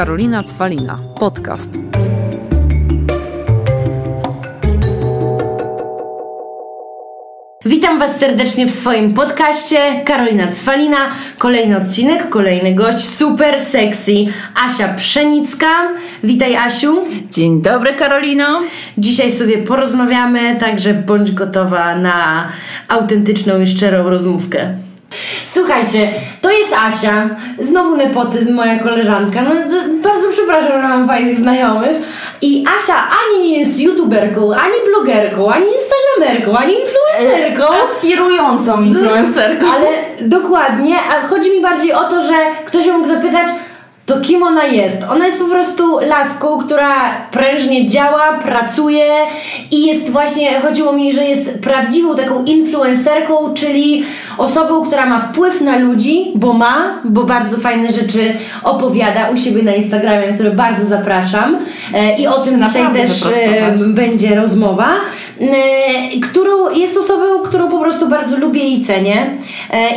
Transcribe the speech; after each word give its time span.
Karolina 0.00 0.42
Cwalina. 0.42 0.98
Podcast. 1.18 1.72
Witam 7.64 7.98
Was 7.98 8.16
serdecznie 8.16 8.66
w 8.66 8.70
swoim 8.70 9.14
podcaście. 9.14 9.78
Karolina 10.04 10.46
Cwalina. 10.46 10.96
Kolejny 11.38 11.76
odcinek, 11.76 12.28
kolejny 12.28 12.74
gość, 12.74 13.08
super 13.08 13.60
sexy. 13.60 14.12
Asia 14.64 14.88
Pszenicka. 14.88 15.68
Witaj 16.24 16.56
Asiu. 16.56 17.02
Dzień 17.30 17.62
dobry 17.62 17.94
Karolino. 17.94 18.60
Dzisiaj 18.98 19.32
sobie 19.32 19.58
porozmawiamy, 19.58 20.56
także 20.60 20.94
bądź 20.94 21.32
gotowa 21.32 21.96
na 21.96 22.48
autentyczną 22.88 23.60
i 23.60 23.66
szczerą 23.66 24.10
rozmówkę. 24.10 24.89
Słuchajcie, 25.44 26.08
to 26.40 26.50
jest 26.50 26.72
Asia, 26.72 27.30
znowu 27.58 27.96
nepotyzm, 27.96 28.54
moja 28.54 28.78
koleżanka. 28.78 29.42
No, 29.42 29.50
bardzo 30.02 30.28
przepraszam, 30.30 30.82
że 30.82 30.88
mam 30.88 31.06
fajnych 31.06 31.36
znajomych. 31.36 31.96
I 32.42 32.64
Asia 32.78 32.94
ani 32.94 33.48
nie 33.48 33.58
jest 33.58 33.80
youtuberką, 33.80 34.54
ani 34.54 34.74
blogerką, 34.86 35.52
ani 35.52 35.66
instagramerką, 35.66 36.56
ani 36.56 36.74
influencerką. 36.74 37.74
Aspirującą 37.84 38.82
influencerką. 38.82 39.66
Ale 39.66 39.88
dokładnie, 40.20 40.96
a 41.10 41.26
chodzi 41.26 41.50
mi 41.50 41.60
bardziej 41.62 41.92
o 41.92 42.04
to, 42.04 42.22
że 42.22 42.34
ktoś 42.64 42.86
mógł 42.86 43.08
zapytać, 43.08 43.46
to 44.10 44.20
kim 44.20 44.42
ona 44.42 44.64
jest? 44.64 45.04
Ona 45.10 45.26
jest 45.26 45.38
po 45.38 45.44
prostu 45.44 45.98
laską, 45.98 46.58
która 46.58 47.10
prężnie 47.30 47.88
działa, 47.88 48.38
pracuje 48.38 49.06
i 49.70 49.86
jest 49.86 50.10
właśnie, 50.10 50.60
chodziło 50.60 50.92
mi, 50.92 51.12
że 51.12 51.24
jest 51.24 51.58
prawdziwą 51.58 52.16
taką 52.16 52.44
influencerką, 52.44 53.54
czyli 53.54 54.04
osobą, 54.38 54.86
która 54.86 55.06
ma 55.06 55.20
wpływ 55.20 55.60
na 55.60 55.78
ludzi, 55.78 56.32
bo 56.34 56.52
ma, 56.52 56.94
bo 57.04 57.24
bardzo 57.24 57.56
fajne 57.56 57.92
rzeczy 57.92 58.34
opowiada 58.62 59.28
u 59.28 59.36
siebie 59.36 59.62
na 59.62 59.74
Instagramie, 59.74 60.32
które 60.32 60.50
bardzo 60.50 60.86
zapraszam. 60.86 61.58
E, 61.94 62.18
i 62.18 62.26
o 62.26 62.38
tym 62.38 62.62
dzisiaj 62.62 62.92
też 62.92 63.26
e, 63.26 63.72
będzie 63.86 64.34
rozmowa, 64.34 64.90
e, 65.40 66.20
którą 66.20 66.70
jest 66.70 66.96
osobą, 66.96 67.24
którą 67.48 67.68
po 67.68 67.78
prostu 67.78 68.08
bardzo 68.08 68.36
lubię 68.36 68.64
i 68.64 68.84
cenię 68.84 69.30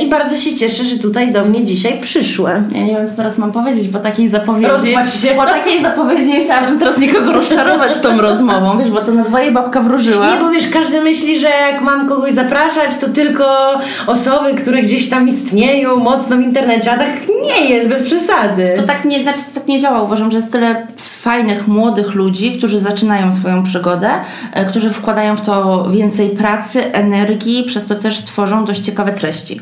i 0.01 0.09
bardzo 0.09 0.37
się 0.37 0.55
cieszę, 0.55 0.83
że 0.83 0.97
tutaj 0.97 1.31
do 1.31 1.45
mnie 1.45 1.65
dzisiaj 1.65 1.99
przyszła. 2.01 2.51
Ja 2.51 2.83
nie 2.83 2.93
wiem, 2.93 3.07
co 3.09 3.15
teraz 3.15 3.37
mam 3.37 3.51
powiedzieć, 3.51 3.87
bo 3.87 3.99
takiej 3.99 4.29
zapowiedzi. 4.29 4.95
Po 5.37 5.45
takiej 5.45 5.81
zapowiedzi 5.81 6.27
nie 6.27 6.41
chciałabym 6.41 6.79
teraz 6.79 6.97
nikogo 6.97 7.33
rozczarować 7.33 7.99
tą 7.99 8.21
rozmową, 8.21 8.77
wiesz, 8.77 8.91
bo 8.91 9.01
to 9.01 9.11
na 9.11 9.23
dwoje 9.23 9.51
babka 9.51 9.81
wróżyła. 9.81 10.35
Nie, 10.35 10.41
bo 10.41 10.49
wiesz, 10.49 10.67
każdy 10.67 11.01
myśli, 11.01 11.39
że 11.39 11.49
jak 11.49 11.81
mam 11.81 12.09
kogoś 12.09 12.33
zapraszać, 12.33 12.95
to 13.01 13.09
tylko 13.09 13.79
osoby, 14.07 14.53
które 14.53 14.81
gdzieś 14.81 15.09
tam 15.09 15.27
istnieją 15.29 15.95
mocno 15.95 16.37
w 16.37 16.41
internecie, 16.41 16.91
a 16.91 16.97
tak 16.97 17.09
nie 17.43 17.69
jest, 17.69 17.89
bez 17.89 18.03
przesady. 18.03 18.73
To 18.77 18.83
tak 18.83 19.05
nie, 19.05 19.23
znaczy, 19.23 19.39
to 19.39 19.59
tak 19.59 19.67
nie 19.67 19.79
działa. 19.79 20.03
Uważam, 20.03 20.31
że 20.31 20.37
jest 20.37 20.51
tyle 20.51 20.87
fajnych, 20.97 21.67
młodych 21.67 22.13
ludzi, 22.15 22.57
którzy 22.57 22.79
zaczynają 22.79 23.31
swoją 23.31 23.63
przygodę, 23.63 24.09
e, 24.53 24.65
którzy 24.65 24.89
wkładają 24.89 25.35
w 25.35 25.41
to 25.41 25.87
więcej 25.91 26.29
pracy, 26.29 26.93
energii, 26.93 27.63
przez 27.63 27.85
to 27.85 27.95
też 27.95 28.23
tworzą 28.23 28.65
dość 28.65 28.81
ciekawe 28.81 29.13
treści. 29.13 29.61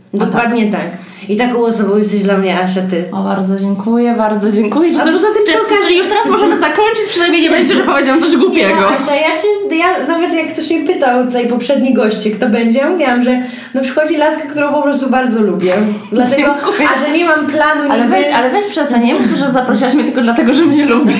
Dokładnie 0.13 0.71
tak. 0.71 0.87
I 1.29 1.37
taką 1.37 1.59
osobą 1.59 1.97
jesteś 1.97 2.23
dla 2.23 2.37
mnie, 2.37 2.59
Asia, 2.59 2.81
ty. 2.89 3.05
O, 3.11 3.23
bardzo 3.23 3.59
dziękuję, 3.59 4.13
bardzo 4.17 4.51
dziękuję. 4.51 4.91
Czy 4.91 4.99
to 4.99 5.11
już 5.11 5.21
czy, 5.21 5.87
czy 5.87 5.93
już 5.93 6.07
teraz 6.07 6.27
możemy 6.29 6.59
zakończyć? 6.59 7.05
Przynajmniej 7.09 7.41
nie 7.41 7.49
będzie, 7.49 7.75
że 7.75 7.83
powiedziałam 7.83 8.21
coś 8.21 8.35
głupiego. 8.37 8.75
No, 8.81 8.87
Asia, 8.87 9.15
ja, 9.15 9.37
cię, 9.37 9.77
ja 9.77 10.07
nawet 10.07 10.33
jak 10.33 10.53
ktoś 10.53 10.69
mnie 10.69 10.87
pytał, 10.87 11.25
tutaj 11.25 11.47
poprzedni 11.47 11.93
goście, 11.93 12.31
kto 12.31 12.49
będzie, 12.49 12.79
ja 12.79 12.89
mówiłam, 12.89 13.23
że 13.23 13.41
no 13.73 13.81
przychodzi 13.81 14.17
laska, 14.17 14.41
którą 14.41 14.73
po 14.73 14.81
prostu 14.81 15.09
bardzo 15.09 15.41
lubię. 15.41 15.73
Dlatego, 16.11 16.37
Dziękuję. 16.37 16.87
a 16.95 16.99
że 16.99 17.17
nie 17.17 17.25
mam 17.25 17.47
planu, 17.47 17.91
Ale 17.91 18.07
weź, 18.07 18.27
ale 18.35 18.49
weź 18.49 18.65
przestań, 18.65 19.05
nie 19.05 19.13
mów, 19.13 19.23
że 19.35 19.51
zaprosiłaś 19.51 19.93
mnie 19.93 20.03
tylko 20.03 20.21
dlatego, 20.21 20.53
że 20.53 20.65
mnie 20.65 20.85
lubisz. 20.85 21.15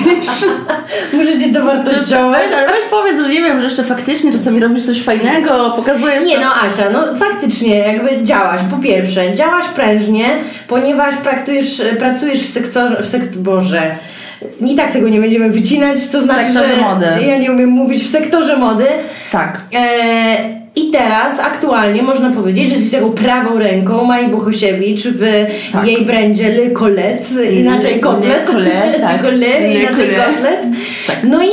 Muszę 1.12 1.38
cię 1.38 1.48
dowartościować. 1.48 2.42
Weź, 2.44 2.58
ale 2.58 2.66
weź 2.66 2.84
powiedz, 2.90 3.18
że 3.18 3.28
nie 3.28 3.42
wiem, 3.42 3.60
że 3.60 3.66
jeszcze 3.66 3.84
faktycznie 3.84 4.32
czasami 4.32 4.60
robisz 4.60 4.86
coś 4.86 5.02
fajnego, 5.02 5.72
pokazujesz 5.76 6.24
Nie 6.24 6.34
to. 6.34 6.40
no 6.40 6.54
Asia, 6.54 6.90
no 6.92 7.16
faktycznie 7.16 7.78
jakby 7.78 8.22
działasz, 8.22 8.60
po 8.70 8.76
pierwsze, 8.82 9.34
działasz 9.34 9.68
prężnie, 9.68 10.26
ponieważ 10.68 11.16
praktujesz, 11.16 11.82
pracujesz 11.98 12.40
w 12.42 12.48
sektorze, 12.48 13.02
w 13.02 13.08
sektorze, 13.08 13.40
Boże, 13.42 13.82
i 14.66 14.74
tak 14.76 14.92
tego 14.92 15.08
nie 15.08 15.20
będziemy 15.20 15.50
wycinać, 15.50 16.08
to 16.08 16.22
znaczy, 16.22 16.44
sektorze 16.44 16.76
że 16.76 16.80
mody. 16.82 17.06
ja 17.26 17.38
nie 17.38 17.52
umiem 17.52 17.70
mówić 17.70 18.02
w 18.04 18.08
sektorze 18.10 18.56
mody. 18.56 18.84
Tak. 19.32 19.60
E, 19.74 20.36
I 20.76 20.90
teraz 20.90 21.40
aktualnie 21.40 22.02
można 22.02 22.30
powiedzieć, 22.30 22.68
że 22.68 22.74
jesteś 22.74 22.92
taką 22.92 23.10
prawą 23.12 23.58
ręką 23.58 24.04
Mai 24.04 24.28
Buchosiewicz 24.28 25.02
w 25.06 25.46
Tak. 25.72 25.86
jej 25.86 26.04
brandzie 26.04 26.48
Le 26.48 26.70
Colette, 26.70 27.44
inaczej 27.52 27.94
Le 27.94 28.00
Kotlet. 28.00 28.50
Colette, 28.50 29.00
tak. 29.08 29.22
Le, 29.22 29.30
Le 29.30 29.74
inaczej 29.74 30.06
Colette. 30.06 30.32
Kotlet. 30.32 30.66
Tak. 31.06 31.16
No 31.24 31.44
i 31.44 31.48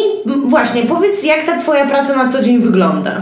właśnie, 0.45 0.81
powiedz 0.81 1.23
jak 1.23 1.45
ta 1.45 1.57
twoja 1.57 1.85
praca 1.85 2.15
na 2.15 2.29
co 2.31 2.41
dzień 2.43 2.59
wygląda? 2.59 3.21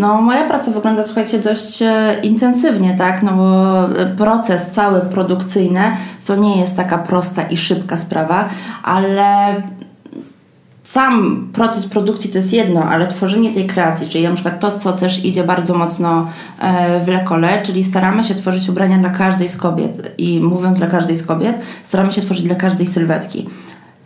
No, 0.00 0.22
moja 0.22 0.44
praca 0.44 0.70
wygląda, 0.70 1.04
słuchajcie, 1.04 1.38
dość 1.38 1.82
e, 1.82 2.20
intensywnie, 2.22 2.94
tak? 2.98 3.22
No 3.22 3.32
bo 3.32 3.84
e, 3.98 4.16
proces 4.16 4.70
cały 4.70 5.00
produkcyjny 5.00 5.80
to 6.26 6.36
nie 6.36 6.60
jest 6.60 6.76
taka 6.76 6.98
prosta 6.98 7.42
i 7.42 7.56
szybka 7.56 7.96
sprawa, 7.96 8.48
ale 8.82 9.54
sam 10.82 11.46
proces 11.52 11.86
produkcji 11.86 12.30
to 12.30 12.38
jest 12.38 12.52
jedno, 12.52 12.84
ale 12.84 13.06
tworzenie 13.06 13.54
tej 13.54 13.66
kreacji, 13.66 14.08
czyli 14.08 14.24
na 14.24 14.34
przykład 14.34 14.60
to, 14.60 14.78
co 14.78 14.92
też 14.92 15.24
idzie 15.24 15.44
bardzo 15.44 15.74
mocno 15.74 16.28
e, 16.58 17.00
w 17.04 17.08
lekole, 17.08 17.62
czyli 17.62 17.84
staramy 17.84 18.24
się 18.24 18.34
tworzyć 18.34 18.68
ubrania 18.68 18.98
dla 18.98 19.10
każdej 19.10 19.48
z 19.48 19.56
kobiet 19.56 20.14
i 20.18 20.40
mówiąc 20.40 20.78
dla 20.78 20.86
każdej 20.86 21.16
z 21.16 21.26
kobiet, 21.26 21.56
staramy 21.84 22.12
się 22.12 22.20
tworzyć 22.20 22.44
dla 22.44 22.54
każdej 22.54 22.86
sylwetki. 22.86 23.48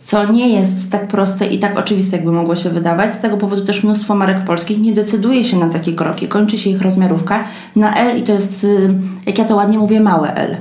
Co 0.05 0.31
nie 0.31 0.49
jest 0.49 0.91
tak 0.91 1.07
proste 1.07 1.45
i 1.45 1.59
tak 1.59 1.79
oczywiste, 1.79 2.15
jakby 2.17 2.31
mogło 2.31 2.55
się 2.55 2.69
wydawać. 2.69 3.13
Z 3.13 3.19
tego 3.19 3.37
powodu 3.37 3.65
też 3.65 3.83
mnóstwo 3.83 4.15
marek 4.15 4.43
polskich 4.43 4.81
nie 4.81 4.93
decyduje 4.93 5.43
się 5.43 5.57
na 5.57 5.69
takie 5.69 5.93
kroki. 5.93 6.27
Kończy 6.27 6.57
się 6.57 6.69
ich 6.69 6.81
rozmiarówka 6.81 7.43
na 7.75 7.95
L 7.95 8.19
i 8.19 8.23
to 8.23 8.31
jest, 8.31 8.63
y, 8.63 8.93
jak 9.25 9.37
ja 9.37 9.45
to 9.45 9.55
ładnie 9.55 9.79
mówię, 9.79 9.99
małe 9.99 10.35
L. 10.35 10.57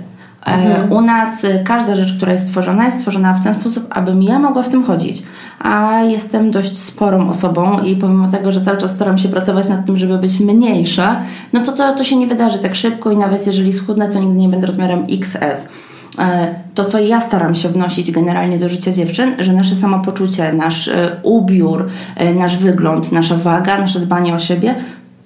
E, 0.46 0.88
U 0.90 1.00
nas 1.00 1.44
y, 1.44 1.62
każda 1.64 1.94
rzecz, 1.94 2.16
która 2.16 2.32
jest 2.32 2.48
stworzona, 2.48 2.84
jest 2.86 2.98
stworzona 2.98 3.34
w 3.34 3.44
ten 3.44 3.54
sposób, 3.54 3.86
abym 3.90 4.22
ja 4.22 4.38
mogła 4.38 4.62
w 4.62 4.68
tym 4.68 4.84
chodzić. 4.84 5.22
A 5.58 6.02
jestem 6.02 6.50
dość 6.50 6.78
sporą 6.78 7.28
osobą 7.28 7.80
i 7.80 7.96
pomimo 7.96 8.28
tego, 8.28 8.52
że 8.52 8.60
cały 8.60 8.78
czas 8.78 8.92
staram 8.92 9.18
się 9.18 9.28
pracować 9.28 9.68
nad 9.68 9.86
tym, 9.86 9.96
żeby 9.96 10.18
być 10.18 10.40
mniejsza, 10.40 11.20
no 11.52 11.60
to 11.60 11.72
to, 11.72 11.94
to 11.94 12.04
się 12.04 12.16
nie 12.16 12.26
wydarzy 12.26 12.58
tak 12.58 12.74
szybko 12.74 13.10
i 13.10 13.16
nawet 13.16 13.46
jeżeli 13.46 13.72
schudnę, 13.72 14.08
to 14.08 14.20
nigdy 14.20 14.36
nie 14.36 14.48
będę 14.48 14.66
rozmiarem 14.66 15.04
XS. 15.10 15.68
E, 16.18 16.54
To, 16.74 16.84
co 16.84 16.98
ja 16.98 17.20
staram 17.20 17.54
się 17.54 17.68
wnosić 17.68 18.10
generalnie 18.10 18.58
do 18.58 18.68
życia 18.68 18.92
dziewczyn, 18.92 19.36
że 19.38 19.52
nasze 19.52 19.76
samopoczucie, 19.76 20.52
nasz 20.52 20.88
e, 20.88 21.16
ubiór, 21.22 21.86
e, 22.16 22.34
nasz 22.34 22.56
wygląd, 22.56 23.12
nasza 23.12 23.36
waga, 23.36 23.78
nasze 23.78 24.00
dbanie 24.00 24.34
o 24.34 24.38
siebie, 24.38 24.74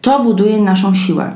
to 0.01 0.25
buduje 0.25 0.61
naszą 0.61 0.95
siłę. 0.95 1.33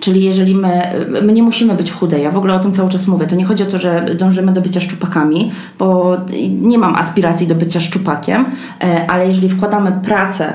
Czyli 0.00 0.24
jeżeli 0.24 0.54
my, 0.54 0.82
my 1.22 1.32
nie 1.32 1.42
musimy 1.42 1.74
być 1.74 1.92
chude, 1.92 2.18
ja 2.18 2.30
w 2.30 2.36
ogóle 2.36 2.54
o 2.54 2.58
tym 2.58 2.72
cały 2.72 2.90
czas 2.90 3.06
mówię, 3.06 3.26
to 3.26 3.36
nie 3.36 3.44
chodzi 3.44 3.62
o 3.62 3.66
to, 3.66 3.78
że 3.78 4.06
dążymy 4.18 4.52
do 4.52 4.60
bycia 4.60 4.80
szczupakami, 4.80 5.52
bo 5.78 6.16
nie 6.50 6.78
mam 6.78 6.94
aspiracji 6.94 7.46
do 7.46 7.54
bycia 7.54 7.80
szczupakiem, 7.80 8.44
ale 9.08 9.28
jeżeli 9.28 9.48
wkładamy 9.48 9.92
pracę 10.04 10.52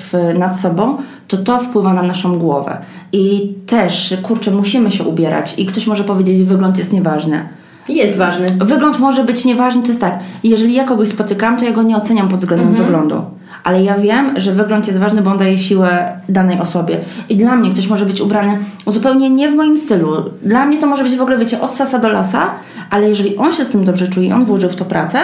w, 0.00 0.38
nad 0.38 0.60
sobą, 0.60 0.96
to 1.28 1.36
to 1.36 1.58
wpływa 1.58 1.94
na 1.94 2.02
naszą 2.02 2.38
głowę. 2.38 2.78
I 3.12 3.54
też, 3.66 4.14
kurczę, 4.22 4.50
musimy 4.50 4.90
się 4.90 5.04
ubierać 5.04 5.58
i 5.58 5.66
ktoś 5.66 5.86
może 5.86 6.04
powiedzieć, 6.04 6.42
wygląd 6.42 6.78
jest 6.78 6.92
nieważny. 6.92 7.48
Jest 7.90 8.16
ważny. 8.16 8.56
Wygląd 8.60 8.98
może 8.98 9.24
być 9.24 9.44
nieważny, 9.44 9.82
to 9.82 9.88
jest 9.88 10.00
tak. 10.00 10.18
Jeżeli 10.44 10.74
ja 10.74 10.84
kogoś 10.84 11.08
spotykam, 11.08 11.56
to 11.58 11.64
ja 11.64 11.72
go 11.72 11.82
nie 11.82 11.96
oceniam 11.96 12.28
pod 12.28 12.38
względem 12.38 12.74
wyglądu. 12.74 13.22
Ale 13.64 13.82
ja 13.82 13.98
wiem, 13.98 14.34
że 14.36 14.52
wygląd 14.52 14.86
jest 14.86 14.98
ważny, 14.98 15.22
bo 15.22 15.30
on 15.30 15.38
daje 15.38 15.58
siłę 15.58 16.20
danej 16.28 16.60
osobie. 16.60 16.98
I 17.28 17.36
dla 17.36 17.56
mnie 17.56 17.70
ktoś 17.70 17.88
może 17.88 18.06
być 18.06 18.20
ubrany 18.20 18.58
zupełnie 18.86 19.30
nie 19.30 19.48
w 19.48 19.54
moim 19.54 19.78
stylu. 19.78 20.24
Dla 20.42 20.66
mnie 20.66 20.78
to 20.78 20.86
może 20.86 21.02
być 21.04 21.16
w 21.16 21.22
ogóle, 21.22 21.38
wiecie, 21.38 21.60
od 21.60 21.72
sasa 21.72 21.98
do 21.98 22.08
lasa, 22.08 22.50
ale 22.90 23.08
jeżeli 23.08 23.36
on 23.36 23.52
się 23.52 23.64
z 23.64 23.68
tym 23.68 23.84
dobrze 23.84 24.08
czuje 24.08 24.28
i 24.28 24.32
on 24.32 24.44
włożył 24.44 24.70
w 24.70 24.76
to 24.76 24.84
pracę, 24.84 25.18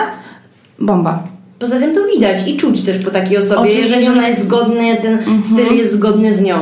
bomba. 0.79 1.23
Poza 1.58 1.79
tym 1.79 1.94
to 1.94 2.00
widać 2.14 2.49
i 2.49 2.56
czuć 2.56 2.82
też 2.82 2.99
po 2.99 3.11
takiej 3.11 3.38
osobie, 3.38 3.61
Oczywiście. 3.61 3.82
Mhm. 3.82 4.00
jeżeli 4.00 4.19
ona 4.19 4.29
jest 4.29 4.44
zgodny, 4.44 4.96
ten 5.02 5.19
styl 5.44 5.76
jest 5.76 5.93
zgodny 5.93 6.35
z 6.35 6.43
nią. 6.43 6.56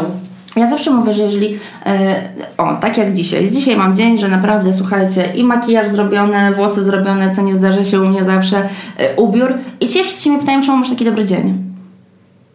Ja 0.56 0.70
zawsze 0.70 0.90
mówię, 0.90 1.12
że 1.12 1.22
jeżeli, 1.22 1.58
e, 1.86 2.22
o, 2.58 2.74
tak 2.74 2.98
jak 2.98 3.12
dzisiaj, 3.12 3.50
dzisiaj 3.50 3.76
mam 3.76 3.96
dzień, 3.96 4.18
że 4.18 4.28
naprawdę, 4.28 4.72
słuchajcie, 4.72 5.24
i 5.34 5.44
makijaż 5.44 5.88
zrobiony, 5.88 6.54
włosy 6.54 6.84
zrobione, 6.84 7.34
co 7.34 7.42
nie 7.42 7.56
zdarza 7.56 7.84
się 7.84 8.00
u 8.00 8.06
mnie 8.06 8.24
zawsze, 8.24 8.68
e, 8.98 9.16
ubiór. 9.16 9.54
I 9.80 9.88
ci 9.88 10.02
wszyscy 10.02 10.28
mnie 10.28 10.38
pytają, 10.38 10.62
czemu 10.62 10.76
masz 10.76 10.90
taki 10.90 11.04
dobry 11.04 11.24
dzień. 11.24 11.64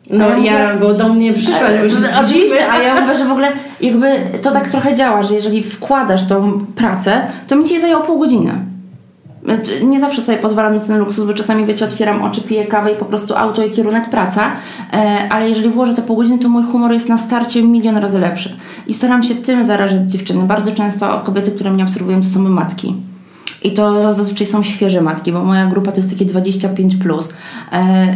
No 0.09 0.37
ja 0.37 0.59
ja, 0.59 0.75
bo 0.77 0.93
do 0.93 1.09
mnie 1.09 1.33
przyszłaś, 1.33 1.77
bo 1.77 1.83
już 1.83 1.93
E, 1.93 2.19
Oczywiście, 2.25 2.71
a 2.71 2.83
ja 2.83 3.01
mówię, 3.01 3.17
że 3.17 3.25
w 3.25 3.31
ogóle 3.31 3.47
jakby 3.81 4.21
to 4.41 4.51
tak 4.51 4.67
trochę 4.67 4.95
działa, 4.95 5.23
że 5.23 5.33
jeżeli 5.33 5.63
wkładasz 5.63 6.27
tą 6.27 6.65
pracę, 6.75 7.21
to 7.47 7.55
mi 7.55 7.65
ci 7.65 7.81
zajęło 7.81 8.03
pół 8.03 8.19
godziny. 8.19 8.51
Znaczy, 9.43 9.85
Nie 9.85 9.99
zawsze 9.99 10.21
sobie 10.21 10.37
pozwalam 10.37 10.75
na 10.75 10.79
ten 10.79 10.99
luksus, 10.99 11.25
bo 11.25 11.33
czasami, 11.33 11.65
wiecie, 11.65 11.85
otwieram 11.85 12.21
oczy, 12.21 12.41
piję 12.41 12.65
kawę 12.65 12.91
i 12.91 12.95
po 12.95 13.05
prostu 13.05 13.35
auto 13.35 13.65
i 13.65 13.71
kierunek 13.71 14.09
praca, 14.09 14.51
e, 14.93 15.27
ale 15.29 15.49
jeżeli 15.49 15.69
włożę 15.69 15.93
te 15.93 16.01
pół 16.01 16.15
godziny, 16.15 16.39
to 16.39 16.49
mój 16.49 16.63
humor 16.63 16.91
jest 16.91 17.09
na 17.09 17.17
starcie 17.17 17.63
milion 17.63 17.97
razy 17.97 18.19
lepszy. 18.19 18.57
I 18.87 18.93
staram 18.93 19.23
się 19.23 19.35
tym 19.35 19.65
zarażać 19.65 20.11
dziewczyny. 20.11 20.43
Bardzo 20.43 20.71
często 20.71 21.21
kobiety, 21.25 21.51
które 21.51 21.71
mnie 21.71 21.83
obserwują, 21.83 22.21
to 22.21 22.27
są 22.27 22.39
matki. 22.39 22.95
I 23.63 23.73
to 23.73 24.13
zazwyczaj 24.13 24.47
są 24.47 24.63
świeże 24.63 25.01
matki, 25.01 25.31
bo 25.31 25.43
moja 25.43 25.65
grupa 25.65 25.91
to 25.91 25.97
jest 25.97 26.09
takie 26.09 26.25
25+. 26.25 26.97
Plus. 26.97 27.33
E, 27.71 28.15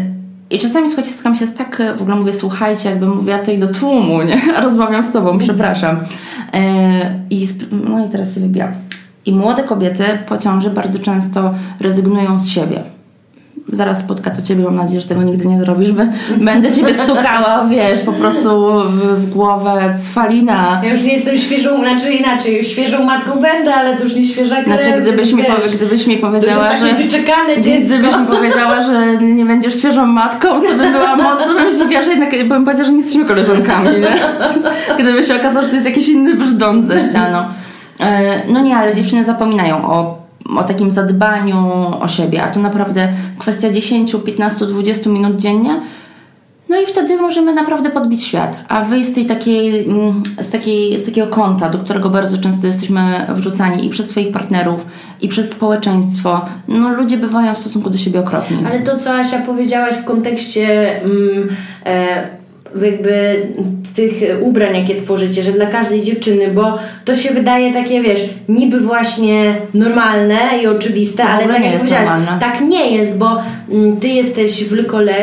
I 0.50 0.60
czasami, 0.60 0.88
słuchajcie, 0.88 1.14
skam 1.14 1.36
się 1.36 1.48
z 1.48 1.54
tak, 1.54 1.82
w 1.98 2.02
ogóle 2.02 2.16
mówię, 2.16 2.34
słuchajcie, 2.34 2.90
jakbym 2.90 3.16
mówiła 3.16 3.38
tutaj 3.38 3.60
do 3.60 3.68
tłumu, 3.68 4.22
nie? 4.22 4.42
Rozmawiam 4.64 5.04
z 5.04 5.12
tobą, 5.12 5.38
przepraszam. 5.38 5.98
E, 6.54 7.20
I, 7.30 7.48
no 7.72 8.06
i 8.06 8.10
teraz 8.10 8.36
się 8.36 8.42
wybijam. 8.42 8.72
I 9.26 9.34
młode 9.34 9.64
kobiety 9.64 10.04
po 10.28 10.38
ciąży 10.38 10.70
bardzo 10.70 11.00
często 11.00 11.54
rezygnują 11.80 12.40
z 12.40 12.48
siebie 12.50 12.84
zaraz 13.72 14.00
spotka 14.00 14.32
to 14.32 14.42
ciebie, 14.42 14.64
mam 14.64 14.76
nadzieję, 14.76 15.02
że 15.02 15.08
tego 15.08 15.24
nigdy 15.24 15.48
nie 15.48 15.60
zrobisz, 15.60 15.92
by, 15.92 16.08
będę 16.46 16.72
ciebie 16.72 16.94
stukała, 16.94 17.66
wiesz, 17.70 18.00
po 18.00 18.14
prostu 18.14 18.80
w, 18.90 19.26
w 19.26 19.30
głowę 19.30 19.96
cwalina. 20.00 20.82
Ja 20.84 20.94
już 20.94 21.04
nie 21.04 21.14
jestem 21.14 21.38
świeżą, 21.38 21.80
znaczy 21.80 22.14
inaczej, 22.14 22.66
świeżą 22.66 23.04
matką 23.04 23.32
będę, 23.32 23.76
ale 23.76 23.98
to 23.98 24.04
już 24.04 24.16
nie 24.16 24.28
świeża 24.28 24.64
krew. 24.64 24.84
Znaczy, 24.84 25.02
gdybyś 25.02 25.34
mi, 25.34 25.44
powie, 25.44 25.70
gdybyś 25.74 26.08
mi 26.08 26.18
powiedziała, 26.18 26.70
to 26.70 26.78
że... 26.78 26.94
wyczekane 26.94 27.62
dziecko. 27.62 27.98
Gdybyś 27.98 28.18
mi 28.18 28.26
powiedziała, 28.26 28.84
że 28.84 29.18
nie 29.18 29.46
będziesz 29.46 29.76
świeżą 29.76 30.06
matką, 30.06 30.62
to 30.62 30.76
bym 30.76 30.94
była 30.94 31.16
mocno, 31.16 31.54
bym 31.54 31.74
zdziwiła, 31.74 32.02
że 32.02 32.10
jednak 32.10 32.48
bym 32.48 32.66
powiedziała, 32.66 32.86
że 32.86 32.92
nie 32.92 32.98
jesteśmy 32.98 33.26
koleżankami, 33.26 33.90
nie? 33.90 34.16
Gdyby 35.00 35.24
się 35.24 35.36
okazało, 35.36 35.62
że 35.62 35.68
to 35.68 35.76
jest 35.76 35.88
jakiś 35.88 36.10
inny 36.10 36.36
brzdąc 36.36 36.86
ze 36.86 37.00
ścianą. 37.10 37.44
E, 38.00 38.42
no 38.48 38.62
nie, 38.62 38.76
ale 38.76 38.96
dziewczyny 38.96 39.26
zapominają 39.26 39.86
o 39.92 40.24
o 40.58 40.64
takim 40.64 40.92
zadbaniu 40.92 41.58
o 42.00 42.08
siebie, 42.08 42.44
a 42.44 42.48
to 42.48 42.60
naprawdę 42.60 43.14
kwestia 43.40 43.72
10, 43.72 44.16
15, 44.26 44.66
20 44.66 45.10
minut 45.10 45.36
dziennie. 45.36 45.82
No 46.70 46.82
i 46.82 46.86
wtedy 46.86 47.18
możemy 47.18 47.54
naprawdę 47.54 47.90
podbić 47.90 48.24
świat, 48.24 48.64
a 48.68 48.86
wyjść 48.86 49.10
z 49.10 49.14
tej 49.14 49.26
takiej, 49.26 49.86
mm, 49.86 50.24
z, 50.40 50.50
takiej, 50.50 51.00
z 51.00 51.06
takiego 51.06 51.28
kąta, 51.28 51.70
do 51.70 51.80
którego 51.80 52.10
bardzo 52.10 52.38
często 52.38 52.68
jesteśmy 52.68 53.02
wrzucani 53.30 53.86
i 53.86 53.90
przez 53.90 54.10
swoich 54.10 54.32
partnerów, 54.32 54.88
i 55.22 55.28
przez 55.28 55.50
społeczeństwo. 55.50 56.42
No 56.68 56.94
ludzie 56.94 57.18
bywają 57.18 57.56
w 57.56 57.60
stosunku 57.60 57.90
do 57.90 57.98
siebie 57.98 58.20
okropni. 58.20 58.58
Ale 58.66 58.80
to, 58.80 58.98
co 58.98 59.14
Asia 59.14 59.40
powiedziałaś 59.40 59.96
w 59.96 60.04
kontekście 60.04 61.02
mm, 61.02 61.50
e, 61.86 62.43
jakby 62.82 63.42
tych 63.96 64.14
ubrań, 64.42 64.76
jakie 64.76 64.96
tworzycie, 64.96 65.44
że 65.44 65.52
dla 65.52 65.66
każdej 65.66 66.02
dziewczyny, 66.02 66.48
bo 66.48 66.78
to 67.06 67.16
się 67.16 67.34
wydaje 67.34 67.74
takie, 67.74 68.02
wiesz, 68.02 68.30
niby 68.50 68.80
właśnie 68.80 69.56
normalne 69.74 70.38
i 70.64 70.68
oczywiste, 70.68 71.24
ale 71.24 71.48
tak 71.48 71.64
jak 71.64 71.78
powiedziałaś, 71.78 72.10
normalne. 72.10 72.40
tak 72.40 72.62
nie 72.62 72.98
jest, 72.98 73.18
bo 73.18 73.42
mm, 73.72 73.98
ty 73.98 74.08
jesteś 74.08 74.64
w 74.64 74.72
Lykole, 74.72 75.14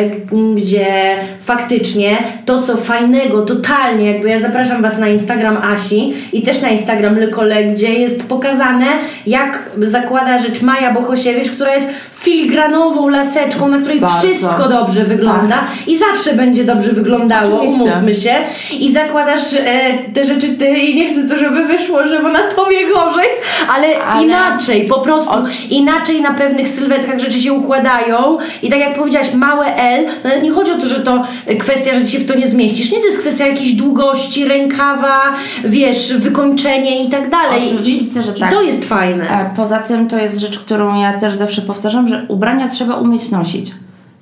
gdzie 0.57 1.15
faktycznie 1.41 2.19
to, 2.47 2.63
co 2.63 2.77
fajnego, 2.77 3.43
totalnie, 3.43 4.13
jakby 4.13 4.29
ja 4.29 4.41
zapraszam 4.41 4.83
Was 4.83 4.99
na 4.99 5.09
Instagram 5.09 5.57
Asi 5.57 6.15
i 6.33 6.43
też 6.43 6.63
na 6.63 6.69
Instagram 6.69 7.19
Lykole, 7.19 7.65
gdzie 7.65 7.93
jest 7.93 8.23
pokazane, 8.23 8.87
jak 9.27 9.71
zakłada 9.83 10.39
rzecz 10.39 10.63
Maja 10.63 10.93
Bohosiewicz, 10.93 11.51
która 11.51 11.75
jest 11.75 11.91
filigranową 12.21 13.09
laseczką, 13.09 13.69
na 13.69 13.79
której 13.79 14.01
Bardzo. 14.01 14.19
wszystko 14.19 14.69
dobrze 14.69 15.05
wygląda 15.05 15.55
tak. 15.55 15.89
i 15.89 15.99
zawsze 15.99 16.33
będzie 16.33 16.65
dobrze 16.65 16.93
wyglądało, 16.93 17.57
Oczywiście. 17.57 17.83
umówmy 17.83 18.15
się. 18.15 18.35
I 18.79 18.93
zakładasz 18.93 19.55
e, 19.55 19.99
te 20.15 20.25
rzeczy 20.25 20.49
ty 20.49 20.69
i 20.69 20.95
nie 20.95 21.09
chcę 21.09 21.29
to, 21.29 21.37
żeby 21.37 21.65
wyszło, 21.65 22.07
żeby 22.07 22.33
na 22.33 22.43
tobie 22.57 22.89
gorzej, 22.89 23.29
ale, 23.75 24.03
ale... 24.05 24.25
inaczej, 24.25 24.87
po 24.87 25.01
prostu 25.01 25.33
inaczej 25.71 26.23
na 26.23 26.35
pewnych 26.35 26.69
sylwetkach 26.69 27.21
rzeczy 27.21 27.41
się 27.41 27.53
układają 27.53 28.39
i 28.63 28.71
tak 28.71 28.81
jak 28.81 28.95
powiedziałaś, 28.95 29.35
małe 29.35 29.77
L, 29.77 30.07
no 30.25 30.31
nie 30.43 30.51
chodzi 30.51 30.73
o 30.73 30.79
to, 30.79 30.87
że 30.87 31.01
to 31.01 31.25
kwestia, 31.59 31.99
że 31.99 32.07
się 32.07 32.19
w 32.19 32.27
to 32.27 32.39
nie 32.39 32.47
zmieścisz. 32.47 32.93
Nie, 32.93 32.99
to 32.99 33.07
jest 33.07 33.19
kwestia 33.19 33.47
jakiejś 33.47 33.73
długości, 33.73 34.45
rękawa, 34.45 35.21
wiesz, 35.65 36.17
wykończenie 36.17 37.05
i 37.05 37.11
tak 37.11 37.31
dalej. 37.31 37.71
Oczywiście, 37.75 38.23
że 38.23 38.33
tak. 38.33 38.51
I 38.51 38.55
to 38.55 38.63
jest 38.63 38.85
fajne. 38.85 39.31
A 39.31 39.45
poza 39.45 39.79
tym 39.79 40.09
to 40.09 40.19
jest 40.19 40.39
rzecz, 40.39 40.59
którą 40.59 41.01
ja 41.01 41.21
też 41.21 41.37
zawsze 41.37 41.63
powtarzam, 41.63 42.10
że 42.11 42.27
ubrania 42.29 42.69
trzeba 42.69 42.95
umieć 42.97 43.31
nosić. 43.31 43.73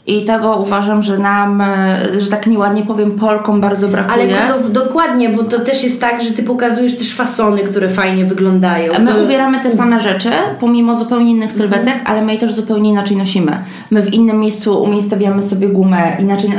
I 0.06 0.24
tego 0.24 0.56
uważam, 0.56 1.02
że 1.02 1.18
nam, 1.18 1.60
e, 1.60 2.20
że 2.20 2.30
tak 2.30 2.46
nieładnie 2.46 2.82
powiem, 2.82 3.10
Polkom 3.10 3.60
bardzo 3.60 3.88
brakuje. 3.88 4.38
Ale 4.38 4.52
to, 4.52 4.68
dokładnie, 4.68 5.28
bo 5.28 5.44
to 5.44 5.58
też 5.58 5.84
jest 5.84 6.00
tak, 6.00 6.22
że 6.22 6.30
ty 6.30 6.42
pokazujesz 6.42 6.96
też 6.96 7.14
fasony, 7.14 7.60
które 7.60 7.88
fajnie 7.88 8.24
wyglądają. 8.24 8.92
My 9.00 9.12
bo... 9.14 9.22
ubieramy 9.22 9.60
te 9.60 9.70
same 9.70 10.00
rzeczy, 10.00 10.30
pomimo 10.60 10.98
zupełnie 10.98 11.30
innych 11.30 11.52
sylwetek, 11.52 11.94
mhm. 11.94 12.06
ale 12.06 12.22
my 12.22 12.32
je 12.32 12.38
też 12.38 12.54
zupełnie 12.54 12.90
inaczej 12.90 13.16
nosimy. 13.16 13.64
My 13.90 14.02
w 14.02 14.14
innym 14.14 14.40
miejscu 14.40 14.82
umiejscowiamy 14.82 15.42
sobie 15.42 15.68
gumę, 15.68 16.16
inaczej, 16.20 16.50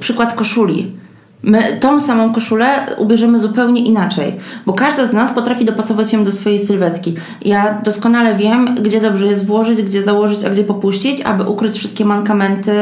przykład 0.00 0.32
koszuli 0.32 0.92
My 1.42 1.78
tą 1.80 2.00
samą 2.00 2.32
koszulę 2.32 2.66
ubierzemy 2.98 3.40
zupełnie 3.40 3.84
inaczej, 3.84 4.36
bo 4.66 4.72
każda 4.72 5.06
z 5.06 5.12
nas 5.12 5.32
potrafi 5.32 5.64
dopasować 5.64 6.12
ją 6.12 6.24
do 6.24 6.32
swojej 6.32 6.58
sylwetki. 6.58 7.14
Ja 7.42 7.80
doskonale 7.84 8.34
wiem, 8.34 8.74
gdzie 8.82 9.00
dobrze 9.00 9.26
jest 9.26 9.46
włożyć, 9.46 9.82
gdzie 9.82 10.02
założyć, 10.02 10.44
a 10.44 10.50
gdzie 10.50 10.64
popuścić, 10.64 11.20
aby 11.20 11.44
ukryć 11.44 11.76
wszystkie 11.76 12.04
mankamenty. 12.04 12.72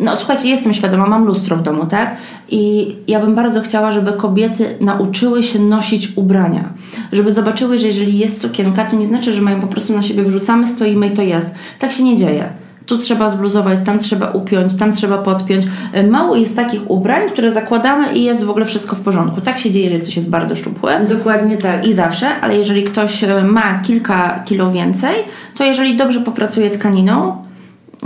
No 0.00 0.16
słuchajcie, 0.16 0.48
jestem 0.48 0.74
świadoma, 0.74 1.06
mam 1.06 1.24
lustro 1.24 1.56
w 1.56 1.62
domu, 1.62 1.86
tak? 1.86 2.16
I 2.48 2.94
ja 3.08 3.20
bym 3.20 3.34
bardzo 3.34 3.60
chciała, 3.60 3.92
żeby 3.92 4.12
kobiety 4.12 4.76
nauczyły 4.80 5.42
się 5.42 5.58
nosić 5.58 6.08
ubrania. 6.16 6.72
Żeby 7.12 7.32
zobaczyły, 7.32 7.78
że 7.78 7.86
jeżeli 7.86 8.18
jest 8.18 8.40
sukienka, 8.40 8.84
to 8.84 8.96
nie 8.96 9.06
znaczy, 9.06 9.32
że 9.32 9.40
mają 9.40 9.60
po 9.60 9.66
prostu 9.66 9.92
na 9.92 10.02
siebie 10.02 10.22
wrzucamy, 10.22 10.66
stoimy 10.66 11.06
i 11.06 11.10
to 11.10 11.22
jest. 11.22 11.54
Tak 11.78 11.92
się 11.92 12.04
nie 12.04 12.16
dzieje 12.16 12.63
tu 12.86 12.98
trzeba 12.98 13.30
zbluzować, 13.30 13.78
tam 13.84 13.98
trzeba 13.98 14.30
upiąć, 14.30 14.76
tam 14.76 14.92
trzeba 14.92 15.18
podpiąć. 15.18 15.66
E, 15.92 16.06
mało 16.06 16.36
jest 16.36 16.56
takich 16.56 16.90
ubrań, 16.90 17.30
które 17.30 17.52
zakładamy 17.52 18.12
i 18.12 18.24
jest 18.24 18.44
w 18.44 18.50
ogóle 18.50 18.64
wszystko 18.64 18.96
w 18.96 19.00
porządku. 19.00 19.40
Tak 19.40 19.58
się 19.58 19.70
dzieje, 19.70 19.84
jeżeli 19.84 20.02
ktoś 20.02 20.16
jest 20.16 20.30
bardzo 20.30 20.56
szczupły. 20.56 20.92
Dokładnie 21.08 21.56
tak. 21.56 21.86
I 21.86 21.94
zawsze, 21.94 22.40
ale 22.40 22.56
jeżeli 22.56 22.82
ktoś 22.82 23.24
e, 23.24 23.44
ma 23.44 23.78
kilka 23.78 24.42
kilo 24.44 24.70
więcej, 24.70 25.14
to 25.56 25.64
jeżeli 25.64 25.96
dobrze 25.96 26.20
popracuje 26.20 26.70
tkaniną, 26.70 27.43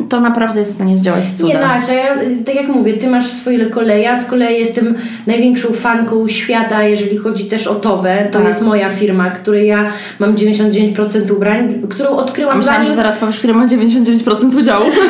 to 0.08 0.20
naprawdę 0.20 0.60
jest 0.60 0.72
w 0.72 0.74
stanie 0.74 0.98
zdziałać 0.98 1.22
cuda. 1.34 1.48
Nie, 1.48 1.60
Nacia, 1.60 1.94
ja, 1.94 2.14
tak 2.46 2.54
jak 2.54 2.68
mówię, 2.68 2.92
ty 2.92 3.08
masz 3.08 3.26
swoje 3.26 3.66
kolej, 3.66 4.02
ja 4.02 4.20
z 4.20 4.24
kolei 4.24 4.58
jestem 4.58 4.94
największą 5.26 5.72
fanką 5.72 6.28
świata, 6.28 6.82
jeżeli 6.82 7.16
chodzi 7.16 7.44
też 7.44 7.66
o 7.66 7.74
Towę. 7.74 8.28
To 8.32 8.38
tak. 8.38 8.48
jest 8.48 8.62
moja 8.62 8.90
firma, 8.90 9.30
której 9.30 9.68
ja 9.68 9.92
mam 10.18 10.34
99% 10.34 11.32
ubrań, 11.32 11.68
którą 11.88 12.10
odkryłam... 12.10 12.54
A 12.54 12.58
myślałam, 12.58 12.80
zanim... 12.80 12.90
że 12.92 12.96
zaraz 12.96 13.18
powiesz, 13.18 13.38
który 13.38 13.54
ma 13.54 13.66
99% 13.66 14.58
udziałów. 14.58 14.94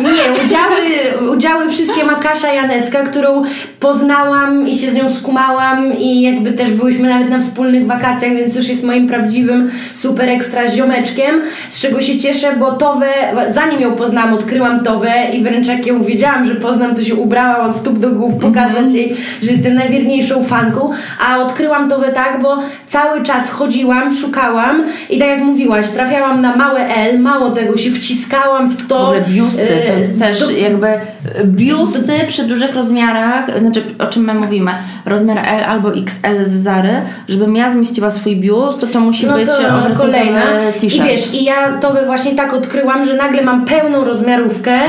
nie, 0.00 0.10
nie 0.10 0.44
udziały, 0.44 1.30
udziały 1.36 1.68
wszystkie 1.68 2.04
ma 2.04 2.14
Kasia 2.14 2.52
Janecka, 2.52 3.02
którą 3.02 3.42
poznałam 3.80 4.68
i 4.68 4.76
się 4.76 4.90
z 4.90 4.94
nią 4.94 5.10
skumałam 5.10 5.98
i 5.98 6.22
jakby 6.22 6.52
też 6.52 6.72
byłyśmy 6.72 7.08
nawet 7.08 7.30
na 7.30 7.40
wspólnych 7.40 7.86
wakacjach, 7.86 8.32
więc 8.32 8.56
już 8.56 8.68
jest 8.68 8.84
moim 8.84 9.08
prawdziwym 9.08 9.70
super 9.94 10.28
ekstra 10.28 10.68
ziomeczkiem, 10.68 11.42
z 11.70 11.80
czego 11.80 12.02
się 12.02 12.18
cieszę, 12.18 12.56
bo 12.58 12.72
Towę, 12.72 13.08
zanim 13.54 13.80
ją 13.80 13.91
poznałam, 13.92 14.34
odkryłam 14.34 14.84
Towę 14.84 15.12
i 15.32 15.42
wręcz 15.42 15.66
jak 15.66 15.86
ją 15.86 16.02
wiedziałam, 16.02 16.46
że 16.46 16.54
poznam, 16.54 16.94
to 16.94 17.02
się 17.02 17.14
ubrałam 17.14 17.70
od 17.70 17.76
stóp 17.76 17.98
do 17.98 18.10
głów, 18.10 18.34
pokazać 18.34 18.76
mm 18.76 18.88
-hmm. 18.88 18.94
jej, 18.94 19.16
że 19.42 19.50
jestem 19.50 19.74
najwierniejszą 19.74 20.44
fanką, 20.44 20.90
a 21.26 21.38
odkryłam 21.38 21.90
Towę 21.90 22.12
tak, 22.12 22.42
bo 22.42 22.58
cały 22.86 23.22
czas 23.22 23.50
chodziłam, 23.50 24.16
szukałam 24.16 24.84
i 25.10 25.18
tak 25.18 25.28
jak 25.28 25.40
mówiłaś, 25.40 25.88
trafiałam 25.88 26.40
na 26.40 26.56
małe 26.56 26.80
L, 26.80 27.20
mało 27.20 27.50
tego, 27.50 27.76
się 27.76 27.90
wciskałam 27.90 28.70
w 28.70 28.86
to. 28.86 28.98
W 28.98 29.02
ogóle 29.02 29.20
biusty, 29.28 29.66
to 29.86 29.92
jest 29.92 30.18
też 30.18 30.38
to, 30.38 30.50
jakby 30.50 30.86
biusty 31.44 32.12
przy 32.26 32.44
dużych 32.44 32.74
rozmiarach, 32.74 33.58
znaczy 33.58 33.82
o 33.98 34.06
czym 34.06 34.24
my 34.24 34.34
mówimy, 34.34 34.70
rozmiar 35.06 35.38
L 35.38 35.64
albo 35.64 35.88
XL 35.88 36.44
z 36.44 36.50
Zary, 36.50 37.02
żebym 37.28 37.56
ja 37.56 37.72
zmieściła 37.72 38.10
swój 38.10 38.36
biust, 38.36 38.80
to 38.80 38.86
to 38.86 39.00
musi 39.00 39.26
no 39.26 39.34
być 39.34 39.50
kolejna 39.98 40.42
t-shirt. 40.80 40.94
I 40.94 41.08
wiesz, 41.08 41.34
i 41.34 41.44
ja 41.44 41.78
to 41.80 41.94
właśnie 42.06 42.32
tak 42.32 42.54
odkryłam, 42.54 43.04
że 43.04 43.16
nagle 43.16 43.42
mam 43.42 43.64
pełno 43.64 43.81
pełną 43.82 44.04
rozmiarówkę 44.04 44.80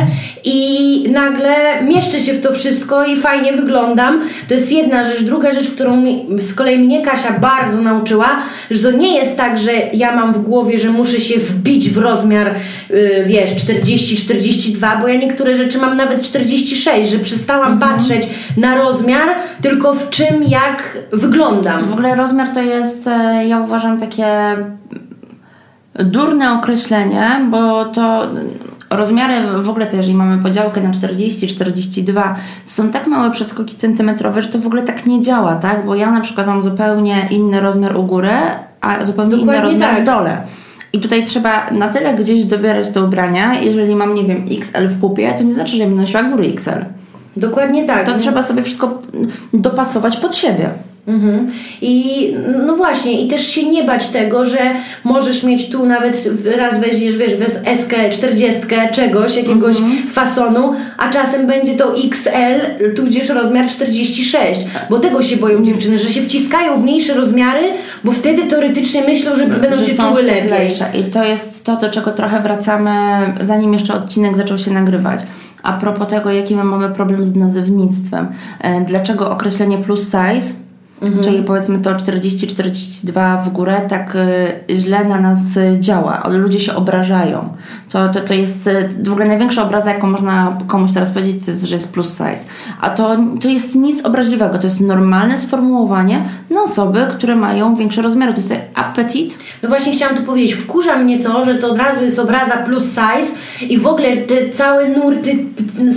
i 0.44 1.10
nagle 1.12 1.84
mieszczę 1.84 2.20
się 2.20 2.34
w 2.34 2.42
to 2.42 2.54
wszystko 2.54 3.06
i 3.06 3.18
fajnie 3.18 3.54
wyglądam. 3.54 4.22
To 4.48 4.54
jest 4.54 4.72
jedna 4.72 5.04
rzecz. 5.04 5.24
Druga 5.24 5.52
rzecz, 5.52 5.70
którą 5.70 6.02
mi, 6.02 6.26
z 6.40 6.54
kolei 6.54 6.78
mnie 6.78 7.02
Kasia 7.02 7.40
bardzo 7.40 7.82
nauczyła, 7.82 8.30
że 8.72 8.92
to 8.92 8.98
nie 8.98 9.16
jest 9.16 9.38
tak, 9.38 9.60
że 9.60 9.72
ja 9.94 10.16
mam 10.16 10.34
w 10.34 10.42
głowie, 10.42 10.80
że 10.80 10.90
muszę 10.90 11.20
się 11.20 11.40
wbić 11.40 11.90
w 11.90 11.98
rozmiar, 11.98 12.56
yy, 12.90 13.24
wiesz, 13.28 13.52
40-42, 13.52 15.02
bo 15.02 15.08
ja 15.08 15.16
niektóre 15.16 15.56
rzeczy 15.56 15.78
mam 15.78 15.98
nawet 15.98 16.22
46, 16.22 17.12
że 17.12 17.20
przestałam 17.20 17.74
mhm. 17.74 17.92
patrzeć 17.92 18.28
na 18.58 18.78
rozmiar, 18.78 19.30
tylko 19.62 19.94
w 19.94 20.10
czym, 20.10 20.44
jak 20.48 20.98
wyglądam. 21.14 21.90
W 21.90 21.94
ogóle 21.94 22.16
rozmiar 22.16 22.48
to 22.48 22.62
jest, 22.62 23.08
e, 23.08 23.48
ja 23.48 23.60
uważam, 23.60 24.00
takie 24.00 24.26
durne 25.96 26.54
określenie, 26.54 27.42
bo 27.50 27.86
to 27.86 28.28
rozmiary 28.96 29.64
w 29.64 29.70
ogóle 29.70 29.86
też, 29.86 29.96
jeżeli 29.96 30.14
mamy 30.14 30.44
podziałkę 30.44 30.82
na 30.82 30.92
40, 30.92 31.48
42, 31.48 32.36
są 32.66 32.90
tak 32.90 33.08
małe 33.08 33.32
przeskoki 33.32 33.76
centymetrowe, 33.76 34.42
że 34.42 34.48
to 34.48 34.60
w 34.60 34.68
ogóle 34.68 34.84
tak 34.84 35.06
nie 35.06 35.22
działa, 35.22 35.56
tak? 35.56 35.86
Bo 35.86 35.96
ja 35.96 36.12
na 36.12 36.22
przykład 36.22 36.48
mam 36.48 36.62
zupełnie 36.62 37.28
inny 37.32 37.60
rozmiar 37.60 37.98
u 37.98 38.04
góry, 38.04 38.32
a 38.82 39.04
zupełnie 39.04 39.32
Dokładnie 39.32 39.54
inny 39.54 39.62
rozmiar 39.62 39.90
tak. 39.90 40.02
w 40.02 40.06
dole. 40.06 40.38
I 40.94 41.00
tutaj 41.00 41.24
trzeba 41.24 41.72
na 41.72 41.88
tyle 41.90 42.14
gdzieś 42.14 42.46
dobierać 42.46 42.90
te 42.90 43.04
ubrania, 43.04 43.54
jeżeli 43.54 43.96
mam, 43.96 44.14
nie 44.14 44.24
wiem, 44.24 44.46
XL 44.52 44.88
w 44.88 45.00
pupie, 45.00 45.34
to 45.38 45.44
nie 45.44 45.54
znaczy, 45.54 45.78
że 45.78 45.84
będę 45.84 46.02
nosiła 46.02 46.24
góry 46.24 46.46
XL. 46.48 46.86
Dokładnie 47.38 47.86
tak. 47.86 48.06
To 48.06 48.18
trzeba 48.18 48.44
sobie 48.44 48.64
wszystko 48.64 49.02
dopasować 49.54 50.18
pod 50.18 50.36
siebie. 50.36 50.70
Mhm. 51.08 51.48
I 51.82 52.34
no 52.66 52.76
właśnie, 52.76 53.22
i 53.22 53.28
też 53.28 53.48
się 53.48 53.70
nie 53.70 53.84
bać 53.84 54.08
tego, 54.08 54.46
że 54.46 54.58
możesz 55.04 55.44
mieć 55.44 55.70
tu 55.70 55.86
nawet 55.86 56.30
raz 56.58 56.80
weźmiesz, 56.80 57.18
wiesz, 57.18 57.36
wez 57.36 57.54
SK 57.54 57.94
40 58.12 58.62
czegoś, 58.94 59.36
jakiegoś 59.36 59.76
fasonu, 60.10 60.74
a 60.98 61.10
czasem 61.10 61.48
będzie 61.48 61.76
to 61.76 61.94
XL, 61.98 62.94
tudzież 62.96 63.30
rozmiar 63.30 63.68
46. 63.68 64.62
Bo 64.90 65.00
tego 65.00 65.24
się 65.24 65.38
boją 65.38 65.64
dziewczyny, 65.64 66.00
że 66.00 66.10
się 66.10 66.22
wciskają 66.22 66.78
w 66.78 66.84
mniejsze 66.84 67.14
rozmiary, 67.14 67.66
bo 68.04 68.12
wtedy 68.12 68.44
teoretycznie 68.44 69.04
myślą, 69.04 69.36
że 69.36 69.48
będą 69.48 69.78
że 69.78 69.86
się 69.86 69.96
czuły 69.96 70.24
lepiej. 70.24 70.70
I 70.94 71.04
to 71.04 71.24
jest 71.24 71.66
to, 71.66 71.78
do 71.78 71.90
czego 71.90 72.12
trochę 72.12 72.42
wracamy, 72.42 72.92
zanim 73.42 73.74
jeszcze 73.74 73.94
odcinek 73.94 74.38
zaczął 74.38 74.58
się 74.58 74.72
nagrywać. 74.72 75.20
A 75.64 75.74
propos 75.74 76.08
tego, 76.08 76.32
jaki 76.32 76.56
my 76.56 76.64
mamy 76.64 76.90
problem 76.90 77.26
z 77.26 77.36
nazewnictwem. 77.36 78.28
E, 78.62 78.82
Dlaczego 78.82 79.32
określenie 79.32 79.78
plus 79.78 80.06
size, 80.06 80.63
Mhm. 81.04 81.24
czyli 81.24 81.44
powiedzmy 81.44 81.80
to 81.80 81.96
40-42 81.96 83.44
w 83.44 83.50
górę, 83.50 83.82
tak 83.90 84.16
e, 84.16 84.76
źle 84.76 85.06
na 85.06 85.20
nas 85.20 85.58
e, 85.58 85.80
działa. 85.80 86.24
Ale 86.24 86.38
Ludzie 86.38 86.60
się 86.60 86.76
obrażają. 86.76 87.50
To, 87.90 88.10
to, 88.10 88.20
to 88.20 88.34
jest 88.34 88.68
e, 88.68 88.90
w 89.04 89.12
ogóle 89.12 89.26
największa 89.26 89.64
obraza, 89.64 89.94
jaką 89.94 90.08
można 90.08 90.58
komuś 90.68 90.94
teraz 90.94 91.12
powiedzieć, 91.12 91.46
to 91.46 91.52
jest, 91.52 91.64
że 91.64 91.76
jest 91.76 91.94
plus 91.94 92.12
size. 92.12 92.46
A 92.82 92.90
to, 92.90 93.18
to 93.42 93.50
jest 93.50 93.76
nic 93.76 94.06
obraźliwego. 94.06 94.58
To 94.58 94.68
jest 94.68 94.82
normalne 94.82 95.38
sformułowanie 95.38 96.22
na 96.50 96.62
osoby, 96.64 97.08
które 97.18 97.36
mają 97.36 97.76
większe 97.76 98.02
rozmiary. 98.02 98.34
To 98.34 98.40
jest 98.40 98.54
apetit 98.74 99.38
No 99.64 99.70
właśnie 99.70 99.94
chciałam 99.94 100.18
tu 100.18 100.24
powiedzieć, 100.24 100.54
wkurza 100.54 100.96
mnie 100.96 101.20
to, 101.20 101.46
że 101.46 101.56
to 101.56 101.72
od 101.72 101.78
razu 101.78 102.04
jest 102.04 102.20
obraza 102.20 102.58
plus 102.58 102.84
size 102.84 103.34
i 103.70 103.78
w 103.78 103.88
ogóle 103.88 104.18
te 104.18 104.50
całe 104.50 104.90
nurty 104.90 105.38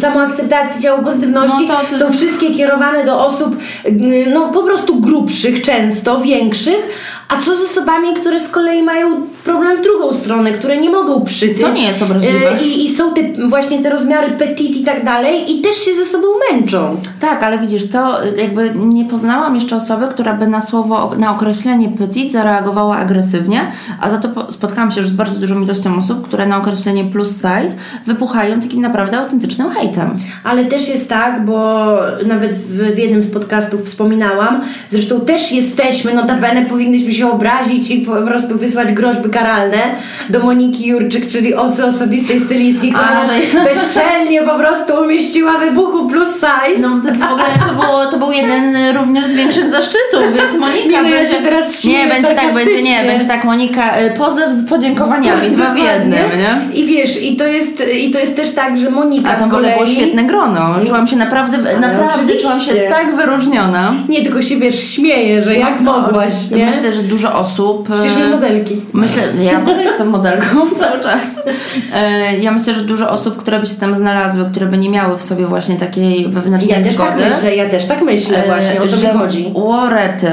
samoakceptacji, 0.01 0.83
ciało 0.83 1.03
pozytywności 1.03 1.67
No 1.69 1.75
to- 1.75 1.91
to- 1.91 1.99
są 1.99 2.13
wszystkie 2.13 2.55
kierowane 2.55 3.05
do 3.05 3.27
osób 3.27 3.57
y, 3.87 4.27
no 4.35 4.49
po 4.49 4.63
prostu 4.63 4.96
grubszych 5.01 5.63
często, 5.63 6.21
większych, 6.21 6.89
a 7.29 7.43
co 7.43 7.57
z 7.57 7.71
osobami, 7.71 8.15
które 8.15 8.41
z 8.41 8.49
kolei 8.49 8.83
mają 8.83 9.13
problem 9.45 9.79
w 9.79 9.83
drugą 9.83 10.13
stronę, 10.15 10.53
które 10.53 10.77
nie 10.77 10.91
mogą 10.91 11.25
przytyć. 11.25 11.61
To 11.61 11.73
nie 11.73 11.87
jest 11.87 12.03
obraźliwe. 12.03 12.61
Y, 12.61 12.65
I, 12.65 12.85
i 12.85 12.95
są 12.95 13.15
te, 13.15 13.49
właśnie 13.49 13.83
te 13.83 13.91
rozmiary 13.91 14.31
petit 14.31 14.77
i 14.77 14.85
tak 14.85 15.05
dalej 15.05 15.53
i 15.59 15.61
też 15.61 15.77
się 15.77 15.95
ze 15.95 16.05
sobą 16.05 16.27
męczą. 16.53 16.97
Tak, 17.21 17.43
ale 17.43 17.59
widzisz, 17.59 17.91
to 17.91 18.27
y, 18.27 18.37
jakby 18.37 18.73
nie 18.77 19.05
poznałam 19.05 19.55
jeszcze 19.55 19.77
osoby, 19.77 20.07
która 20.11 20.35
by 20.35 20.47
na 20.47 20.61
słowo, 20.61 21.13
na 21.19 21.31
określenie 21.37 21.89
petit 21.89 22.33
zareagowała 22.33 22.97
agresywnie, 22.97 23.61
a 24.01 24.11
za 24.11 24.19
to 24.19 24.29
po- 24.29 24.53
spotkałam 24.53 24.93
się 24.93 25.01
już 25.01 25.11
z 25.11 25.13
bardzo 25.13 25.41
dużą 25.41 25.63
ilością 25.63 25.99
osób, 25.99 26.29
które 26.29 26.47
na 26.47 26.59
określenie 26.59 27.05
plus 27.05 27.37
size 27.37 27.77
wypuchają 28.07 28.61
takim 28.61 28.81
naprawdę 28.81 29.19
autentycznym 29.19 29.71
hejtem. 29.71 30.11
Ale 30.45 30.65
też 30.65 30.89
jest 30.89 31.09
tak, 31.09 31.45
bo 31.45 31.87
nawet 32.27 32.53
w, 32.53 32.95
w 32.95 32.99
jednym 32.99 33.23
z 33.23 33.31
podcastów 33.31 33.85
wspominałam, 33.85 34.61
zresztą 34.91 35.21
też 35.21 35.53
jesteśmy, 35.53 36.15
notabene 36.15 36.67
powinnyśmy 36.67 37.15
się 37.15 37.31
obrazić 37.31 37.91
i 37.91 37.99
po 37.99 38.13
prostu 38.13 38.59
wysłać 38.59 38.93
groźby 38.93 39.31
karalne 39.31 39.79
do 40.29 40.41
Moniki 40.41 40.87
Jurczyk, 40.87 41.29
czyli 41.29 41.55
osy 41.55 41.85
osobistej 41.87 42.41
stylistki, 42.41 42.91
która 42.93 43.07
Ale- 43.07 43.27
nas 43.27 43.47
bezczelnie 43.75 44.43
po 44.43 44.59
prostu 44.59 45.03
umieściła 45.03 45.59
wybuchu 45.59 46.09
plus 46.09 46.35
size. 46.35 46.81
No 46.81 46.89
to 46.89 47.19
w 47.19 47.33
ogóle 47.33 47.45
to, 47.69 47.87
było, 47.87 48.07
to 48.07 48.19
był 48.19 48.33
jeden 48.33 48.97
również 48.97 49.27
z 49.27 49.35
większych 49.35 49.71
zaszczytów, 49.71 50.23
więc 50.37 50.61
Monika 50.61 50.89
Nie, 50.89 51.03
no 51.03 51.09
ja 51.09 51.17
będzie... 51.17 51.33
się 51.33 51.43
teraz 51.43 51.85
nie, 51.85 52.07
będzie 52.07 52.35
tak, 52.35 52.55
będzie, 52.55 52.83
nie, 52.83 53.05
będzie 53.05 53.27
tak 53.27 53.45
Monika, 53.45 54.01
y, 54.01 54.11
pozew 54.11 54.53
z 54.53 54.69
podziękowaniami, 54.69 55.51
dwa 55.51 55.75
w 55.75 55.79
jednym, 55.79 56.21
nie? 56.39 56.77
I 56.77 56.87
wiesz, 56.87 57.23
i 57.23 57.37
to 57.37 57.47
jest, 57.47 57.83
i 57.95 58.11
to 58.11 58.19
jest 58.19 58.37
też 58.37 58.55
tak, 58.55 58.79
że 58.79 58.91
Monika 58.91 59.31
A 59.31 59.37
w 59.37 59.43
ogóle 59.43 59.61
kolei... 59.63 59.75
było 59.75 59.87
świetne 59.87 60.25
grono. 60.25 60.75
Czułam 60.87 61.07
się 61.07 61.17
naprawdę, 61.17 61.59
naprawdę 61.81 62.37
czułam 62.37 62.61
się 62.61 62.75
tak 62.75 63.17
wyróżniona. 63.17 63.95
Nie, 64.09 64.23
tylko 64.23 64.43
się 64.43 64.57
wiesz, 64.71 64.89
śmieje, 64.91 65.43
że 65.43 65.57
jak 65.57 65.81
No, 65.81 66.01
mogłaś, 66.01 66.33
nie? 66.51 66.67
Myślę, 66.67 66.93
że 66.93 67.03
dużo 67.03 67.35
osób. 67.39 67.89
Przecież 67.93 68.13
e, 68.17 68.19
my 68.19 68.29
modelki. 68.31 68.77
Myślę, 68.93 69.23
ja 69.45 69.59
w 69.61 69.69
ogóle 69.69 69.83
jestem 69.85 70.09
modelką 70.11 70.47
cały 70.81 71.01
czas. 71.01 71.41
E, 71.95 72.37
Ja 72.39 72.53
myślę, 72.53 72.75
że 72.75 72.83
dużo 72.83 73.11
osób, 73.11 73.37
które 73.37 73.61
by 73.61 73.67
się 73.67 73.75
tam 73.75 73.99
znalazły, 73.99 74.45
które 74.51 74.67
by 74.67 74.79
nie 74.79 74.91
miały 74.91 75.19
w 75.19 75.23
sobie 75.23 75.47
właśnie 75.47 75.77
takiej 75.77 76.29
wewnętrznej 76.29 76.79
Ja 76.79 76.85
też 76.85 76.95
zgody. 76.95 77.11
tak 77.11 77.33
myślę, 77.33 77.57
ja 77.57 77.69
też 77.71 77.87
tak 77.87 78.03
myślę 78.03 78.45
e, 78.45 78.47
właśnie, 78.47 78.83
o 78.83 78.87
to 78.87 78.97
mi 78.97 79.19
chodzi. 79.19 79.51
Łorety. 79.55 80.31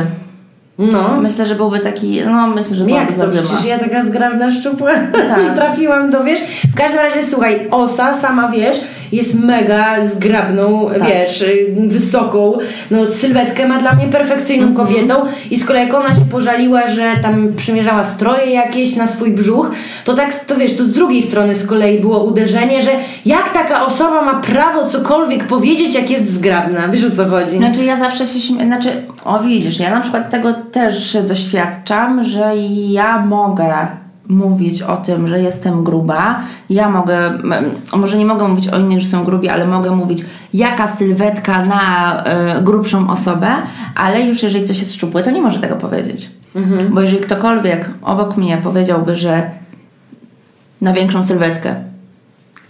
No. 0.79 1.17
Myślę, 1.21 1.45
że 1.45 1.55
byłby 1.55 1.79
taki, 1.79 2.21
no 2.25 2.47
myślę, 2.47 2.77
że 2.77 2.85
Jak 2.89 3.11
to? 3.13 3.27
Przecież 3.27 3.65
ja 3.65 3.79
taka 3.79 4.03
zgrabna, 4.05 4.51
szczupła 4.51 4.91
Tak. 5.11 5.55
trafiłam 5.59 6.09
do, 6.09 6.23
wiesz? 6.23 6.39
W 6.73 6.75
każdym 6.77 6.99
razie, 6.99 7.23
słuchaj, 7.23 7.67
Osa, 7.71 8.13
sama 8.13 8.47
wiesz, 8.51 8.77
jest 9.11 9.35
mega 9.39 10.05
zgrabną, 10.05 10.89
Tak. 10.99 11.07
wiesz, 11.09 11.41
y, 11.41 11.75
wysoką, 11.87 12.57
no 12.91 13.07
sylwetkę 13.07 13.67
ma 13.67 13.79
dla 13.79 13.93
mnie 13.93 14.07
perfekcyjną 14.07 14.67
Mhm. 14.67 14.87
kobietą 14.87 15.15
i 15.51 15.59
z 15.59 15.65
kolei 15.65 15.85
jak 15.85 15.93
ona 15.95 16.15
się 16.15 16.21
pożaliła, 16.31 16.87
że 16.87 17.11
tam 17.21 17.53
przymierzała 17.57 18.03
stroje 18.03 18.45
jakieś 18.51 18.95
na 18.95 19.07
swój 19.07 19.31
brzuch, 19.31 19.71
to 20.05 20.13
tak, 20.13 20.45
to 20.45 20.55
wiesz, 20.55 20.77
to 20.77 20.83
z 20.83 20.91
drugiej 20.91 21.21
strony 21.23 21.55
z 21.55 21.67
kolei 21.67 21.99
było 21.99 22.23
uderzenie, 22.23 22.81
że 22.81 22.91
jak 23.25 23.53
taka 23.53 23.85
osoba 23.85 24.21
ma 24.21 24.33
prawo 24.41 24.87
cokolwiek 24.87 25.43
powiedzieć, 25.43 25.95
jak 25.95 26.09
jest 26.09 26.33
zgrabna? 26.33 26.87
Wiesz 26.87 27.03
o 27.03 27.11
co 27.15 27.25
chodzi? 27.25 27.57
Znaczy 27.57 27.83
ja 27.85 27.97
zawsze 27.97 28.27
się 28.27 28.39
śmieję, 28.39 28.65
znaczy 28.65 28.89
o 29.25 29.39
widzisz, 29.39 29.79
ja 29.79 29.91
na 29.91 30.01
przykład 30.01 30.29
tego 30.29 30.53
też 30.73 31.17
doświadczam, 31.27 32.23
że 32.23 32.57
ja 32.87 33.25
mogę 33.25 33.87
mówić 34.27 34.81
o 34.81 34.97
tym, 34.97 35.27
że 35.27 35.41
jestem 35.41 35.83
gruba, 35.83 36.39
ja 36.69 36.89
mogę, 36.89 37.31
może 37.95 38.17
nie 38.17 38.25
mogę 38.25 38.47
mówić 38.47 38.67
o 38.67 38.79
innych, 38.79 39.01
że 39.01 39.07
są 39.07 39.23
grubi, 39.23 39.49
ale 39.49 39.67
mogę 39.67 39.91
mówić 39.91 40.25
jaka 40.53 40.87
sylwetka 40.87 41.65
na 41.65 42.23
y, 42.57 42.61
grubszą 42.61 43.09
osobę, 43.09 43.47
ale 43.95 44.21
już 44.21 44.43
jeżeli 44.43 44.65
ktoś 44.65 44.79
jest 44.79 44.93
szczupły, 44.93 45.23
to 45.23 45.31
nie 45.31 45.41
może 45.41 45.59
tego 45.59 45.75
powiedzieć. 45.75 46.29
Bo 46.89 47.01
jeżeli 47.01 47.21
ktokolwiek 47.21 47.89
obok 48.01 48.37
mnie 48.37 48.57
powiedziałby, 48.57 49.15
że 49.15 49.49
na 50.81 50.93
większą 50.93 51.23
sylwetkę, 51.23 51.75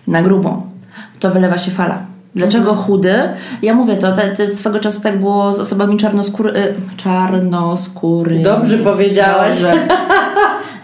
na 0.08 0.22
grubą, 0.22 0.62
to 1.20 1.32
wylewa 1.32 1.58
się 1.58 1.72
fala. 1.72 2.13
Dlaczego 2.36 2.76
chudy? 2.76 3.14
Ja 3.62 3.74
mówię 3.74 3.96
to, 3.96 4.12
te, 4.12 4.36
te, 4.36 4.56
swego 4.56 4.80
czasu 4.80 5.02
tak 5.02 5.20
było 5.20 5.54
z 5.54 5.60
osobami 5.60 5.98
czarnoskóry, 5.98 6.58
y, 6.58 6.74
czarnoskóry. 6.98 8.40
Dobrze 8.40 8.78
powiedziałaś. 8.78 9.56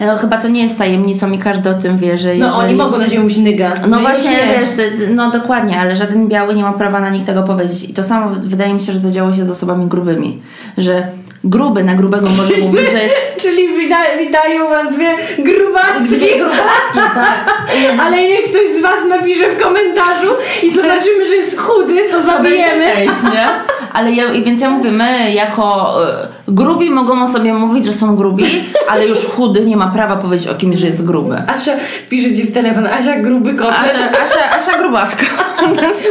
No 0.06 0.18
chyba 0.18 0.38
to 0.38 0.48
nie 0.48 0.62
jest 0.62 0.78
tajemnicą 0.78 1.32
i 1.32 1.38
każdy 1.38 1.70
o 1.70 1.74
tym 1.74 1.96
wie, 1.96 2.18
że 2.18 2.28
No 2.28 2.34
jeżeli... 2.34 2.52
oni 2.52 2.74
mogą 2.74 2.98
na 2.98 3.04
ciebie 3.04 3.20
mówić 3.20 3.36
nyga. 3.38 3.74
No 3.88 3.96
My 3.96 4.02
właśnie, 4.02 4.30
nie. 4.30 4.58
wiesz, 4.60 4.70
no 5.14 5.30
dokładnie, 5.30 5.78
ale 5.80 5.96
żaden 5.96 6.28
biały 6.28 6.54
nie 6.54 6.62
ma 6.62 6.72
prawa 6.72 7.00
na 7.00 7.10
nich 7.10 7.24
tego 7.24 7.42
powiedzieć. 7.42 7.90
I 7.90 7.94
to 7.94 8.02
samo 8.02 8.30
wydaje 8.30 8.74
mi 8.74 8.80
się, 8.80 8.92
że 8.92 8.98
zadziało 8.98 9.32
się 9.32 9.44
z 9.44 9.50
osobami 9.50 9.86
grubymi. 9.86 10.42
Że 10.78 11.06
gruby 11.44 11.84
na 11.84 11.94
grubego 11.94 12.26
może 12.36 12.56
mówić, 12.66 12.90
że 12.90 13.02
jest 13.02 13.16
Czyli 13.38 13.68
wita, 13.78 13.96
witają 14.18 14.68
was 14.68 14.92
dwie 14.94 15.16
grubaski. 15.38 16.04
dwie 16.08 16.36
grubaski, 16.38 17.14
tak. 17.14 17.44
Ale 18.06 18.16
niech 18.22 18.44
ktoś 18.50 18.68
z 18.78 18.82
was 18.82 19.04
napisze 19.08 19.50
w 19.50 19.62
komentarzu 19.62 20.30
i 20.62 20.70
zobaczymy, 20.74 21.26
że 21.28 21.34
jest 21.34 21.60
chudy, 21.60 22.08
to 22.10 22.22
zabijemy. 22.22 22.84
Hejt, 22.84 23.22
nie? 23.34 23.46
Ale 23.92 24.12
ja, 24.12 24.24
więc 24.44 24.60
ja 24.60 24.70
mówię, 24.70 24.90
my 24.90 25.32
jako 25.32 25.96
y, 26.04 26.28
grubi 26.54 26.90
mogą 26.90 27.22
o 27.22 27.28
sobie 27.28 27.54
mówić, 27.54 27.84
że 27.84 27.92
są 27.92 28.16
grubi, 28.16 28.44
ale 28.90 29.06
już 29.06 29.18
chudy 29.26 29.64
nie 29.64 29.76
ma 29.76 29.86
prawa 29.86 30.16
powiedzieć 30.16 30.48
o 30.48 30.54
kimś, 30.54 30.78
że 30.78 30.86
jest 30.86 31.06
gruby. 31.06 31.42
Asia 31.46 31.72
pisze 32.08 32.34
ci 32.34 32.42
w 32.42 32.52
telefon, 32.54 32.86
Asia 32.86 33.18
gruby 33.18 33.54
kotlet. 33.54 33.96
Asia, 33.96 34.24
Asia, 34.24 34.58
Asia 34.58 34.78
grubaska. 34.78 35.26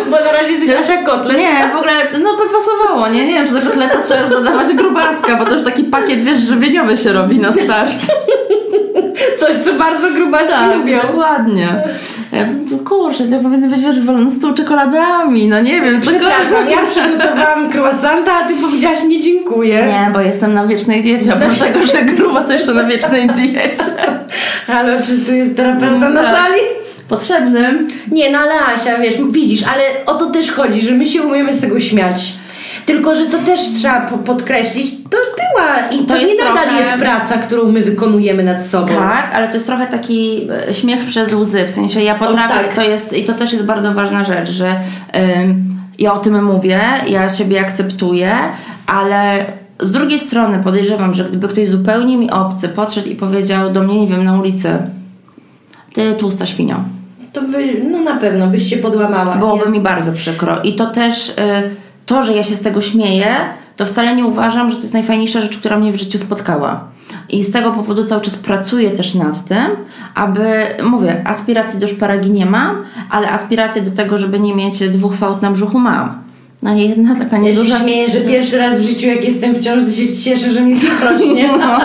Bo 0.06 0.12
na 0.26 0.32
razie 0.32 0.52
jesteś 0.52 0.70
Asia 0.80 1.04
kotlet. 1.04 1.38
Nie, 1.38 1.68
w 1.74 1.76
ogóle 1.76 1.94
no 2.24 2.38
by 2.38 2.44
pasowało, 2.50 3.08
nie? 3.08 3.26
Nie 3.28 3.34
wiem, 3.34 3.48
czy 3.48 3.54
do 3.54 3.62
kotleta 3.62 4.02
trzeba 4.02 4.22
już 4.22 4.30
dodawać 4.30 4.74
grubaska, 4.74 5.36
bo 5.36 5.46
to 5.46 5.54
już 5.54 5.64
taki 5.64 5.84
pakiet, 5.84 6.24
wiesz, 6.24 6.40
żywieniowy 6.40 6.98
się 6.98 7.14
robi 7.14 7.40
na 7.40 7.52
start. 7.52 8.08
Coś, 9.40 9.56
co 9.58 9.74
bardzo 9.74 10.12
grubaski 10.12 10.50
Tak, 10.50 10.76
lubią. 10.78 11.00
dokładnie. 11.02 11.84
Ja, 12.32 12.46
kurczę, 12.86 13.24
to 13.24 13.40
powinny 13.40 13.70
być, 13.70 13.82
wiesz, 13.82 14.00
wolony 14.06 14.32
stół 14.32 14.54
czekoladami, 14.54 15.48
no 15.48 15.62
nie 15.62 15.82
wiem, 15.82 16.02
Przepraszam, 16.02 16.70
ja 16.70 16.78
przygotowałam 16.90 17.72
croissanta, 17.72 18.34
a 18.34 18.48
ty 18.48 18.54
powiedziałaś 18.54 19.00
nie 19.08 19.20
dziękuję. 19.22 19.76
Nie, 19.88 20.12
bo 20.14 20.22
jestem 20.30 20.54
na 20.54 20.68
wiecznej 20.68 21.02
diecie, 21.04 21.34
oprócz 21.34 21.58
tego, 21.60 21.88
że 21.88 22.02
gruba 22.06 22.44
to 22.44 22.54
jeszcze 22.54 22.74
na 22.74 22.84
wiecznej 22.84 23.28
diecie. 23.28 23.84
Halo, 24.68 24.92
czy 25.06 25.18
tu 25.26 25.32
jest 25.34 25.56
terapeuta 25.58 26.10
na 26.10 26.24
Tak. 26.24 26.36
sali? 26.38 26.60
Potrzebnym. 27.10 27.88
Nie, 28.12 28.32
no 28.32 28.40
ale 28.40 28.66
Asia, 28.66 28.98
wiesz, 28.98 29.16
widzisz, 29.32 29.64
ale 29.68 29.84
o 30.06 30.14
to 30.14 30.30
też 30.32 30.52
chodzi, 30.52 30.82
że 30.82 30.92
my 30.92 31.06
się 31.08 31.22
umiemy 31.22 31.54
z 31.54 31.62
tego 31.62 31.80
śmiać. 31.80 32.34
Tylko, 32.86 33.16
że 33.16 33.26
to 33.26 33.38
też 33.38 33.60
trzeba 33.76 34.02
po- 34.02 34.18
podkreślić, 34.18 34.92
to 35.04 35.18
była 35.36 35.88
i 36.02 36.06
to 36.06 36.18
nie 36.18 36.36
nadal 36.44 36.64
trochę- 36.64 36.80
jest 36.80 36.94
praca, 36.94 37.38
którą 37.38 37.72
my 37.72 37.82
wykonujemy 37.82 38.44
nad 38.44 38.66
sobą. 38.66 38.94
Tak, 38.96 39.30
ale 39.36 39.48
to 39.48 39.54
jest 39.54 39.66
trochę 39.66 39.88
taki 39.88 40.48
e, 40.70 40.74
śmiech 40.74 41.06
przez 41.06 41.34
łzy, 41.34 41.64
w 41.66 41.70
sensie 41.72 42.02
ja 42.02 42.16
potrafię, 42.16 42.54
tak. 42.66 42.76
to 42.76 42.82
jest, 42.82 43.14
i 43.18 43.24
to 43.24 43.34
też 43.34 43.54
jest 43.54 43.66
bardzo 43.66 43.92
ważna 43.94 44.24
rzecz, 44.24 44.50
że 44.50 44.76
ym, 45.38 45.64
ja 46.00 46.14
o 46.14 46.18
tym 46.20 46.46
mówię, 46.46 46.80
ja 47.08 47.30
siebie 47.30 47.62
akceptuję, 47.62 48.32
ale 48.88 49.46
z 49.80 49.92
drugiej 49.92 50.20
strony 50.20 50.60
podejrzewam, 50.64 51.14
że 51.14 51.26
gdyby 51.26 51.48
ktoś 51.48 51.70
zupełnie 51.70 52.18
mi 52.18 52.32
obcy 52.32 52.70
podszedł 52.70 53.10
i 53.10 53.16
powiedział 53.16 53.72
do 53.72 53.84
mnie, 53.84 54.00
nie 54.02 54.08
wiem, 54.08 54.24
na 54.24 54.40
ulicy 54.40 54.78
ty 55.94 56.14
tłusta 56.14 56.46
świnio, 56.46 56.76
To 57.34 57.42
by, 57.42 57.82
no 57.92 58.02
na 58.02 58.18
pewno 58.18 58.48
byś 58.48 58.70
się 58.70 58.78
podłamała. 58.78 59.36
byłoby 59.36 59.66
nie? 59.66 59.72
mi 59.72 59.80
bardzo 59.80 60.14
przykro 60.14 60.62
i 60.62 60.76
to 60.76 60.86
też 60.86 61.30
y, 61.30 61.34
to, 62.06 62.24
że 62.24 62.34
ja 62.34 62.44
się 62.44 62.56
z 62.56 62.62
tego 62.62 62.82
śmieję, 62.82 63.36
to 63.78 63.86
wcale 63.86 64.16
nie 64.16 64.26
uważam, 64.26 64.70
że 64.70 64.76
to 64.76 64.82
jest 64.82 64.94
najfajniejsza 64.94 65.42
rzecz, 65.42 65.58
która 65.58 65.80
mnie 65.80 65.92
w 65.92 66.00
życiu 66.00 66.18
spotkała. 66.18 66.84
I 67.30 67.44
z 67.44 67.52
tego 67.52 67.72
powodu 67.72 68.04
cały 68.04 68.22
czas 68.22 68.36
pracuję 68.36 68.92
też 68.92 69.16
nad 69.16 69.46
tym, 69.46 69.68
aby, 70.16 70.44
mówię, 70.84 71.22
aspiracji 71.28 71.80
do 71.80 71.88
szparagi 71.88 72.32
nie 72.32 72.46
mam, 72.46 72.76
ale 73.10 73.32
aspiracje 73.32 73.82
do 73.82 73.92
tego, 73.92 74.18
żeby 74.18 74.40
nie 74.40 74.56
mieć 74.56 74.90
dwóch 74.90 75.16
fałd 75.16 75.42
na 75.42 75.52
brzuchu 75.52 75.80
mam. 75.80 76.29
No 76.64 76.76
jedna 76.76 77.16
taka 77.16 77.38
Ja 77.38 77.56
się 77.56 77.66
śmieję, 77.84 78.10
że 78.10 78.22
pierwszy 78.22 78.58
raz 78.58 78.76
w 78.80 78.82
życiu 78.82 79.08
jak 79.08 79.24
jestem 79.26 79.54
w 79.54 79.60
ciąży, 79.64 79.86
to 79.86 79.92
się 79.92 80.18
cieszę, 80.18 80.52
że 80.52 80.62
mi 80.62 80.76
rośnie. 81.10 81.48
No, 81.60 81.80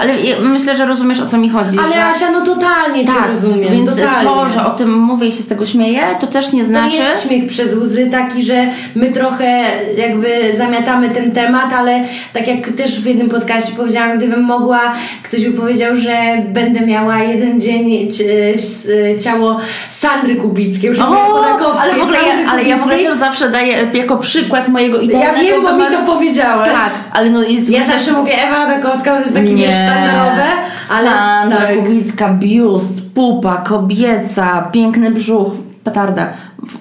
ale 0.00 0.14
myślę, 0.42 0.76
że 0.76 0.86
rozumiesz 0.86 1.20
o 1.20 1.26
co 1.26 1.38
mi 1.38 1.48
chodzi. 1.48 1.78
Ale 1.78 1.88
że... 1.94 2.04
Asia, 2.04 2.30
no 2.30 2.40
totalnie 2.40 3.06
Cię 3.06 3.12
tak, 3.12 3.28
rozumiem. 3.28 3.72
więc 3.72 3.90
totalnie. 3.90 4.28
to, 4.28 4.48
że 4.48 4.66
o 4.66 4.70
tym 4.70 4.98
mówię 4.98 5.26
i 5.28 5.32
się 5.32 5.42
z 5.42 5.46
tego 5.48 5.66
śmieję, 5.66 6.00
to 6.20 6.26
też 6.26 6.52
nie 6.52 6.60
To 6.60 6.66
znaczy... 6.68 6.96
jest 6.96 7.28
śmiech 7.28 7.46
przez 7.46 7.74
łzy 7.74 8.06
taki, 8.10 8.42
że 8.42 8.66
my 8.94 9.10
trochę 9.12 9.62
jakby 9.96 10.28
zamiatamy 10.56 11.10
ten 11.10 11.30
temat, 11.32 11.72
ale 11.72 12.04
tak 12.32 12.46
jak 12.48 12.68
też 12.68 13.00
w 13.00 13.06
jednym 13.06 13.28
podcaście 13.28 13.72
powiedziałam, 13.76 14.16
gdybym 14.18 14.40
mogła, 14.44 14.80
ktoś 15.22 15.46
by 15.46 15.60
powiedział, 15.60 15.96
że 15.96 16.16
będę 16.48 16.80
miała 16.86 17.18
jeden 17.18 17.60
dzień 17.60 18.10
ci- 18.12 18.24
s- 18.54 18.88
ciało 19.20 19.56
Sandry 19.88 20.36
Kubickiej, 20.36 20.88
już 20.88 20.98
nie 20.98 21.04
Chodakowskiej, 21.04 21.90
ale 21.90 22.00
w 22.00 22.02
ogóle, 22.02 22.18
ja, 22.18 22.50
ale 22.50 22.64
ja 22.64 22.78
w 22.78 22.82
ogóle 22.82 23.16
zawsze 23.16 23.50
daję 23.50 23.86
jako 24.12 24.22
przykład 24.22 24.68
mojego 24.68 24.96
Ja 24.96 25.02
idealnego 25.02 25.40
wiem, 25.42 25.62
bo 25.62 25.76
mi 25.76 25.96
to 25.96 26.02
powiedziałaś. 26.12 26.68
Tak, 26.68 26.92
ale 27.12 27.30
no 27.30 27.42
jest 27.42 27.70
Ja 27.70 27.86
zawsze 27.86 28.12
mówię 28.12 28.32
Ewa 28.48 28.56
Chodakowska, 28.56 29.14
to 29.14 29.20
jest 29.20 29.34
takie 29.34 29.52
nie, 29.52 29.66
wiesz, 29.66 29.74
sztandarowe, 29.74 30.44
ale 30.90 31.08
Sandra 31.10 31.58
tak. 31.58 31.76
Kubicka, 31.76 32.28
biust, 32.34 33.12
pupa, 33.14 33.56
kobieca, 33.56 34.68
piękny 34.72 35.10
brzuch, 35.10 35.52
petarda. 35.84 36.32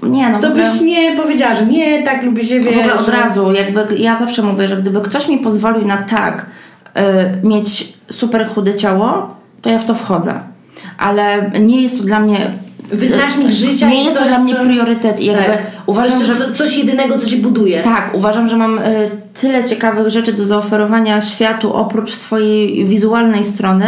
Nie 0.03 0.29
no, 0.29 0.39
To 0.39 0.47
ogóle, 0.47 0.63
byś 0.63 0.81
nie 0.81 1.15
powiedziała, 1.15 1.55
że 1.55 1.65
nie, 1.65 2.03
tak 2.03 2.23
lubię 2.23 2.43
się 2.45 2.61
w 2.61 2.67
ogóle 2.67 2.93
od 2.93 3.05
że- 3.05 3.11
razu, 3.11 3.51
jakby 3.51 3.97
ja 3.97 4.15
zawsze 4.17 4.41
mówię, 4.41 4.67
że 4.67 4.77
gdyby 4.77 5.01
ktoś 5.01 5.27
mi 5.27 5.37
pozwolił 5.37 5.85
na 5.87 5.97
tak 5.97 6.45
y, 7.43 7.47
mieć 7.47 7.93
super 8.09 8.47
chude 8.49 8.75
ciało, 8.75 9.35
to 9.61 9.69
ja 9.69 9.79
w 9.79 9.85
to 9.85 9.95
wchodzę. 9.95 10.39
Ale 10.97 11.51
nie 11.59 11.81
jest 11.81 11.97
to 11.97 12.03
dla 12.03 12.19
mnie 12.19 12.37
Wyznacznik 12.91 13.51
życia 13.51 13.89
Nie 13.89 14.03
jest 14.03 14.17
to 14.17 14.25
dla 14.25 14.39
mnie 14.39 14.55
priorytet 14.55 15.19
i 15.19 15.25
jakby 15.25 15.45
Tak. 15.45 15.61
uważam, 15.85 16.19
coś, 16.19 16.27
że 16.27 16.35
co, 16.35 16.53
coś 16.53 16.77
jedynego, 16.77 17.19
co 17.19 17.29
się 17.29 17.37
buduje. 17.37 17.81
tak, 17.81 18.09
uważam, 18.13 18.49
że 18.49 18.57
mam 18.57 18.79
y, 18.79 19.09
tyle 19.41 19.63
ciekawych 19.63 20.09
rzeczy 20.09 20.33
do 20.33 20.45
zaoferowania 20.45 21.21
światu 21.21 21.73
oprócz 21.73 22.11
swojej 22.11 22.85
wizualnej 22.85 23.43
strony, 23.43 23.85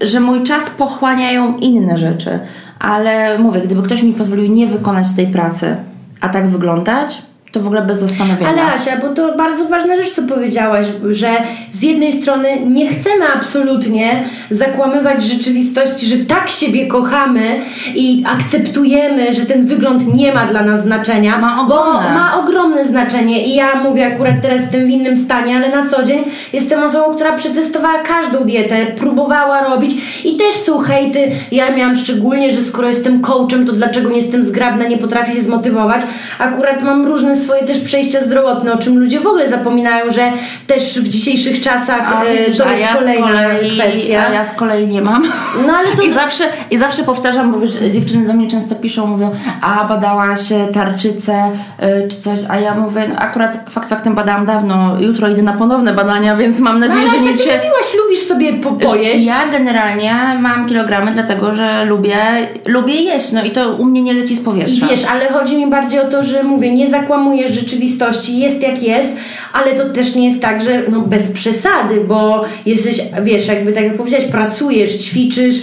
y, 0.00 0.06
że 0.06 0.20
mój 0.20 0.42
czas 0.42 0.70
pochłaniają 0.70 1.56
inne 1.56 1.98
rzeczy. 1.98 2.38
Ale 2.78 3.38
mówię, 3.38 3.60
gdyby 3.60 3.82
ktoś 3.82 4.02
mi 4.02 4.12
pozwolił 4.12 4.52
nie 4.52 4.66
wykonać 4.66 5.06
tej 5.16 5.26
pracy, 5.26 5.76
a 6.20 6.28
tak 6.28 6.48
wyglądać, 6.48 7.22
to 7.56 7.62
w 7.62 7.66
ogóle 7.66 7.82
bez 7.82 7.98
zastanowienia. 7.98 8.48
Ale 8.48 8.62
Asia, 8.62 8.96
bo 9.02 9.08
to 9.08 9.36
bardzo 9.36 9.64
ważna 9.64 9.96
rzecz, 9.96 10.10
co 10.10 10.22
powiedziałaś, 10.22 10.86
że 11.10 11.28
z 11.70 11.82
jednej 11.82 12.12
strony 12.12 12.48
nie 12.66 12.88
chcemy 12.88 13.28
absolutnie 13.36 14.24
zakłamywać 14.50 15.22
rzeczywistości, 15.22 16.06
że 16.06 16.16
tak 16.16 16.50
siebie 16.50 16.86
kochamy 16.86 17.60
i 17.94 18.24
akceptujemy, 18.26 19.32
że 19.32 19.46
ten 19.46 19.66
wygląd 19.66 20.14
nie 20.14 20.34
ma 20.34 20.46
dla 20.46 20.62
nas 20.62 20.82
znaczenia. 20.82 21.38
Ma 21.38 21.64
bo 21.68 21.80
ogromne. 21.80 22.14
ma 22.14 22.40
ogromne 22.40 22.84
znaczenie 22.84 23.46
i 23.46 23.54
ja 23.54 23.74
mówię 23.74 24.06
akurat 24.06 24.34
teraz 24.42 24.62
jestem 24.62 24.86
w 24.86 24.88
innym 24.88 25.16
stanie, 25.16 25.56
ale 25.56 25.68
na 25.68 25.86
co 25.86 26.02
dzień 26.02 26.24
jestem 26.52 26.82
osobą, 26.82 27.14
która 27.14 27.32
przetestowała 27.32 27.98
każdą 27.98 28.44
dietę, 28.44 28.86
próbowała 28.96 29.62
robić 29.62 29.94
i 30.24 30.36
też 30.36 30.54
są 30.54 30.78
hejty. 30.78 31.30
Ja 31.52 31.76
miałam 31.76 31.96
szczególnie, 31.96 32.52
że 32.52 32.62
skoro 32.62 32.88
jestem 32.88 33.20
coachem, 33.20 33.66
to 33.66 33.72
dlaczego 33.72 34.10
nie 34.10 34.16
jestem 34.16 34.44
zgrabna, 34.44 34.88
nie 34.88 34.98
potrafię 34.98 35.32
się 35.32 35.40
zmotywować. 35.40 36.02
Akurat 36.38 36.82
mam 36.82 37.06
różne 37.06 37.36
swoje 37.36 37.45
też 37.66 37.80
przejścia 37.80 38.22
zdrowotne, 38.22 38.72
o 38.72 38.76
czym 38.76 38.98
ludzie 38.98 39.20
w 39.20 39.26
ogóle 39.26 39.48
zapominają, 39.48 40.12
że 40.12 40.32
też 40.66 41.00
w 41.00 41.08
dzisiejszych 41.08 41.60
czasach 41.60 42.12
A, 42.12 42.24
e, 42.24 42.26
to 42.26 42.70
jest 42.70 42.82
ja 42.82 42.94
kolejna 42.94 43.26
kolei, 43.26 43.70
kwestia. 43.70 44.26
A 44.28 44.32
ja 44.32 44.44
z 44.44 44.54
kolei 44.54 44.86
nie 44.86 45.02
mam. 45.02 45.22
No 45.66 45.72
ale 45.72 45.96
to 45.96 46.02
I 46.02 46.12
zawsze, 46.12 46.44
I 46.70 46.78
zawsze 46.78 47.02
powtarzam, 47.02 47.52
bo 47.52 47.60
wiesz, 47.60 47.72
dziewczyny 47.72 48.26
do 48.26 48.32
mnie 48.32 48.48
często 48.48 48.74
piszą, 48.74 49.06
mówią, 49.06 49.30
a 49.60 49.84
badałaś 49.84 50.52
e, 50.52 50.66
tarczycę 50.72 51.50
y, 52.04 52.08
czy 52.08 52.16
coś, 52.16 52.40
a 52.48 52.60
ja 52.60 52.74
mówię, 52.74 53.06
no 53.08 53.16
akurat 53.16 53.58
fakt 53.70 53.88
faktem 53.88 54.14
badałam 54.14 54.46
dawno, 54.46 55.00
jutro 55.00 55.28
idę 55.28 55.42
na 55.42 55.52
ponowne 55.52 55.92
badania, 55.92 56.36
więc 56.36 56.60
mam 56.60 56.80
no, 56.80 56.86
nadzieję, 56.86 57.08
ale 57.08 57.18
że 57.18 57.24
ty 57.24 57.38
się... 57.38 57.44
mówiłaś, 57.44 57.94
lubisz 58.04 58.20
sobie 58.20 58.52
po, 58.52 58.72
pojeść. 58.72 59.26
Ja 59.26 59.48
generalnie 59.52 60.14
mam 60.40 60.68
kilogramy, 60.68 61.12
dlatego 61.12 61.54
że 61.54 61.84
lubię, 61.84 62.16
lubię 62.66 62.94
jeść, 62.94 63.32
no 63.32 63.44
i 63.44 63.50
to 63.50 63.72
u 63.72 63.84
mnie 63.84 64.02
nie 64.02 64.14
leci 64.14 64.36
z 64.36 64.44
powietrza. 64.44 64.86
wiesz, 64.86 65.04
ale 65.04 65.32
chodzi 65.32 65.56
mi 65.56 65.66
bardziej 65.66 66.00
o 66.00 66.08
to, 66.08 66.22
że 66.22 66.42
mówię, 66.42 66.72
nie 66.74 66.90
zakłamujesz 67.36 67.54
rzeczywistości, 67.54 68.38
jest 68.38 68.62
jak 68.62 68.82
jest, 68.82 69.12
ale 69.52 69.74
to 69.74 69.90
też 69.90 70.14
nie 70.14 70.26
jest 70.26 70.42
tak, 70.42 70.62
że 70.62 70.82
no 70.88 71.00
bez 71.00 71.28
przesady, 71.28 72.00
bo 72.08 72.44
jesteś, 72.66 73.00
wiesz, 73.22 73.46
jakby 73.46 73.72
tak 73.72 73.84
jak 73.84 73.96
powiedziałeś, 73.96 74.26
pracujesz, 74.26 74.98
ćwiczysz, 74.98 75.62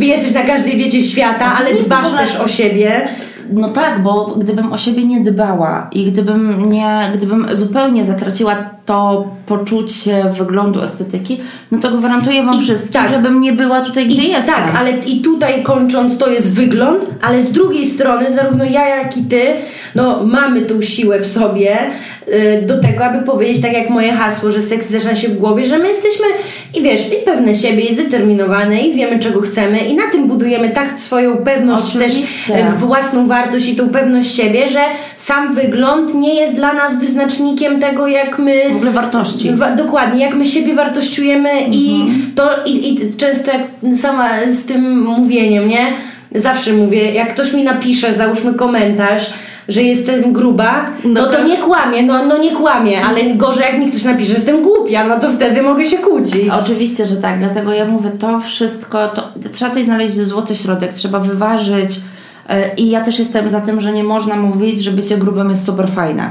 jesteś 0.00 0.32
na 0.32 0.42
każdej 0.42 0.76
diecie 0.76 1.02
świata, 1.02 1.54
ale 1.58 1.74
dbasz 1.74 2.10
też 2.18 2.36
o 2.36 2.48
siebie. 2.48 3.08
No 3.52 3.68
tak, 3.68 4.02
bo 4.02 4.34
gdybym 4.38 4.72
o 4.72 4.78
siebie 4.78 5.04
nie 5.04 5.20
dbała 5.20 5.88
i 5.92 6.10
gdybym 6.12 6.70
nie, 6.70 7.10
gdybym 7.14 7.46
zupełnie 7.52 8.04
zatraciła 8.04 8.56
to 8.86 9.28
poczucie 9.46 10.24
wyglądu 10.38 10.82
estetyki, 10.82 11.40
no 11.70 11.78
to 11.78 11.90
gwarantuję 11.90 12.42
Wam 12.42 12.54
I 12.54 12.60
wszystkim, 12.60 12.92
tak. 12.92 13.10
żebym 13.10 13.40
nie 13.40 13.52
była 13.52 13.80
tutaj, 13.80 14.08
gdzie 14.08 14.22
I, 14.22 14.28
jestem. 14.28 14.54
Tak, 14.54 14.76
ale 14.76 14.90
i 14.90 15.20
tutaj 15.20 15.62
kończąc 15.62 16.18
to 16.18 16.30
jest 16.30 16.54
wygląd, 16.54 17.04
ale 17.22 17.42
z 17.42 17.52
drugiej 17.52 17.86
strony 17.86 18.32
zarówno 18.32 18.64
ja 18.64 18.88
jak 18.96 19.16
i 19.16 19.22
ty, 19.22 19.46
no 19.94 20.24
mamy 20.24 20.62
tą 20.62 20.82
siłę 20.82 21.20
w 21.20 21.26
sobie 21.26 21.78
do 22.66 22.80
tego, 22.80 23.04
aby 23.04 23.26
powiedzieć 23.26 23.62
tak 23.62 23.72
jak 23.72 23.90
moje 23.90 24.12
hasło, 24.12 24.50
że 24.50 24.62
seks 24.62 24.90
zaczyna 24.90 25.14
się 25.14 25.28
w 25.28 25.38
głowie, 25.38 25.64
że 25.66 25.78
my 25.78 25.88
jesteśmy 25.88 26.26
i 26.74 26.82
wiesz, 26.82 27.00
i 27.12 27.24
pewne 27.24 27.54
siebie, 27.54 27.82
i 27.82 27.92
zdeterminowane 27.94 28.80
i 28.80 28.94
wiemy 28.94 29.18
czego 29.18 29.40
chcemy 29.40 29.78
i 29.78 29.94
na 29.94 30.02
tym 30.12 30.28
budujemy 30.28 30.68
tak 30.70 30.98
swoją 30.98 31.36
pewność 31.36 31.84
Oczywiście. 31.88 32.54
też, 32.54 32.62
y, 32.62 32.76
własną 32.78 33.26
wartość 33.26 33.68
i 33.68 33.76
tą 33.76 33.88
pewność 33.88 34.34
siebie, 34.36 34.68
że 34.68 34.80
sam 35.16 35.54
wygląd 35.54 36.14
nie 36.14 36.34
jest 36.34 36.54
dla 36.54 36.72
nas 36.72 37.00
wyznacznikiem 37.00 37.80
tego 37.80 38.06
jak 38.08 38.38
my 38.38 38.62
W 38.72 38.76
ogóle 38.76 38.90
wartości. 38.90 39.50
Wa- 39.52 39.70
dokładnie, 39.70 40.24
jak 40.24 40.34
my 40.34 40.46
siebie 40.46 40.74
wartościujemy 40.74 41.50
i 41.70 41.94
Mhm. 42.00 42.32
to 42.34 42.50
i, 42.66 42.88
i 42.92 43.16
często 43.16 43.50
jak 43.50 43.62
sama 44.00 44.28
z 44.52 44.64
tym 44.66 45.00
mówieniem, 45.02 45.68
nie? 45.68 45.86
Zawsze 46.34 46.72
mówię, 46.72 47.12
jak 47.12 47.34
ktoś 47.34 47.52
mi 47.52 47.64
napisze, 47.64 48.14
załóżmy 48.14 48.54
komentarz, 48.54 49.34
że 49.68 49.82
jestem 49.82 50.32
gruba, 50.32 50.86
no, 51.04 51.20
No 51.20 51.26
to 51.26 51.32
tak. 51.32 51.46
nie 51.46 51.56
kłamie, 51.56 52.02
no, 52.02 52.26
no 52.26 52.38
nie 52.38 52.52
kłamie, 52.52 53.04
ale 53.04 53.34
gorzej 53.34 53.62
jak 53.62 53.78
mi 53.78 53.90
ktoś 53.90 54.04
napisze, 54.04 54.28
że 54.28 54.34
jestem 54.36 54.62
głupia, 54.62 55.06
no 55.06 55.20
to 55.20 55.32
wtedy 55.32 55.62
mogę 55.62 55.86
się 55.86 55.98
kłócić. 55.98 56.48
Oczywiście, 56.62 57.08
że 57.08 57.16
tak, 57.16 57.38
dlatego 57.38 57.72
ja 57.72 57.84
mówię, 57.84 58.10
to 58.10 58.40
wszystko, 58.40 59.08
to, 59.08 59.28
trzeba 59.52 59.70
tutaj 59.70 59.84
znaleźć 59.84 60.14
złoty 60.14 60.56
środek, 60.56 60.92
trzeba 60.92 61.18
wyważyć 61.20 62.00
e, 62.48 62.74
i 62.74 62.90
ja 62.90 63.04
też 63.04 63.18
jestem 63.18 63.50
za 63.50 63.60
tym, 63.60 63.80
że 63.80 63.92
nie 63.92 64.04
można 64.04 64.36
mówić, 64.36 64.84
że 64.84 64.90
bycie 64.90 65.16
grubym 65.18 65.50
jest 65.50 65.66
super 65.66 65.88
fajne. 65.90 66.30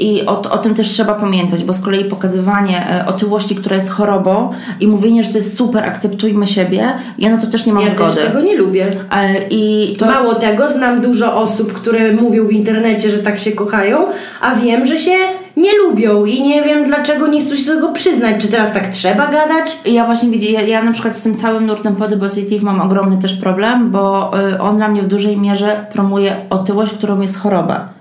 I 0.00 0.26
o, 0.26 0.40
o 0.40 0.58
tym 0.58 0.74
też 0.74 0.88
trzeba 0.88 1.14
pamiętać, 1.14 1.64
bo 1.64 1.72
z 1.72 1.80
kolei 1.80 2.04
pokazywanie 2.04 2.86
e, 2.90 3.06
otyłości, 3.06 3.56
która 3.56 3.76
jest 3.76 3.90
chorobą 3.90 4.50
i 4.80 4.86
mówienie, 4.86 5.22
że 5.22 5.32
to 5.32 5.38
jest 5.38 5.56
super, 5.56 5.84
akceptujmy 5.84 6.46
siebie, 6.46 6.92
ja 7.18 7.30
na 7.30 7.40
to 7.40 7.46
też 7.46 7.66
nie 7.66 7.72
mam 7.72 7.84
ja 7.84 7.90
zgody. 7.90 8.14
też 8.14 8.24
tego 8.24 8.40
nie 8.40 8.56
lubię. 8.56 8.86
E, 9.16 9.48
I 9.50 9.96
to 9.98 10.06
Mało 10.06 10.34
tego, 10.34 10.70
znam 10.70 11.00
dużo 11.00 11.36
osób, 11.36 11.72
które 11.72 12.12
mówią 12.12 12.46
w 12.46 12.52
internecie, 12.52 13.10
że 13.10 13.18
tak 13.18 13.38
się 13.38 13.52
kochają, 13.52 14.06
a 14.40 14.54
wiem, 14.54 14.86
że 14.86 14.98
się 14.98 15.16
nie 15.56 15.78
lubią 15.78 16.24
i 16.24 16.42
nie 16.42 16.62
wiem 16.62 16.84
dlaczego 16.84 17.26
nie 17.26 17.44
chcą 17.44 17.56
się 17.56 17.66
do 17.66 17.74
tego 17.74 17.92
przyznać. 17.92 18.42
Czy 18.42 18.48
teraz 18.48 18.72
tak 18.72 18.88
trzeba 18.88 19.26
gadać? 19.26 19.78
Ja 19.86 20.06
właśnie 20.06 20.30
widzę, 20.30 20.46
ja, 20.46 20.60
ja 20.60 20.82
na 20.82 20.92
przykład 20.92 21.16
z 21.16 21.22
tym 21.22 21.34
całym 21.36 21.66
nurtem 21.66 21.94
body 21.94 22.16
positive 22.16 22.62
mam 22.62 22.80
ogromny 22.80 23.18
też 23.18 23.34
problem, 23.34 23.90
bo 23.90 24.30
y, 24.52 24.60
on 24.60 24.76
dla 24.76 24.88
mnie 24.88 25.02
w 25.02 25.06
dużej 25.06 25.36
mierze 25.36 25.86
promuje 25.92 26.36
otyłość, 26.50 26.92
którą 26.92 27.20
jest 27.20 27.38
choroba. 27.38 27.99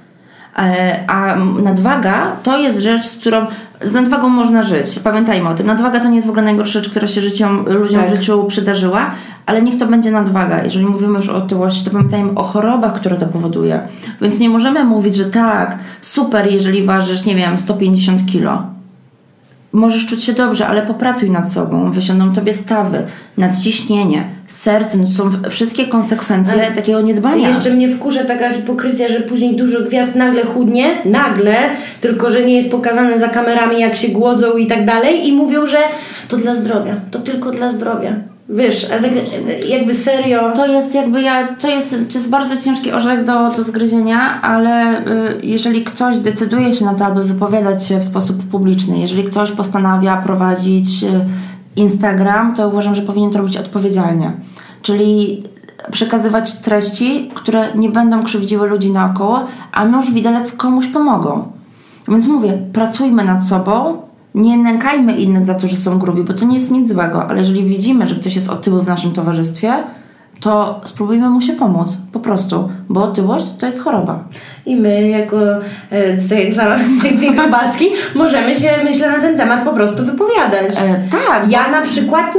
E, 0.59 0.99
A 1.07 1.35
nadwaga 1.63 2.31
to 2.43 2.57
jest 2.57 2.79
rzecz, 2.79 3.05
z 3.05 3.17
którą 3.17 3.45
z 3.81 3.93
nadwagą 3.93 4.29
można 4.29 4.63
żyć. 4.63 4.99
Pamiętajmy 4.99 5.49
o 5.49 5.53
tym. 5.53 5.67
Nadwaga 5.67 5.99
to 5.99 6.09
nie 6.09 6.15
jest 6.15 6.27
w 6.27 6.29
ogóle 6.29 6.45
najgorsza 6.45 6.73
rzecz, 6.79 6.89
która 6.89 7.07
się 7.07 7.21
życiom, 7.21 7.65
ludziom 7.67 8.01
Tak. 8.01 8.11
w 8.11 8.15
życiu 8.15 8.45
przydarzyła, 8.45 9.11
ale 9.45 9.61
niech 9.61 9.77
to 9.77 9.85
będzie 9.85 10.11
nadwaga. 10.11 10.63
Jeżeli 10.63 10.85
mówimy 10.85 11.17
już 11.17 11.29
o 11.29 11.35
otyłości, 11.35 11.83
to 11.83 11.91
pamiętajmy 11.91 12.31
o 12.35 12.43
chorobach, 12.43 12.93
które 12.93 13.17
to 13.17 13.25
powoduje. 13.25 13.79
Więc 14.21 14.39
nie 14.39 14.49
możemy 14.49 14.83
mówić, 14.83 15.15
że 15.15 15.25
tak, 15.25 15.77
super, 16.01 16.51
jeżeli 16.51 16.83
ważysz, 16.85 17.25
nie 17.25 17.35
wiem, 17.35 17.57
150 17.57 18.25
kilo 18.31 18.78
możesz 19.71 20.05
czuć 20.05 20.23
się 20.23 20.33
dobrze, 20.33 20.67
ale 20.67 20.81
popracuj 20.81 21.31
nad 21.31 21.51
sobą. 21.51 21.91
Wysiądą 21.91 22.33
tobie 22.33 22.53
stawy, 22.53 23.03
nadciśnienie, 23.37 24.23
serce. 24.47 24.97
No 24.97 25.03
to 25.03 25.11
są 25.11 25.31
wszystkie 25.49 25.85
konsekwencje 25.85 26.53
Ale 26.53 26.71
takiego 26.71 27.01
niedbania. 27.01 27.47
Jeszcze 27.47 27.71
mnie 27.71 27.89
wkurza 27.89 28.25
taka 28.25 28.53
hipokryzja, 28.53 29.07
że 29.09 29.19
później 29.19 29.55
dużo 29.55 29.81
gwiazd 29.81 30.15
nagle 30.15 30.43
chudnie, 30.45 30.85
nagle, 31.05 31.57
tylko 32.01 32.29
że 32.29 32.45
nie 32.45 32.55
jest 32.55 32.71
pokazane 32.71 33.19
za 33.19 33.27
kamerami, 33.27 33.79
jak 33.79 33.95
się 33.95 34.07
głodzą 34.07 34.57
i 34.57 34.67
tak 34.67 34.85
dalej, 34.85 35.27
i 35.27 35.33
mówią, 35.33 35.65
że 35.65 35.77
to 36.27 36.37
dla 36.37 36.55
zdrowia, 36.55 36.95
to 37.11 37.19
tylko 37.19 37.51
dla 37.51 37.69
zdrowia. 37.69 38.15
Wiesz, 38.49 38.91
ale 38.91 39.01
tak 39.01 39.11
jakby 39.69 39.95
serio. 39.95 40.51
To 40.55 40.67
jest 40.67 40.95
jakby 40.95 41.21
ja, 41.21 41.47
to 41.47 41.67
jest, 41.67 41.89
to 41.91 42.13
jest 42.13 42.29
bardzo 42.29 42.57
ciężki 42.57 42.91
orzech 42.91 43.25
do, 43.25 43.51
do 43.51 43.63
zgryzienia, 43.63 44.41
ale 44.41 44.99
y, 44.99 45.05
jeżeli 45.43 45.83
ktoś 45.83 46.17
decyduje 46.17 46.73
się 46.73 46.85
na 46.85 46.93
to, 46.93 47.05
aby 47.05 47.23
wypowiadać 47.23 47.85
się 47.87 47.99
w 47.99 48.05
sposób 48.05 48.43
publiczny, 48.43 48.99
jeżeli 48.99 49.23
ktoś 49.23 49.51
postanawia 49.51 50.17
prowadzić 50.17 51.03
y, 51.03 51.07
Instagram, 51.75 52.55
to 52.55 52.67
uważam, 52.67 52.95
że 52.95 53.01
powinien 53.01 53.31
to 53.31 53.37
robić 53.37 53.57
odpowiedzialnie. 53.57 54.31
Czyli 54.81 55.43
przekazywać 55.91 56.53
treści, 56.53 57.29
które 57.33 57.67
nie 57.75 57.89
będą 57.89 58.23
krzywdziły 58.23 58.67
ludzi 58.67 58.91
naokoło, 58.91 59.45
a 59.71 59.85
nóż 59.85 60.11
widelec 60.11 60.51
komuś 60.51 60.87
pomogą. 60.87 61.51
Więc 62.07 62.27
mówię, 62.27 62.57
pracujmy 62.73 63.25
nad 63.25 63.43
sobą, 63.43 64.01
nie 64.35 64.57
nękajmy 64.57 65.17
innych 65.17 65.45
za 65.45 65.55
to, 65.55 65.67
że 65.67 65.77
są 65.77 65.99
grubi, 65.99 66.23
bo 66.23 66.33
to 66.33 66.45
nie 66.45 66.55
jest 66.55 66.71
nic 66.71 66.91
złego, 66.91 67.25
ale 67.25 67.39
jeżeli 67.39 67.63
widzimy, 67.63 68.07
że 68.07 68.15
ktoś 68.15 68.35
jest 68.35 68.49
otyły 68.49 68.83
w 68.83 68.87
naszym 68.87 69.11
towarzystwie, 69.11 69.73
to 70.39 70.81
spróbujmy 70.85 71.29
mu 71.29 71.41
się 71.41 71.53
pomóc, 71.53 71.97
po 72.11 72.19
prostu, 72.19 72.69
bo 72.89 73.03
otyłość 73.03 73.45
to 73.59 73.65
jest 73.65 73.79
choroba. 73.79 74.23
I 74.65 74.75
my, 74.75 75.09
jako 75.09 75.37
e, 75.89 76.13
dwie 76.13 76.51
grubaski, 77.35 77.85
możemy 78.15 78.55
się, 78.55 78.69
myślę, 78.83 79.11
na 79.11 79.19
ten 79.19 79.37
temat 79.37 79.63
po 79.63 79.73
prostu 79.73 80.05
wypowiadać. 80.05 80.77
E, 80.77 81.03
tak. 81.11 81.51
Ja 81.51 81.71
na 81.71 81.81
przykład, 81.81 82.37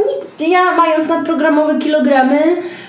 ja 0.49 0.77
mając 0.77 1.09
nadprogramowe 1.09 1.79
kilogramy, 1.79 2.39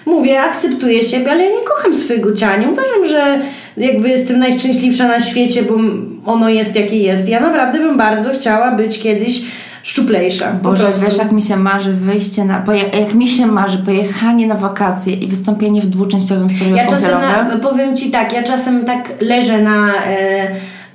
mówię, 0.06 0.42
akceptuję 0.42 1.04
siebie, 1.04 1.32
ale 1.32 1.44
ja 1.44 1.50
nie 1.50 1.66
kocham 1.68 1.96
swojego 1.96 2.36
ciała. 2.36 2.56
Nie 2.56 2.70
uważam, 2.70 3.08
że 3.08 3.40
jakby 3.78 4.10
jestem 4.10 4.40
najszczęśliwsza 4.40 5.08
na 5.08 5.22
świecie, 5.22 5.64
bo 5.64 5.74
ono 6.26 6.50
jest 6.50 6.76
jakie 6.76 6.98
jest. 6.98 7.30
Ja 7.30 7.40
naprawdę 7.40 7.80
bym 7.80 7.98
bardzo 7.98 8.34
chciała 8.34 8.72
być 8.72 9.00
kiedyś 9.00 9.42
szczuplejsza. 9.84 10.52
Boże, 10.52 10.84
prostu. 10.84 11.06
wiesz, 11.06 11.18
jak 11.18 11.32
mi 11.32 11.42
się 11.42 11.58
marzy 11.58 11.94
wyjście 11.94 12.46
na. 12.46 12.64
Jak 13.00 13.14
mi 13.14 13.28
się 13.28 13.48
marzy 13.48 13.78
pojechanie 13.78 14.48
na 14.48 14.56
wakacje 14.56 15.14
i 15.14 15.28
wystąpienie 15.28 15.82
w 15.82 15.86
dwuczęściowym 15.86 16.50
stroju 16.50 16.76
Ja 16.76 16.88
czasem, 16.88 17.22
na, 17.22 17.58
powiem 17.62 17.98
ci 17.98 18.12
tak, 18.12 18.34
ja 18.34 18.44
czasem 18.44 18.86
tak 18.86 19.10
leżę 19.22 19.62
na. 19.62 19.94
E, 20.06 20.48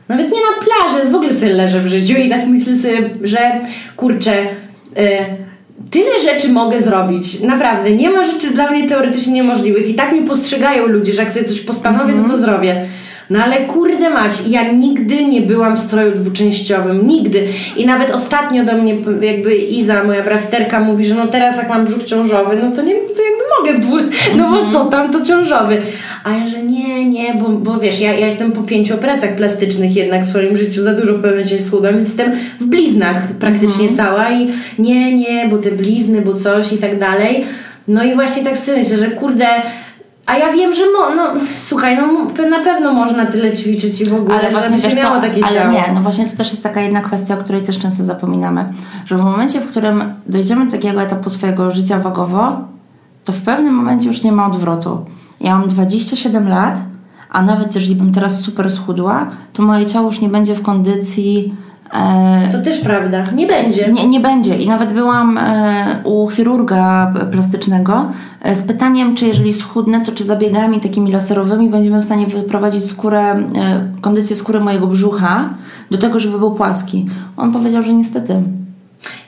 nawet 0.09 0.27
nie 0.33 0.39
na 0.39 0.65
plaży, 0.65 1.11
w 1.11 1.15
ogóle 1.15 1.35
sobie 1.35 1.53
leżę 1.53 1.81
w 1.81 1.89
życiu 1.89 2.17
i 2.21 2.29
tak 2.29 2.47
myślę 2.47 2.77
sobie, 2.77 3.11
że 3.23 3.61
kurczę. 3.97 4.33
E, 4.97 5.27
tyle 5.91 6.21
rzeczy 6.23 6.49
mogę 6.49 6.81
zrobić. 6.81 7.41
Naprawdę, 7.41 7.93
nie 7.93 8.11
ma 8.11 8.27
rzeczy 8.27 8.51
dla 8.51 8.71
mnie 8.71 8.89
teoretycznie 8.89 9.33
niemożliwych. 9.33 9.89
I 9.89 9.95
tak 9.95 10.12
mi 10.12 10.23
postrzegają 10.23 10.87
ludzie, 10.87 11.12
że 11.12 11.23
jak 11.23 11.33
sobie 11.33 11.45
coś 11.45 11.61
postanowię, 11.61 12.12
mm 12.12 12.17
-hmm. 12.17 12.23
to 12.23 12.29
to 12.29 12.35
mhm. 12.35 12.41
zrobię. 12.41 12.87
No 13.31 13.45
ale 13.45 13.57
kurde 13.57 14.11
mać, 14.11 14.33
ja 14.49 14.73
nigdy 14.73 15.25
nie 15.25 15.41
byłam 15.41 15.77
w 15.77 15.81
stroju 15.81 16.15
dwuczęściowym, 16.15 17.07
nigdy. 17.07 17.49
I 17.77 17.87
nawet 17.87 18.11
ostatnio 18.11 18.65
do 18.65 18.73
mnie 18.73 18.97
jakby 19.21 19.57
Iza, 19.57 20.05
moja 20.05 20.23
brafterka 20.23 20.81
mówi, 20.81 21.07
że 21.07 21.15
no 21.15 21.27
teraz 21.27 21.57
jak 21.57 21.69
mam 21.69 21.85
brzuch 21.85 22.05
ciążowy, 22.05 22.57
no 22.62 22.77
to 22.77 22.83
nie, 22.83 22.95
to 22.95 23.23
jakby 23.23 23.45
mogę 23.59 23.75
w 23.75 23.81
dwóch, 23.81 24.03
no 24.39 24.51
bo 24.51 24.73
co 24.73 24.85
tam, 24.85 25.12
to 25.12 25.25
ciążowy. 25.25 25.83
A 26.25 26.33
ja, 26.33 26.47
że 26.49 26.62
nie, 26.62 27.05
nie, 27.09 27.35
bo, 27.35 27.49
bo 27.49 27.79
wiesz, 27.79 28.01
ja, 28.01 28.12
ja 28.12 28.27
jestem 28.27 28.53
po 28.53 28.62
pięciu 28.62 28.95
operacjach 28.95 29.37
plastycznych 29.37 29.97
jednak 29.97 30.25
w 30.25 30.29
swoim 30.29 30.57
życiu, 30.57 30.83
za 30.83 30.95
dużo 30.95 31.12
w 31.12 31.15
pewnym 31.15 31.31
momencie 31.31 31.61
schudłam, 31.61 31.95
więc 31.95 32.09
jestem 32.09 32.33
w 32.61 32.67
bliznach 32.67 33.29
praktycznie 33.41 33.89
-hmm. 33.89 33.97
cała 33.97 34.31
i 34.31 34.49
nie, 34.79 35.15
nie, 35.15 35.49
bo 35.49 35.59
te 35.59 35.71
blizny, 35.71 36.21
bo 36.21 36.35
coś 36.35 36.73
i 36.73 36.79
tak 36.79 36.99
dalej. 36.99 37.45
No 37.89 38.05
i 38.05 38.15
właśnie 38.15 38.45
tak 38.45 38.59
sobie 38.59 38.79
myślę, 38.79 38.99
że 38.99 39.07
kurde, 39.07 39.47
a 40.27 40.37
ja 40.37 40.53
wiem, 40.53 40.75
że 40.75 40.83
mo, 40.93 41.15
no, 41.15 41.41
słuchaj, 41.65 41.97
no 41.97 42.45
na 42.51 42.65
pewno 42.65 42.93
można 42.93 43.27
tyle 43.27 43.57
ćwiczyć 43.57 44.01
i 44.01 44.05
w 44.05 44.15
ogóle, 44.15 44.39
ale 44.39 44.51
właśnie 44.51 44.81
się 44.81 44.97
miało 44.97 45.21
takie 45.21 45.45
ale 45.45 45.55
ciało. 45.55 45.73
nie, 45.73 45.85
no 45.95 46.01
właśnie 46.01 46.27
to 46.27 46.37
też 46.37 46.51
jest 46.51 46.62
taka 46.62 46.81
jedna 46.81 47.01
kwestia, 47.01 47.35
o 47.35 47.37
której 47.37 47.62
też 47.62 47.79
często 47.79 48.05
zapominamy, 48.05 48.73
że 49.05 49.17
w 49.17 49.25
momencie, 49.25 49.61
w 49.61 49.71
którym 49.71 50.15
dojdziemy 50.27 50.67
do 50.67 50.73
takiego 50.73 51.03
etapu 51.03 51.31
swojego 51.31 51.71
życia 51.71 51.99
wagowo, 51.99 52.59
to 53.25 53.33
w 53.33 53.43
pewnym 53.43 53.75
momencie 53.75 54.07
już 54.07 54.23
nie 54.23 54.33
ma 54.33 54.47
odwrotu. 54.47 55.05
Ja 55.41 55.59
mam 55.59 55.69
27 55.69 56.49
lat, 56.49 56.79
a 57.31 57.43
nawet 57.43 57.75
jeżeli 57.75 57.97
bym 57.97 58.12
teraz 58.12 58.41
super 58.41 58.71
schudła, 58.71 59.31
to 59.53 59.62
moje 59.62 59.87
ciało 59.87 60.07
już 60.07 60.21
nie 60.21 60.29
będzie 60.29 60.55
w 60.55 60.62
kondycji 60.62 61.55
to 62.53 62.62
też 62.62 62.79
prawda, 62.79 63.25
nie 63.35 63.46
będzie. 63.46 63.92
Nie, 63.92 64.07
nie 64.07 64.20
będzie. 64.20 64.57
I 64.57 64.68
nawet 64.68 64.92
byłam 64.92 65.38
e, 65.38 66.01
u 66.05 66.31
chirurga 66.31 67.14
plastycznego 67.31 68.11
e, 68.42 68.55
z 68.55 68.62
pytaniem, 68.62 69.14
czy 69.14 69.27
jeżeli 69.27 69.55
schudnę, 69.55 70.01
to 70.01 70.12
czy 70.12 70.25
zabiegami 70.25 70.81
takimi 70.81 71.12
laserowymi 71.12 71.70
będziemy 71.70 72.03
w 72.03 72.05
stanie 72.05 72.27
wyprowadzić 72.27 72.85
skórę, 72.85 73.42
kondycję 74.01 74.37
skóry 74.37 74.61
mojego 74.61 74.87
brzucha 74.87 75.55
do 75.90 75.99
tego, 75.99 76.20
żeby 76.20 76.38
był 76.38 76.55
płaski. 76.55 77.07
On 77.37 77.53
powiedział, 77.53 77.83
że 77.83 77.92
niestety 77.92 78.42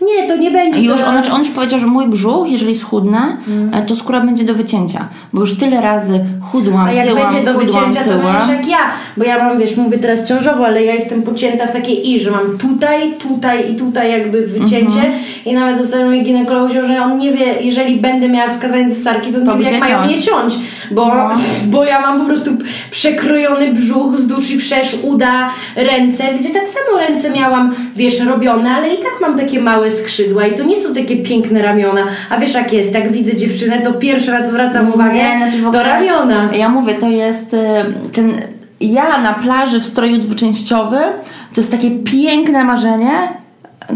nie, 0.00 0.28
to 0.28 0.36
nie 0.36 0.50
będzie. 0.50 0.80
Już, 0.80 1.02
on, 1.02 1.10
znaczy 1.10 1.32
on 1.32 1.40
już 1.40 1.50
powiedział, 1.50 1.80
że 1.80 1.86
mój 1.86 2.08
brzuch, 2.08 2.50
jeżeli 2.50 2.74
schudnę, 2.74 3.36
mm. 3.48 3.86
to 3.86 3.96
skóra 3.96 4.20
będzie 4.20 4.44
do 4.44 4.54
wycięcia. 4.54 5.08
Bo 5.32 5.40
już 5.40 5.58
tyle 5.58 5.80
razy 5.80 6.24
chudłam, 6.52 6.86
A 6.86 6.92
jak 6.92 7.08
tyłam, 7.08 7.32
będzie 7.32 7.52
do 7.52 7.58
wycięcia, 7.58 8.04
tyłam. 8.04 8.20
to 8.20 8.26
będziesz 8.26 8.48
jak 8.48 8.68
ja. 8.68 8.78
Bo 9.16 9.24
ja 9.24 9.38
mam, 9.38 9.58
wiesz, 9.58 9.76
mówię 9.76 9.98
teraz 9.98 10.28
ciążowo, 10.28 10.66
ale 10.66 10.84
ja 10.84 10.94
jestem 10.94 11.22
pocięta 11.22 11.66
w 11.66 11.72
takiej 11.72 12.10
i, 12.10 12.20
że 12.20 12.30
mam 12.30 12.58
tutaj, 12.58 13.14
tutaj 13.18 13.72
i 13.72 13.76
tutaj 13.76 14.10
jakby 14.10 14.46
wycięcie. 14.46 15.00
Mm 15.00 15.12
-hmm. 15.12 15.46
I 15.48 15.52
nawet 15.52 15.84
ostatnio 15.84 16.10
mi 16.10 16.22
ginekolog 16.22 16.62
powiedział, 16.62 16.84
że 16.84 17.02
on 17.02 17.18
nie 17.18 17.32
wie, 17.32 17.44
jeżeli 17.60 17.96
będę 17.96 18.28
miała 18.28 18.50
wskazanie 18.50 18.88
do 18.88 18.94
sarki, 18.94 19.32
to, 19.32 19.40
to 19.40 19.56
nie 19.56 19.64
wie, 19.64 19.72
jak 19.72 19.80
mają 19.80 20.06
mnie 20.06 20.22
ciąć. 20.22 20.54
Bo, 20.90 21.06
no. 21.06 21.30
bo 21.66 21.84
ja 21.84 22.00
mam 22.00 22.20
po 22.20 22.26
prostu 22.26 22.50
przekrojony 22.90 23.72
brzuch 23.72 24.12
wzdłuż 24.14 24.50
i 24.50 24.58
wszerz, 24.58 24.96
uda, 25.02 25.50
ręce, 25.76 26.24
gdzie 26.40 26.48
tak 26.48 26.62
samo 26.62 26.98
ręce 26.98 27.30
miałam, 27.30 27.74
wiesz, 27.96 28.20
robione, 28.20 28.70
ale 28.70 28.94
i 28.94 28.96
tak 28.96 29.20
mam 29.20 29.38
takie 29.38 29.60
małe 29.70 29.90
skrzydła 29.90 30.46
i 30.46 30.54
to 30.54 30.64
nie 30.64 30.76
są 30.76 30.94
takie 30.94 31.16
piękne 31.16 31.62
ramiona. 31.62 32.04
A 32.30 32.36
wiesz 32.36 32.54
jak 32.54 32.72
jest, 32.72 32.94
jak 32.94 33.12
widzę 33.12 33.36
dziewczynę, 33.36 33.80
to 33.82 33.92
pierwszy 33.92 34.30
raz 34.30 34.48
zwracam 34.48 34.92
uwagę 34.92 35.14
nie, 35.14 35.36
znaczy 35.38 35.72
do 35.72 35.82
ramiona. 35.82 36.50
Ja 36.52 36.68
mówię, 36.68 36.94
to 36.94 37.10
jest 37.10 37.54
y, 37.54 37.58
ten 38.12 38.32
ja 38.80 39.18
na 39.18 39.34
plaży 39.34 39.80
w 39.80 39.84
stroju 39.84 40.18
dwuczęściowym, 40.18 41.10
to 41.54 41.60
jest 41.60 41.70
takie 41.70 41.90
piękne 41.90 42.64
marzenie, 42.64 43.12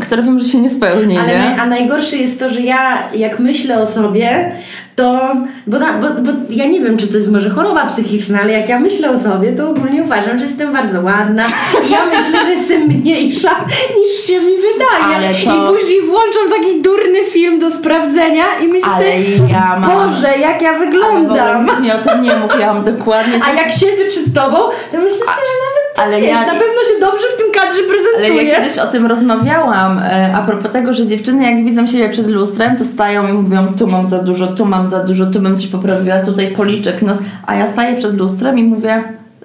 które 0.00 0.22
wiem, 0.22 0.38
że 0.38 0.44
się 0.44 0.58
nie 0.58 0.70
spełni. 0.70 1.18
Ale 1.18 1.38
nie? 1.38 1.60
a 1.60 1.66
najgorsze 1.66 2.16
jest 2.16 2.38
to, 2.38 2.48
że 2.48 2.60
ja 2.60 3.08
jak 3.14 3.38
myślę 3.38 3.78
o 3.78 3.86
sobie, 3.86 4.52
to, 4.96 5.36
bo, 5.66 5.78
bo, 5.78 6.08
bo 6.22 6.32
ja 6.50 6.66
nie 6.66 6.80
wiem, 6.80 6.96
czy 6.96 7.08
to 7.08 7.16
jest 7.16 7.30
może 7.30 7.50
choroba 7.50 7.86
psychiczna, 7.86 8.40
ale 8.40 8.52
jak 8.52 8.68
ja 8.68 8.80
myślę 8.80 9.10
o 9.10 9.18
sobie, 9.18 9.52
to 9.52 9.70
ogólnie 9.70 10.02
uważam, 10.02 10.38
że 10.38 10.44
jestem 10.44 10.72
bardzo 10.72 11.00
ładna 11.00 11.44
i 11.88 11.90
ja 11.90 12.06
myślę, 12.06 12.44
że 12.44 12.50
jestem 12.50 12.82
mniejsza 12.82 13.50
niż 13.96 14.26
się 14.26 14.40
mi 14.40 14.52
wydaje. 14.56 15.34
To... 15.44 15.72
I 15.72 15.74
później 15.74 16.02
włączam 16.02 16.50
taki 16.50 16.82
durny 16.82 17.24
film 17.24 17.58
do 17.58 17.70
sprawdzenia 17.70 18.44
i 18.64 18.68
myślę 18.68 18.88
ale 18.88 19.04
sobie, 19.04 19.52
ja 19.52 19.78
mam... 19.80 19.90
Boże, 19.90 20.38
jak 20.38 20.62
ja 20.62 20.78
wyglądam. 20.78 21.70
Ale 21.70 21.80
mi 21.80 21.92
o 21.92 21.98
tym 21.98 22.22
nie 22.22 22.34
mówiłam 22.34 22.84
dokładnie. 22.84 23.40
A 23.50 23.52
jak 23.52 23.72
siedzę 23.72 24.04
przed 24.10 24.34
tobą, 24.34 24.58
to 24.92 24.98
myślę 24.98 25.18
sobie, 25.18 25.46
że 25.48 25.71
ale 25.96 26.20
wiesz, 26.20 26.30
ja... 26.30 26.46
na 26.46 26.52
pewno 26.52 26.82
się 26.92 27.00
dobrze 27.00 27.26
w 27.34 27.42
tym 27.42 27.52
kadrze 27.52 27.82
prezentuje. 27.82 28.40
Ale 28.40 28.44
ja 28.44 28.56
kiedyś 28.56 28.78
o 28.78 28.86
tym 28.86 29.06
rozmawiałam, 29.06 29.98
e, 29.98 30.34
a 30.34 30.42
propos 30.42 30.72
tego, 30.72 30.94
że 30.94 31.06
dziewczyny 31.06 31.50
jak 31.50 31.64
widzą 31.64 31.86
siebie 31.86 32.08
przed 32.08 32.26
lustrem, 32.26 32.76
to 32.76 32.84
stają 32.84 33.28
i 33.28 33.32
mówią, 33.32 33.74
tu 33.78 33.86
mam 33.86 34.10
za 34.10 34.18
dużo, 34.18 34.46
tu 34.46 34.64
mam 34.64 34.88
za 34.88 35.04
dużo, 35.04 35.26
tu 35.26 35.40
bym 35.40 35.56
coś 35.56 35.66
poprawiła, 35.66 36.18
tutaj 36.18 36.46
policzek, 36.46 37.02
nos, 37.02 37.18
a 37.46 37.54
ja 37.54 37.66
staję 37.66 37.96
przed 37.96 38.18
lustrem 38.18 38.58
i 38.58 38.62
mówię, 38.62 39.04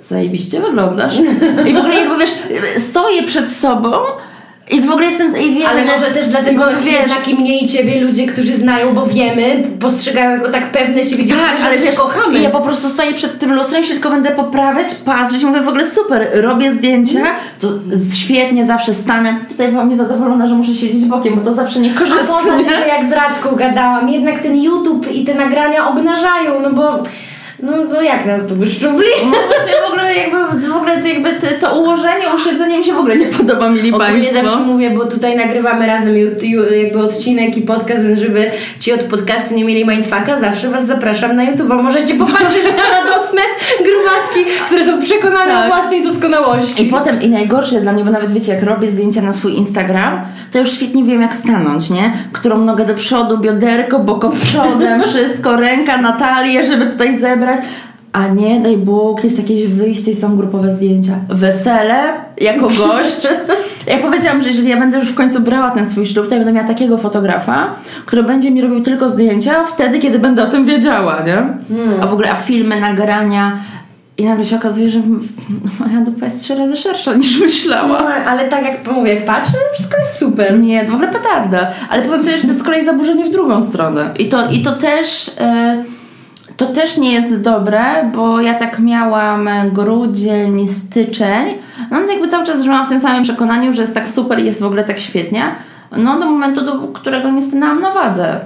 zajebiście 0.10 0.62
wyglądasz. 0.62 1.15
I 1.67 1.73
w 1.73 1.77
ogóle 1.77 1.95
jakby 1.95 2.17
wiesz, 2.17 2.31
stoję 2.77 3.23
przed 3.23 3.49
sobą 3.49 3.91
i 4.69 4.82
w 4.82 4.91
ogóle 4.91 5.06
jestem 5.06 5.32
zajebiona. 5.32 5.69
Ale 5.69 5.86
może 5.86 6.06
też 6.06 6.30
dlatego 6.30 6.63
wiesz, 6.84 6.93
jednak 6.93 7.27
i 7.27 7.36
mniej 7.36 7.67
ciebie 7.67 8.01
ludzie, 8.01 8.27
którzy 8.27 8.58
znają, 8.58 8.93
bo 8.93 9.06
wiemy, 9.06 9.63
postrzegają 9.80 10.32
jako 10.32 10.51
tak 10.51 10.71
pewne 10.71 11.03
siebie 11.03 11.23
tak, 11.23 11.65
ale 11.65 11.77
wiesz, 11.77 11.95
kochamy. 11.95 12.39
Ja 12.39 12.49
po 12.49 12.62
prostu 12.62 12.89
stoję 12.89 13.13
przed 13.13 13.39
tym 13.39 13.53
lustrem 13.53 13.84
się 13.84 13.93
tylko 13.93 14.10
będę 14.10 14.32
poprawiać, 14.32 14.88
patrzeć, 15.06 15.43
mówię 15.43 15.62
w 15.62 15.67
ogóle 15.67 15.91
super, 15.91 16.27
robię 16.34 16.73
zdjęcia, 16.73 17.19
to 17.60 17.67
świetnie, 18.15 18.65
zawsze 18.65 18.93
stanę. 18.93 19.36
Tutaj 19.49 19.67
byłam 19.67 19.89
niezadowolona, 19.89 20.47
że 20.47 20.56
muszę 20.56 20.75
siedzieć 20.75 21.06
bokiem, 21.06 21.36
bo 21.36 21.41
to 21.41 21.53
zawsze 21.53 21.80
nie 21.80 21.93
korzystnie. 21.93 22.36
A 22.36 22.38
poza 22.38 22.58
tym, 22.58 22.88
jak 22.88 23.06
z 23.06 23.12
Radką 23.12 23.56
gadałam, 23.56 24.10
jednak 24.10 24.39
ten 24.39 24.63
YouTube 24.63 25.12
i 25.12 25.25
te 25.25 25.34
nagrania 25.34 25.89
obnażają, 25.89 26.60
no 26.62 26.69
bo 26.69 27.03
no 27.60 27.72
bo 27.86 28.02
jak 28.02 28.26
nas 28.26 28.48
tu 28.48 28.56
wyszczupli? 28.56 29.08
No 29.26 29.38
właśnie 29.48 29.74
w 29.88 29.91
ogóle 29.91 30.15
jakby, 30.15 30.67
w 30.67 30.76
ogóle 30.76 31.02
to, 31.02 31.08
jakby 31.08 31.34
to, 31.34 31.48
to 31.60 31.80
ułożenie, 31.80 32.26
usiedzenie 32.36 32.78
mi 32.78 32.86
się 32.86 32.93
w 32.93 32.98
ogóle 32.98 33.17
nie 33.17 33.26
podoba, 33.26 33.70
mili 33.70 33.93
Ogólnie 33.93 34.13
Państwo. 34.13 34.43
zawsze 34.43 34.60
mówię, 34.60 34.89
bo 34.89 35.06
tutaj 35.06 35.38
nagrywamy 35.38 35.88
razem 35.88 36.15
jakby 36.78 37.00
odcinek 37.00 37.58
i 37.58 37.62
podcast, 37.62 38.04
więc 38.04 38.20
żeby 38.20 38.52
ci 38.80 38.93
od 38.93 39.04
podcastu 39.04 39.56
nie 39.56 39.65
mieli 39.65 39.88
mindfucka, 39.88 40.39
zawsze 40.41 40.70
Was 40.70 40.86
zapraszam 40.86 41.36
na 41.36 41.43
YouTube. 41.43 41.70
Możecie 41.70 42.13
popatrzeć 42.13 42.63
na 42.63 43.00
radosne 43.00 43.41
grubaski, 43.88 44.65
które 44.65 44.86
są 44.86 45.02
przekonane 45.02 45.52
tak. 45.52 45.65
o 45.65 45.76
własnej 45.76 46.04
doskonałości. 46.04 46.88
I 46.88 46.89
potem, 46.89 47.22
i 47.22 47.30
najgorsze 47.30 47.74
jest 47.74 47.86
dla 47.86 47.93
mnie, 47.93 48.06
bo 48.06 48.12
nawet 48.12 48.32
wiecie, 48.32 48.54
jak 48.54 48.63
robię 48.63 48.91
zdjęcia 48.91 49.22
na 49.22 49.34
swój 49.34 49.54
Instagram, 49.54 50.22
to 50.52 50.60
już 50.60 50.72
świetnie 50.72 51.04
wiem 51.04 51.22
jak 51.22 51.34
stanąć, 51.34 51.89
nie? 51.89 52.12
Którą 52.32 52.58
nogę 52.58 52.86
do 52.86 52.93
przodu, 52.93 53.38
bioderko, 53.38 54.00
boko 54.00 54.30
przodem, 54.30 55.04
wszystko, 55.10 55.56
ręka 55.56 55.98
na 55.98 56.12
talię, 56.12 56.65
żeby 56.65 56.86
tutaj 56.86 57.17
zebrać 57.17 57.46
A 58.13 58.27
nie, 58.27 58.60
daj 58.60 58.77
Bóg, 58.77 59.23
jest 59.23 59.38
jakieś 59.38 59.67
wyjście 59.67 60.12
i 60.12 60.15
są 60.15 60.38
grupowe 60.38 60.75
zdjęcia. 60.75 61.13
Wesele 61.29 62.03
jako 62.38 62.67
gość. 62.88 63.27
ja 63.88 63.97
powiedziałam, 63.97 64.41
że 64.41 64.47
jeżeli 64.49 64.69
ja 64.69 64.77
będę 64.77 64.97
już 64.99 65.10
w 65.10 65.15
końcu 65.15 65.39
brała 65.39 65.71
ten 65.71 65.89
swój 65.89 66.05
ślub, 66.05 66.27
to 66.27 66.33
ja 66.33 66.39
będę 66.39 66.53
miała 66.53 66.67
takiego 66.67 66.97
fotografa, 66.97 67.75
który 68.05 68.23
będzie 68.23 68.51
mi 68.51 68.62
robił 68.62 68.81
tylko 68.81 69.10
zdjęcia 69.10 69.63
wtedy, 69.63 69.99
kiedy 69.99 70.19
będę 70.19 70.43
o 70.43 70.47
tym 70.47 70.65
wiedziała, 70.65 71.23
nie? 71.25 71.38
A 72.01 72.07
w 72.07 72.13
ogóle, 72.13 72.31
a 72.31 72.36
filmy, 72.36 72.81
nagrania. 72.81 73.60
I 74.17 74.25
nagle 74.25 74.45
się 74.45 74.55
okazuje, 74.55 74.89
że 74.89 74.99
moja 75.79 76.01
dupa 76.01 76.25
jest 76.25 76.43
trzy 76.43 76.55
razy 76.55 76.77
szersza 76.77 77.13
niż 77.13 77.39
myślałam. 77.39 77.89
No, 77.89 77.97
ale 78.31 78.45
tak 78.47 78.63
jak 78.63 78.91
mówię, 78.95 79.13
jak 79.13 79.25
patrzę, 79.25 79.57
wszystko 79.73 79.97
jest 79.97 80.17
super. 80.17 80.60
Nie, 80.60 80.86
w 80.86 80.93
ogóle 80.93 81.07
petarda. 81.07 81.71
Ale 81.89 82.01
powiem 82.01 82.25
też, 82.25 82.36
że 82.36 82.41
to 82.41 82.47
jest 82.47 82.60
z 82.60 82.63
kolei 82.63 82.86
zaburzenie 82.86 83.25
w 83.25 83.31
drugą 83.31 83.63
stronę. 83.63 84.10
I 84.19 84.29
to, 84.29 84.49
i 84.49 84.62
to 84.63 84.71
też... 84.71 85.31
e, 85.39 85.83
to 86.58 86.65
też 86.65 86.98
nie 86.98 87.12
jest 87.12 87.41
dobre, 87.41 87.82
bo 88.15 88.41
ja 88.41 88.54
tak 88.54 88.80
miałam 88.80 89.50
grudzień, 89.74 90.67
styczeń. 90.67 91.46
No 91.91 91.98
to 91.98 92.12
jakby 92.12 92.28
cały 92.28 92.46
czas 92.46 92.63
żyłam 92.63 92.86
w 92.86 92.89
tym 92.89 93.00
samym 93.00 93.24
przekonaniu, 93.24 93.74
że 93.74 93.82
jest 93.82 93.93
tak 93.93 94.08
super 94.08 94.39
jest 94.39 94.60
w 94.60 94.65
ogóle 94.65 94.84
tak 94.84 95.00
świetnie. 95.00 95.43
No 95.98 96.20
do 96.20 96.26
momentu, 96.26 96.65
do 96.65 96.80
którego 96.80 97.32
nie 97.32 97.41
stanęłam 97.41 97.82
na 97.82 97.91
wadze. 97.91 98.39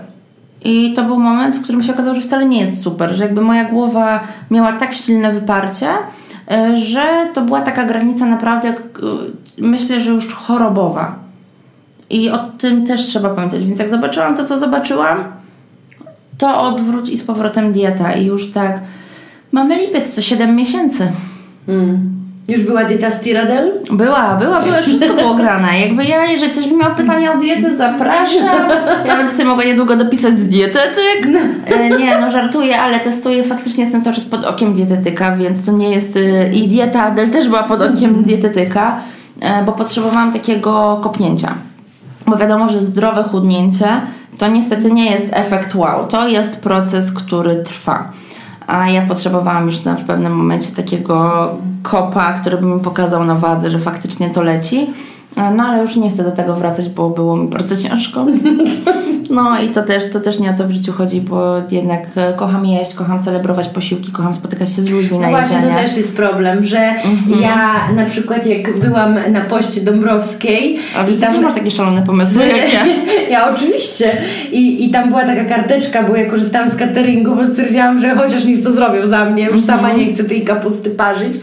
I 0.63 0.93
to 0.93 1.03
był 1.03 1.19
moment, 1.19 1.55
w 1.55 1.63
którym 1.63 1.83
się 1.83 1.93
okazało, 1.93 2.15
że 2.15 2.21
wcale 2.21 2.45
nie 2.45 2.59
jest 2.61 2.83
super, 2.83 3.15
że 3.15 3.23
jakby 3.23 3.41
moja 3.41 3.65
głowa 3.65 4.19
miała 4.51 4.73
tak 4.73 4.93
silne 4.93 5.33
wyparcie, 5.33 5.87
e, 6.51 6.77
że 6.77 7.05
to 7.33 7.41
była 7.41 7.61
taka 7.61 7.85
granica 7.85 8.25
naprawdę, 8.25 8.69
e, 8.69 8.73
myślę, 9.57 10.01
że 10.01 10.11
już 10.11 10.33
chorobowa. 10.33 11.15
I 12.09 12.29
o 12.29 12.37
tym 12.37 12.85
też 12.85 13.07
trzeba 13.07 13.29
pamiętać. 13.29 13.65
Więc 13.65 13.79
jak 13.79 13.89
zobaczyłam 13.89 14.37
to, 14.37 14.45
co 14.45 14.59
zobaczyłam, 14.59 15.23
to 16.41 16.61
odwrót 16.61 17.09
i 17.09 17.17
z 17.17 17.23
powrotem 17.23 17.71
dieta. 17.71 18.13
I 18.13 18.25
już 18.25 18.51
tak, 18.51 18.79
mamy 19.51 19.75
lipiec, 19.75 20.15
to 20.15 20.21
7 20.21 20.55
miesięcy. 20.55 21.11
Mm. 21.67 22.21
Już 22.47 22.63
była 22.63 22.83
dieta 22.83 23.11
Stiradel? 23.11 23.71
Była, 23.91 24.35
była, 24.35 24.61
była, 24.61 24.77
już 24.77 24.87
wszystko 24.87 25.13
było 25.13 25.33
grane. 25.33 25.79
Jakby 25.79 26.05
ja, 26.05 26.25
jeżeli 26.25 26.51
ktoś 26.51 26.67
by 26.67 26.77
miał 26.77 26.95
pytania 26.95 27.33
o 27.33 27.37
dietę, 27.37 27.75
zapraszam. 27.75 28.69
Ja 29.07 29.17
będę 29.17 29.31
sobie 29.31 29.45
mogła 29.45 29.63
niedługo 29.63 29.95
dopisać 29.95 30.39
z 30.39 30.47
dietetyk. 30.47 31.27
E, 31.67 31.89
Nie, 31.89 32.17
no 32.21 32.31
żartuję, 32.31 32.81
ale 32.81 32.99
testuję. 32.99 33.43
Faktycznie 33.43 33.83
jestem 33.83 34.01
cały 34.01 34.15
czas 34.15 34.25
pod 34.25 34.45
okiem 34.45 34.73
dietetyka, 34.73 35.35
więc 35.35 35.65
to 35.65 35.71
nie 35.71 35.91
jest... 35.91 36.17
e, 36.17 36.53
I 36.53 36.67
dieta 36.67 37.03
Adel 37.03 37.29
też 37.29 37.47
była 37.47 37.63
pod 37.63 37.81
okiem 37.81 38.23
dietetyka, 38.23 39.01
e, 39.41 39.63
bo 39.63 39.71
potrzebowałam 39.71 40.33
takiego 40.33 40.99
kopnięcia. 41.03 41.53
Bo 42.27 42.37
wiadomo, 42.37 42.69
że 42.69 42.85
zdrowe 42.85 43.23
chudnięcie 43.23 43.87
to 44.41 44.47
niestety 44.47 44.91
nie 44.91 45.11
jest 45.11 45.27
efekt 45.31 45.75
wow. 45.75 46.07
To 46.07 46.27
jest 46.27 46.63
proces, 46.63 47.11
który 47.11 47.63
trwa. 47.63 48.11
A 48.67 48.89
ja 48.89 49.01
potrzebowałam 49.01 49.65
już 49.65 49.83
na, 49.83 49.95
w 49.95 50.05
pewnym 50.05 50.35
momencie 50.35 50.71
takiego 50.71 51.49
kopa, 51.83 52.33
który 52.33 52.57
by 52.57 52.65
mi 52.65 52.79
pokazał 52.79 53.23
na 53.25 53.35
wadze, 53.35 53.71
że 53.71 53.79
faktycznie 53.79 54.29
to 54.29 54.43
leci. 54.43 54.89
E, 55.35 55.51
No 55.51 55.63
ale 55.63 55.81
już 55.81 55.95
nie 55.95 56.09
chcę 56.09 56.23
do 56.23 56.31
tego 56.31 56.55
wracać, 56.55 56.89
bo 56.89 57.09
było 57.09 57.37
mi 57.37 57.47
bardzo 57.47 57.77
ciężko. 57.77 58.25
No 59.31 59.61
i 59.61 59.69
to 59.69 59.81
też, 59.83 60.11
to 60.11 60.19
też 60.19 60.39
nie 60.39 60.49
o 60.49 60.53
to 60.53 60.67
w 60.67 60.71
życiu 60.71 60.91
chodzi, 60.93 61.21
bo 61.21 61.55
jednak 61.71 62.01
e, 62.15 62.33
kocham 62.33 62.65
jeść, 62.65 62.93
kocham 62.95 63.23
celebrować 63.23 63.67
posiłki, 63.67 64.11
kocham 64.11 64.33
spotykać 64.33 64.69
się 64.75 64.81
z 64.81 64.89
ludźmi 64.89 65.19
No 65.19 65.25
na 65.25 65.29
właśnie, 65.29 65.55
jedzenie. 65.55 65.75
to 65.75 65.81
też 65.81 65.97
jest 65.97 66.15
problem, 66.15 66.63
że 66.63 66.79
Mhm. 66.79 67.41
ja 67.41 67.87
na 67.95 68.05
przykład 68.05 68.45
jak 68.45 68.79
byłam 68.79 69.19
na 69.31 69.41
poście 69.41 69.81
Dąbrowskiej 69.81 70.79
A 70.97 71.03
widzę, 71.03 71.27
tam- 71.27 71.41
masz 71.43 71.53
takie 71.53 71.71
szalone 71.71 72.01
pomysły 72.01 72.43
jak 72.57 72.73
ja. 72.73 72.85
ja 73.29 73.49
oczywiście. 73.55 74.11
I, 74.51 74.85
I 74.85 74.91
tam 74.91 75.09
była 75.09 75.23
taka 75.23 75.45
karteczka, 75.45 76.03
bo 76.03 76.15
ja 76.15 76.29
korzystałam 76.29 76.69
z 76.69 76.75
cateringu, 76.75 77.35
bo 77.35 77.45
stwierdziłam, 77.45 77.99
że 77.99 78.15
chociaż 78.15 78.45
niech 78.45 78.63
to 78.63 78.71
zrobią 78.71 79.07
za 79.07 79.25
mnie, 79.25 79.43
już 79.45 79.55
Mhm. 79.63 79.79
sama 79.79 79.93
nie 79.93 80.13
chcę 80.13 80.23
tej 80.23 80.41
kapusty 80.41 80.89
parzyć, 80.89 81.33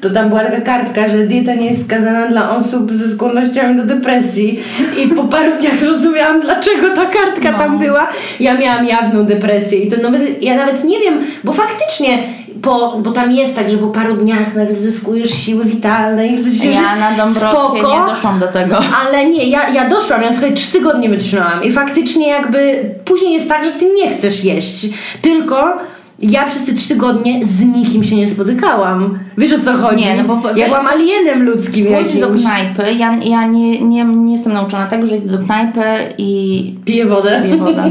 to 0.00 0.10
tam 0.10 0.28
była 0.28 0.40
taka 0.44 0.60
kartka, 0.60 1.08
że 1.08 1.18
dieta 1.26 1.54
nie 1.54 1.66
jest 1.66 1.84
skazana 1.84 2.26
dla 2.26 2.56
osób 2.56 2.92
ze 2.92 3.08
skłonnościami 3.14 3.76
do 3.76 3.84
depresji. 3.84 4.60
I 5.04 5.08
po 5.08 5.24
paru 5.24 5.52
dniach 5.60 5.78
zrozumiałam, 5.78 6.40
dlaczego 6.40 6.88
ta 6.94 7.06
kartka 7.26 7.52
No. 7.52 7.58
tam 7.58 7.78
była. 7.78 8.06
Ja 8.40 8.58
miałam 8.58 8.84
jawną 8.86 9.24
depresję 9.24 9.78
i 9.78 9.90
to 9.90 10.02
nawet, 10.02 10.42
ja 10.42 10.54
nawet 10.54 10.84
nie 10.84 11.00
wiem, 11.00 11.14
bo 11.44 11.52
faktycznie 11.52 12.18
po, 12.62 12.96
bo 12.98 13.10
tam 13.12 13.32
jest 13.32 13.56
tak, 13.56 13.70
że 13.70 13.78
po 13.78 13.86
paru 13.86 14.14
dniach 14.16 14.54
nagle 14.54 14.76
zyskujesz 14.76 15.30
siły 15.30 15.64
witalne 15.64 16.26
i 16.26 16.36
chcesz 16.36 16.60
się 16.60 16.68
Ja 16.70 16.96
na 16.96 17.10
Dąbrowskiej 17.10 17.50
spoko, 17.50 18.00
nie 18.06 18.14
doszłam 18.14 18.38
do 18.40 18.48
tego. 18.48 18.78
ale 19.06 19.26
nie, 19.30 19.44
ja, 19.44 19.68
ja 19.68 19.88
doszłam, 19.88 20.22
ja 20.22 20.32
słuchaj, 20.32 20.54
trzy 20.54 20.72
tygodnie 20.72 21.08
wytrzymałam 21.08 21.64
i 21.64 21.72
faktycznie 21.72 22.28
jakby 22.28 22.84
później 23.04 23.32
jest 23.32 23.48
tak, 23.48 23.64
że 23.64 23.70
ty 23.72 23.86
nie 23.94 24.10
chcesz 24.10 24.44
jeść, 24.44 24.86
tylko 25.22 25.78
ja 26.20 26.46
przez 26.46 26.64
te 26.64 26.72
trzy 26.74 26.88
tygodnie 26.88 27.46
z 27.46 27.64
nikim 27.64 28.04
się 28.04 28.16
nie 28.16 28.28
spotykałam. 28.28 29.18
Wiesz 29.38 29.52
o 29.52 29.58
co 29.58 29.72
chodzi? 29.72 30.04
Nie, 30.04 30.22
no 30.22 30.36
bo- 30.36 30.50
ja 30.56 30.66
byłam 30.66 30.86
alienem 30.86 31.42
ludzkim 31.44 31.86
Pójdź 31.86 32.20
do 32.20 32.26
knajpy. 32.30 32.82
Ja, 32.98 33.16
ja 33.24 33.46
nie, 33.46 33.80
nie, 33.80 34.04
nie 34.04 34.32
jestem 34.32 34.52
nauczona 34.52 34.86
tego, 34.86 35.06
że 35.06 35.16
idę 35.16 35.38
do 35.38 35.44
knajpy 35.44 35.80
i 36.18 36.74
Piję 36.84 37.06
wodę. 37.06 37.40
piję 37.44 37.56
wodę. 37.56 37.90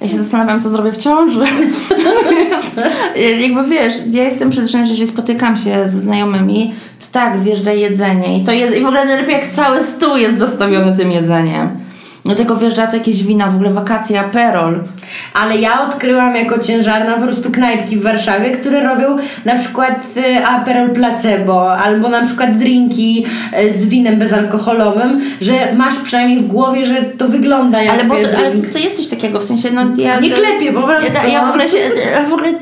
Ja 0.00 0.08
się 0.08 0.16
zastanawiam, 0.18 0.62
co 0.62 0.68
zrobię 0.68 0.92
w 0.92 0.96
ciąży. 0.96 1.44
Jakby 3.40 3.64
wiesz, 3.64 3.92
ja 4.12 4.24
jestem 4.24 4.50
przyzwyczajona, 4.50 4.86
że 4.86 4.92
jeżeli 4.92 5.10
spotykam 5.10 5.56
się 5.56 5.88
ze 5.88 6.00
znajomymi, 6.00 6.74
to 7.00 7.06
tak, 7.12 7.40
wjeżdża 7.40 7.72
jedzenie 7.72 8.38
i 8.38 8.44
to 8.44 8.52
jed... 8.52 8.76
i 8.76 8.80
w 8.80 8.86
ogóle 8.86 9.04
najlepiej 9.04 9.34
jak 9.34 9.48
cały 9.48 9.84
stół 9.84 10.16
jest 10.16 10.38
zastawiony 10.38 10.96
tym 10.96 11.12
jedzeniem. 11.12 11.68
Do 12.28 12.34
tego 12.34 12.56
wjeżdża 12.56 12.86
to 12.86 12.96
jakieś 12.96 13.24
wina, 13.24 13.46
w 13.46 13.54
ogóle 13.54 13.70
wakacje, 13.70 14.20
aperol. 14.20 14.80
Ale 15.34 15.56
ja 15.56 15.88
odkryłam 15.88 16.36
jako 16.36 16.58
ciężarna 16.58 17.14
po 17.14 17.22
prostu 17.22 17.50
knajpki 17.50 17.96
w 17.96 18.02
Warszawie, 18.02 18.50
które 18.50 18.82
robią 18.82 19.16
na 19.44 19.58
przykład 19.58 20.04
y, 20.16 20.46
Aperol 20.46 20.90
Placebo 20.90 21.72
albo 21.72 22.08
na 22.08 22.26
przykład 22.26 22.56
drinki 22.56 23.26
y, 23.60 23.72
z 23.72 23.86
winem 23.86 24.18
bezalkoholowym, 24.18 25.20
że 25.40 25.52
masz 25.76 25.94
przynajmniej 25.94 26.38
w 26.38 26.46
głowie, 26.46 26.86
że 26.86 27.02
to 27.02 27.28
wygląda 27.28 27.82
jak 27.82 27.94
Ale, 27.94 28.04
bo 28.04 28.14
to, 28.14 28.20
drink. 28.20 28.36
ale 28.36 28.58
to, 28.58 28.72
to 28.72 28.78
jest 28.78 28.96
coś 28.96 29.06
takiego, 29.06 29.40
w 29.40 29.44
sensie, 29.44 29.70
no 29.70 29.82
ja... 29.96 30.20
Nie 30.20 30.30
klepię, 30.30 30.72
po 30.72 30.82
prostu. 30.82 31.12
Ja, 31.14 31.26
ja 31.26 31.46
w 31.46 31.48
ogóle 31.48 31.68
się, 31.68 31.78
w 32.28 32.32
ogóle... 32.32 32.52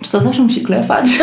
Czy 0.00 0.10
to 0.10 0.20
zawsze 0.20 0.42
musi 0.42 0.60
klepać? 0.60 1.18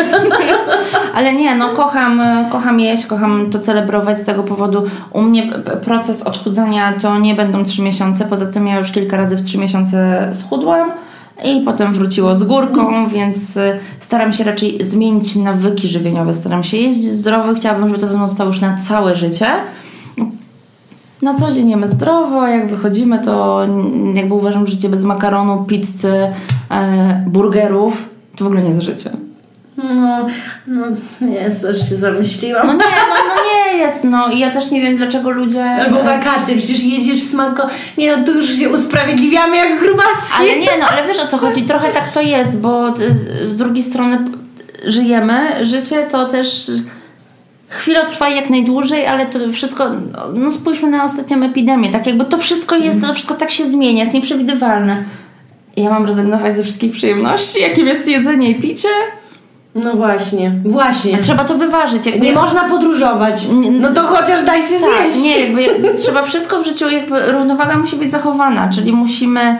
Ale 1.14 1.32
nie, 1.32 1.54
no 1.54 1.68
kocham, 1.68 2.22
kocham 2.50 2.80
jeść, 2.80 3.06
kocham 3.06 3.50
to 3.50 3.58
celebrować 3.58 4.18
z 4.18 4.24
tego 4.24 4.42
powodu. 4.42 4.82
U 5.12 5.22
mnie 5.22 5.52
proces 5.84 6.22
odchudzania 6.22 6.92
to 6.92 7.18
nie 7.18 7.34
będą 7.34 7.64
trzy 7.64 7.82
miesiące, 7.82 8.24
poza 8.24 8.46
tym 8.46 8.66
ja 8.66 8.78
już 8.78 8.90
kilka 8.90 9.16
razy 9.16 9.36
w 9.36 9.42
trzy 9.42 9.58
miesiące 9.58 10.30
schudłam 10.32 10.90
i 11.44 11.60
potem 11.60 11.92
wróciło 11.92 12.36
z 12.36 12.42
górką, 12.42 13.08
więc 13.08 13.56
y, 13.56 13.78
staram 14.00 14.32
się 14.32 14.44
raczej 14.44 14.86
zmienić 14.86 15.36
nawyki 15.36 15.88
żywieniowe, 15.88 16.34
staram 16.34 16.64
się 16.64 16.76
jeść 16.76 17.04
zdrowo, 17.04 17.54
chciałabym, 17.54 17.88
żeby 17.88 18.00
to 18.00 18.08
ze 18.08 18.16
mną 18.16 18.28
zostało 18.28 18.48
już 18.48 18.60
na 18.60 18.78
całe 18.88 19.16
życie. 19.16 19.46
Na 21.22 21.34
co 21.34 21.52
dzień 21.52 21.70
jemy 21.70 21.88
zdrowo, 21.88 22.46
jak 22.46 22.68
wychodzimy, 22.68 23.18
to 23.24 23.66
jakby 24.14 24.34
uważam, 24.34 24.66
życie 24.66 24.88
bez 24.88 25.04
makaronu, 25.04 25.64
pizzy, 25.64 26.28
e, 26.70 27.24
burgerów 27.26 28.13
to 28.36 28.44
w 28.44 28.46
ogóle 28.46 28.62
nie 28.62 28.68
jest 28.68 28.82
życie. 28.82 29.10
No, 29.76 30.26
no 30.66 30.86
nie, 31.20 31.50
coś 31.50 31.88
się 31.88 31.94
zamyśliłam. 31.94 32.66
No 32.66 32.72
nie, 32.72 32.78
no, 32.78 33.14
no 33.36 33.42
nie 33.44 33.78
jest, 33.78 34.04
no 34.04 34.28
i 34.28 34.38
ja 34.38 34.50
też 34.50 34.70
nie 34.70 34.80
wiem, 34.80 34.96
dlaczego 34.96 35.30
ludzie... 35.30 35.64
Albo 35.64 36.02
wakacje, 36.02 36.56
przecież 36.56 36.84
jedziesz 36.84 37.22
smako. 37.22 37.66
Nie 37.98 38.16
no, 38.16 38.24
tu 38.24 38.32
już 38.34 38.54
się 38.54 38.68
usprawiedliwiamy 38.70 39.56
jak 39.56 39.80
grubaski. 39.80 40.34
Ale 40.38 40.58
nie, 40.58 40.70
no 40.80 40.86
ale 40.88 41.06
wiesz 41.08 41.18
o 41.20 41.26
co 41.26 41.38
chodzi, 41.38 41.62
trochę 41.62 41.88
tak 41.92 42.12
to 42.12 42.20
jest, 42.20 42.60
bo 42.60 42.92
ty- 42.92 43.14
z 43.44 43.56
drugiej 43.56 43.84
strony 43.84 44.18
żyjemy, 44.86 45.64
życie 45.66 46.06
to 46.10 46.28
też 46.28 46.70
chwilę 47.68 48.06
trwa 48.06 48.28
jak 48.28 48.50
najdłużej, 48.50 49.06
ale 49.06 49.26
to 49.26 49.38
wszystko, 49.52 49.90
no 50.34 50.52
spójrzmy 50.52 50.90
na 50.90 51.04
ostatnią 51.04 51.42
epidemię, 51.42 51.92
tak 51.92 52.06
jakby 52.06 52.24
to 52.24 52.38
wszystko 52.38 52.76
jest, 52.76 53.00
to 53.00 53.14
wszystko 53.14 53.34
tak 53.34 53.50
się 53.50 53.66
zmienia, 53.66 54.02
jest 54.02 54.14
nieprzewidywalne. 54.14 54.96
Ja 55.76 55.90
mam 55.90 56.06
rezygnować 56.06 56.54
ze 56.54 56.62
wszystkich 56.62 56.92
przyjemności, 56.92 57.60
jakim 57.60 57.86
jest 57.86 58.08
jedzenie 58.08 58.50
i 58.50 58.54
picie? 58.54 58.88
No 59.74 59.92
właśnie, 59.92 60.52
właśnie. 60.64 61.14
A 61.14 61.18
trzeba 61.18 61.44
to 61.44 61.54
wyważyć. 61.54 62.06
Jakby 62.06 62.26
Nie 62.26 62.32
można 62.32 62.68
podróżować. 62.68 63.46
No 63.80 63.92
to 63.92 64.02
chociaż 64.02 64.44
dajcie 64.44 64.68
Tak, 64.80 65.12
zjeść. 65.12 65.22
nie, 65.22 65.40
jakby 65.40 65.94
trzeba 65.98 66.22
wszystko 66.22 66.62
w 66.62 66.66
życiu, 66.66 66.90
jakby 66.90 67.32
równowaga 67.32 67.78
musi 67.78 67.96
być 67.96 68.10
zachowana, 68.10 68.70
czyli 68.70 68.92
musimy 68.92 69.58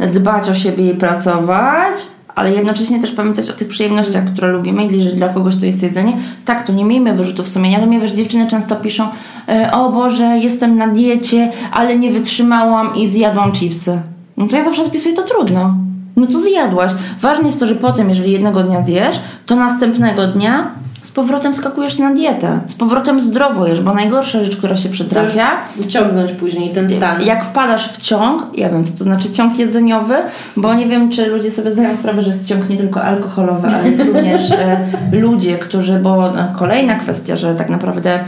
dbać 0.00 0.48
o 0.48 0.54
siebie 0.54 0.90
i 0.90 0.94
pracować, 0.94 1.94
ale 2.34 2.52
jednocześnie 2.52 3.00
też 3.00 3.10
pamiętać 3.10 3.50
o 3.50 3.52
tych 3.52 3.68
przyjemnościach, 3.68 4.24
które 4.32 4.48
lubimy 4.48 4.84
i 4.84 4.96
jeżeli 4.98 5.16
dla 5.16 5.28
kogoś 5.28 5.56
to 5.56 5.66
jest 5.66 5.82
jedzenie, 5.82 6.12
tak, 6.44 6.66
to 6.66 6.72
nie 6.72 6.84
miejmy 6.84 7.12
wyrzutów 7.14 7.48
sumienia, 7.48 7.78
no 7.80 7.86
mnie 7.86 8.00
wiesz, 8.00 8.12
dziewczyny 8.12 8.48
często 8.48 8.76
piszą 8.76 9.08
e, 9.48 9.72
o 9.72 9.90
Boże, 9.92 10.24
jestem 10.24 10.76
na 10.76 10.88
diecie, 10.88 11.52
ale 11.72 11.96
nie 11.98 12.10
wytrzymałam 12.10 12.96
i 12.96 13.08
zjadłam 13.08 13.52
chipsy. 13.52 14.00
No 14.40 14.48
to 14.48 14.56
ja 14.56 14.64
zawsze 14.64 14.82
odpisuję, 14.82 15.14
to 15.14 15.22
trudno. 15.22 15.74
No 16.16 16.26
to 16.26 16.40
zjadłaś. 16.40 16.92
Ważne 17.20 17.46
jest 17.46 17.60
to, 17.60 17.66
że 17.66 17.74
potem, 17.74 18.08
jeżeli 18.08 18.32
jednego 18.32 18.62
dnia 18.62 18.82
zjesz, 18.82 19.20
to 19.46 19.56
następnego 19.56 20.26
dnia 20.26 20.70
z 21.02 21.12
powrotem 21.12 21.54
skakujesz 21.54 21.98
na 21.98 22.14
dietę. 22.14 22.60
Z 22.66 22.74
powrotem 22.74 23.20
zdrowo 23.20 23.66
jesz, 23.66 23.80
bo 23.80 23.94
najgorsza 23.94 24.44
rzecz, 24.44 24.56
która 24.56 24.76
się 24.76 24.88
przytrafia, 24.88 25.50
Uciągnąć 25.80 26.32
później 26.32 26.70
ten 26.70 26.90
stan. 26.90 27.22
jak 27.22 27.44
wpadasz 27.44 27.92
w 27.92 28.00
ciąg, 28.00 28.42
ja 28.54 28.68
wiem 28.68 28.84
co 28.84 28.98
to 28.98 29.04
znaczy 29.04 29.30
ciąg 29.30 29.58
jedzeniowy, 29.58 30.14
bo 30.56 30.74
nie 30.74 30.86
wiem, 30.86 31.10
czy 31.10 31.26
ludzie 31.26 31.50
sobie 31.50 31.72
zdają 31.72 31.96
sprawę, 31.96 32.22
że 32.22 32.30
jest 32.30 32.48
ciąg 32.48 32.68
nie 32.68 32.76
tylko 32.76 33.02
alkoholowy, 33.02 33.68
ale 33.68 33.90
jest 33.90 34.04
również 34.14 34.50
e, 34.50 34.86
ludzie, 35.12 35.58
którzy, 35.58 35.98
bo 35.98 36.38
e, 36.38 36.54
kolejna 36.58 36.94
kwestia, 36.94 37.36
że 37.36 37.54
tak 37.54 37.68
naprawdę 37.68 38.24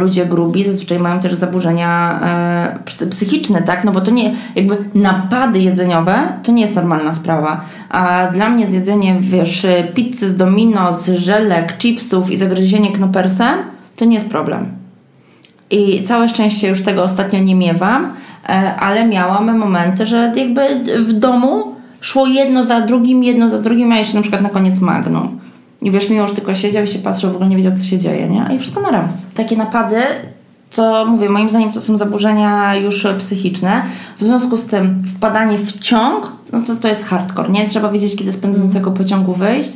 ludzie 0.00 0.26
grubi 0.26 0.64
zazwyczaj 0.64 0.98
mają 0.98 1.20
też 1.20 1.34
zaburzenia 1.34 2.20
e, 2.22 2.78
psy- 2.84 3.08
psychiczne, 3.08 3.62
tak? 3.62 3.84
No 3.84 3.92
bo 3.92 4.00
to 4.00 4.10
nie, 4.10 4.34
jakby 4.54 4.76
napady 4.94 5.58
jedzeniowe 5.58 6.28
to 6.42 6.52
nie 6.52 6.62
jest 6.62 6.76
normalna 6.76 7.12
sprawa. 7.12 7.64
A 7.88 8.26
dla 8.26 8.50
mnie 8.50 8.66
zjedzenie, 8.66 9.16
wiesz, 9.20 9.64
e, 9.64 9.84
pizzy 9.84 10.30
z 10.30 10.36
domino, 10.36 10.94
z 10.94 11.10
żelek, 11.10 11.78
chipsów 11.78 12.30
i 12.30 12.36
zagryzienie 12.36 12.92
knopersem 12.92 13.54
to 13.96 14.04
nie 14.04 14.14
jest 14.14 14.30
problem. 14.30 14.68
I 15.70 16.02
całe 16.02 16.28
szczęście 16.28 16.68
już 16.68 16.82
tego 16.82 17.02
ostatnio 17.02 17.38
nie 17.38 17.54
miewam, 17.54 18.12
e, 18.48 18.74
ale 18.76 19.06
miałam 19.06 19.58
momenty, 19.58 20.06
że 20.06 20.32
jakby 20.36 20.60
w 21.04 21.12
domu 21.12 21.74
szło 22.00 22.26
jedno 22.26 22.64
za 22.64 22.80
drugim, 22.80 23.24
jedno 23.24 23.48
za 23.48 23.58
drugim, 23.58 23.92
a 23.92 23.98
jeszcze 23.98 24.14
na 24.14 24.22
przykład 24.22 24.42
na 24.42 24.48
koniec 24.48 24.80
magnum. 24.80 25.40
I 25.82 25.90
wiesz, 25.90 26.10
Miłosz 26.10 26.32
tylko 26.32 26.54
siedział 26.54 26.84
i 26.84 26.88
się 26.88 26.98
patrzył, 26.98 27.30
w 27.30 27.34
ogóle 27.34 27.50
nie 27.50 27.56
wiedział, 27.56 27.72
co 27.76 27.84
się 27.84 27.98
dzieje, 27.98 28.28
nie? 28.28 28.54
I 28.56 28.58
wszystko 28.58 28.80
na 28.80 28.90
raz. 28.90 29.26
Takie 29.34 29.56
napady, 29.56 30.02
to 30.76 31.06
mówię, 31.06 31.28
moim 31.28 31.50
zdaniem 31.50 31.72
to 31.72 31.80
są 31.80 31.96
zaburzenia 31.96 32.74
już 32.74 33.06
psychiczne. 33.18 33.82
W 34.18 34.24
związku 34.24 34.58
z 34.58 34.64
tym 34.64 35.02
wpadanie 35.16 35.58
w 35.58 35.80
ciąg, 35.80 36.32
no 36.52 36.60
to 36.66 36.76
to 36.76 36.88
jest 36.88 37.04
hardcore, 37.04 37.50
nie? 37.50 37.68
Trzeba 37.68 37.90
wiedzieć, 37.90 38.16
kiedy 38.16 38.32
z 38.32 38.38
pędzącego 38.38 38.90
pociągu 38.90 39.32
wyjść. 39.32 39.72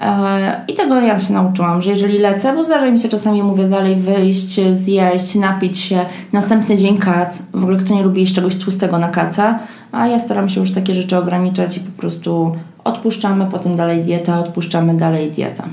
E, 0.00 0.64
I 0.68 0.74
tego 0.74 1.00
ja 1.00 1.18
się 1.18 1.32
nauczyłam, 1.32 1.82
że 1.82 1.90
jeżeli 1.90 2.18
lecę, 2.18 2.54
bo 2.56 2.64
zdarza 2.64 2.90
mi 2.90 3.00
się 3.00 3.08
czasami, 3.08 3.42
mówię 3.42 3.64
dalej, 3.64 3.96
wyjść, 3.96 4.60
zjeść, 4.74 5.34
napić 5.34 5.78
się, 5.78 6.06
następny 6.32 6.76
dzień 6.76 6.98
kac. 6.98 7.42
W 7.52 7.62
ogóle 7.62 7.78
kto 7.78 7.94
nie 7.94 8.02
lubi 8.02 8.20
jeść 8.20 8.34
czegoś 8.34 8.56
tłustego 8.56 8.98
na 8.98 9.08
kaca, 9.08 9.58
a 9.92 10.06
ja 10.06 10.18
staram 10.18 10.48
się 10.48 10.60
już 10.60 10.72
takie 10.72 10.94
rzeczy 10.94 11.16
ograniczać 11.16 11.76
i 11.76 11.80
po 11.80 12.00
prostu 12.00 12.56
odpuszczamy, 12.84 13.46
potem 13.50 13.76
dalej 13.76 14.02
dieta, 14.02 14.38
odpuszczamy 14.38 14.94
dalej 14.94 15.30
dieta. 15.30 15.64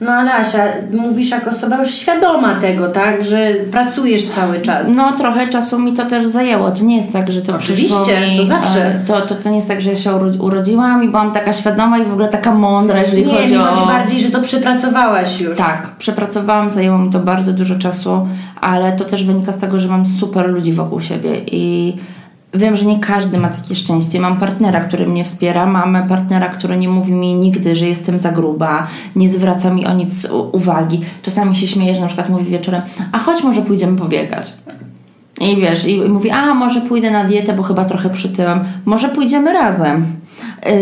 No 0.00 0.12
ale 0.12 0.34
Asia, 0.34 0.64
mówisz 0.92 1.30
jako 1.30 1.50
osoba 1.50 1.78
już 1.78 1.94
świadoma 1.94 2.54
tego, 2.54 2.88
tak? 2.88 3.24
Że 3.24 3.54
pracujesz 3.70 4.26
cały 4.26 4.60
czas. 4.60 4.88
No 4.96 5.12
trochę 5.12 5.46
czasu 5.48 5.78
mi 5.78 5.92
to 5.92 6.06
też 6.06 6.26
zajęło. 6.26 6.70
To 6.70 6.84
nie 6.84 6.96
jest 6.96 7.12
tak, 7.12 7.32
że 7.32 7.42
to 7.42 7.56
Oczywiście, 7.56 8.20
mi, 8.30 8.36
to 8.36 8.44
zawsze. 8.44 8.86
e, 8.86 9.00
To, 9.06 9.20
to, 9.20 9.34
to 9.34 9.48
nie 9.50 9.56
jest 9.56 9.68
tak, 9.68 9.80
że 9.80 9.90
ja 9.90 9.96
się 9.96 10.10
uro- 10.10 10.40
urodziłam 10.40 11.04
i 11.04 11.08
byłam 11.08 11.32
taka 11.32 11.52
świadoma 11.52 11.98
i 11.98 12.04
w 12.04 12.12
ogóle 12.12 12.28
taka 12.28 12.54
mądra, 12.54 12.98
jeżeli 13.00 13.26
nie, 13.26 13.32
chodzi 13.34 13.52
mi 13.52 13.58
o... 13.58 13.64
chodzi 13.64 13.86
bardziej, 13.86 14.20
że 14.20 14.30
to 14.30 14.40
przepracowałaś 14.42 15.40
już. 15.40 15.58
Tak, 15.58 15.86
przepracowałam, 15.98 16.70
zajęło 16.70 16.98
mi 16.98 17.10
to 17.10 17.18
bardzo 17.20 17.52
dużo 17.52 17.78
czasu, 17.78 18.28
ale 18.60 18.92
to 18.92 19.04
też 19.04 19.24
wynika 19.24 19.52
z 19.52 19.58
tego, 19.58 19.80
że 19.80 19.88
mam 19.88 20.06
super 20.06 20.48
ludzi 20.50 20.72
wokół 20.72 21.00
siebie 21.00 21.30
i 21.52 21.96
wiem, 22.54 22.76
że 22.76 22.84
nie 22.84 23.00
każdy 23.00 23.38
ma 23.38 23.48
takie 23.48 23.76
szczęście. 23.76 24.20
Mam 24.20 24.36
partnera, 24.36 24.80
który 24.80 25.06
mnie 25.06 25.24
wspiera, 25.24 25.66
mam 25.66 26.08
partnera, 26.08 26.48
który 26.48 26.76
nie 26.76 26.88
mówi 26.88 27.12
mi 27.12 27.34
nigdy, 27.34 27.76
że 27.76 27.86
jestem 27.86 28.18
za 28.18 28.32
gruba, 28.32 28.86
nie 29.16 29.30
zwraca 29.30 29.70
mi 29.74 29.86
o 29.86 29.94
nic 29.94 30.28
uwagi. 30.52 31.00
Czasami 31.22 31.56
się 31.56 31.66
śmieje, 31.66 31.94
że 31.94 32.00
na 32.00 32.06
przykład 32.06 32.28
mówi 32.28 32.44
wieczorem, 32.44 32.82
a 33.12 33.18
chodź 33.18 33.42
może 33.42 33.62
pójdziemy 33.62 33.98
pobiegać. 33.98 34.54
I 35.40 35.56
wiesz, 35.56 35.86
i 35.86 36.00
mówi, 36.00 36.30
a 36.30 36.54
może 36.54 36.80
pójdę 36.80 37.10
na 37.10 37.24
dietę, 37.24 37.52
bo 37.52 37.62
chyba 37.62 37.84
trochę 37.84 38.10
przytyłam. 38.10 38.64
Może 38.84 39.08
pójdziemy 39.08 39.52
razem. 39.52 40.06
Yy, 40.66 40.72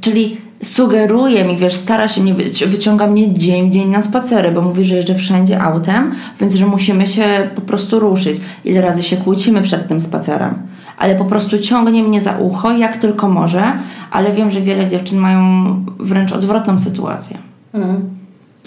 czyli 0.00 0.36
sugeruje 0.62 1.44
mi, 1.44 1.56
wiesz, 1.56 1.74
stara 1.74 2.08
się 2.08 2.22
mnie, 2.22 2.34
wyci- 2.34 2.66
wyciąga 2.66 3.06
mnie 3.06 3.34
dzień 3.34 3.70
w 3.70 3.72
dzień 3.72 3.88
na 3.88 4.02
spacery, 4.02 4.50
bo 4.50 4.62
mówi, 4.62 4.84
że 4.84 4.96
jeżdżę 4.96 5.14
wszędzie 5.14 5.60
autem, 5.62 6.14
więc 6.40 6.54
że 6.54 6.66
musimy 6.66 7.06
się 7.06 7.50
po 7.54 7.60
prostu 7.60 8.00
ruszyć. 8.00 8.40
Ile 8.64 8.80
razy 8.80 9.02
się 9.02 9.16
kłócimy 9.16 9.62
przed 9.62 9.88
tym 9.88 10.00
spacerem. 10.00 10.54
Ale 10.98 11.14
po 11.14 11.24
prostu 11.24 11.58
ciągnie 11.58 12.02
mnie 12.02 12.20
za 12.20 12.38
ucho, 12.38 12.72
jak 12.72 12.96
tylko 12.96 13.28
może, 13.28 13.62
ale 14.10 14.32
wiem, 14.32 14.50
że 14.50 14.60
wiele 14.60 14.88
dziewczyn 14.88 15.18
mają 15.18 15.40
wręcz 15.98 16.32
odwrotną 16.32 16.78
sytuację. 16.78 17.38
Mhm. 17.74 18.10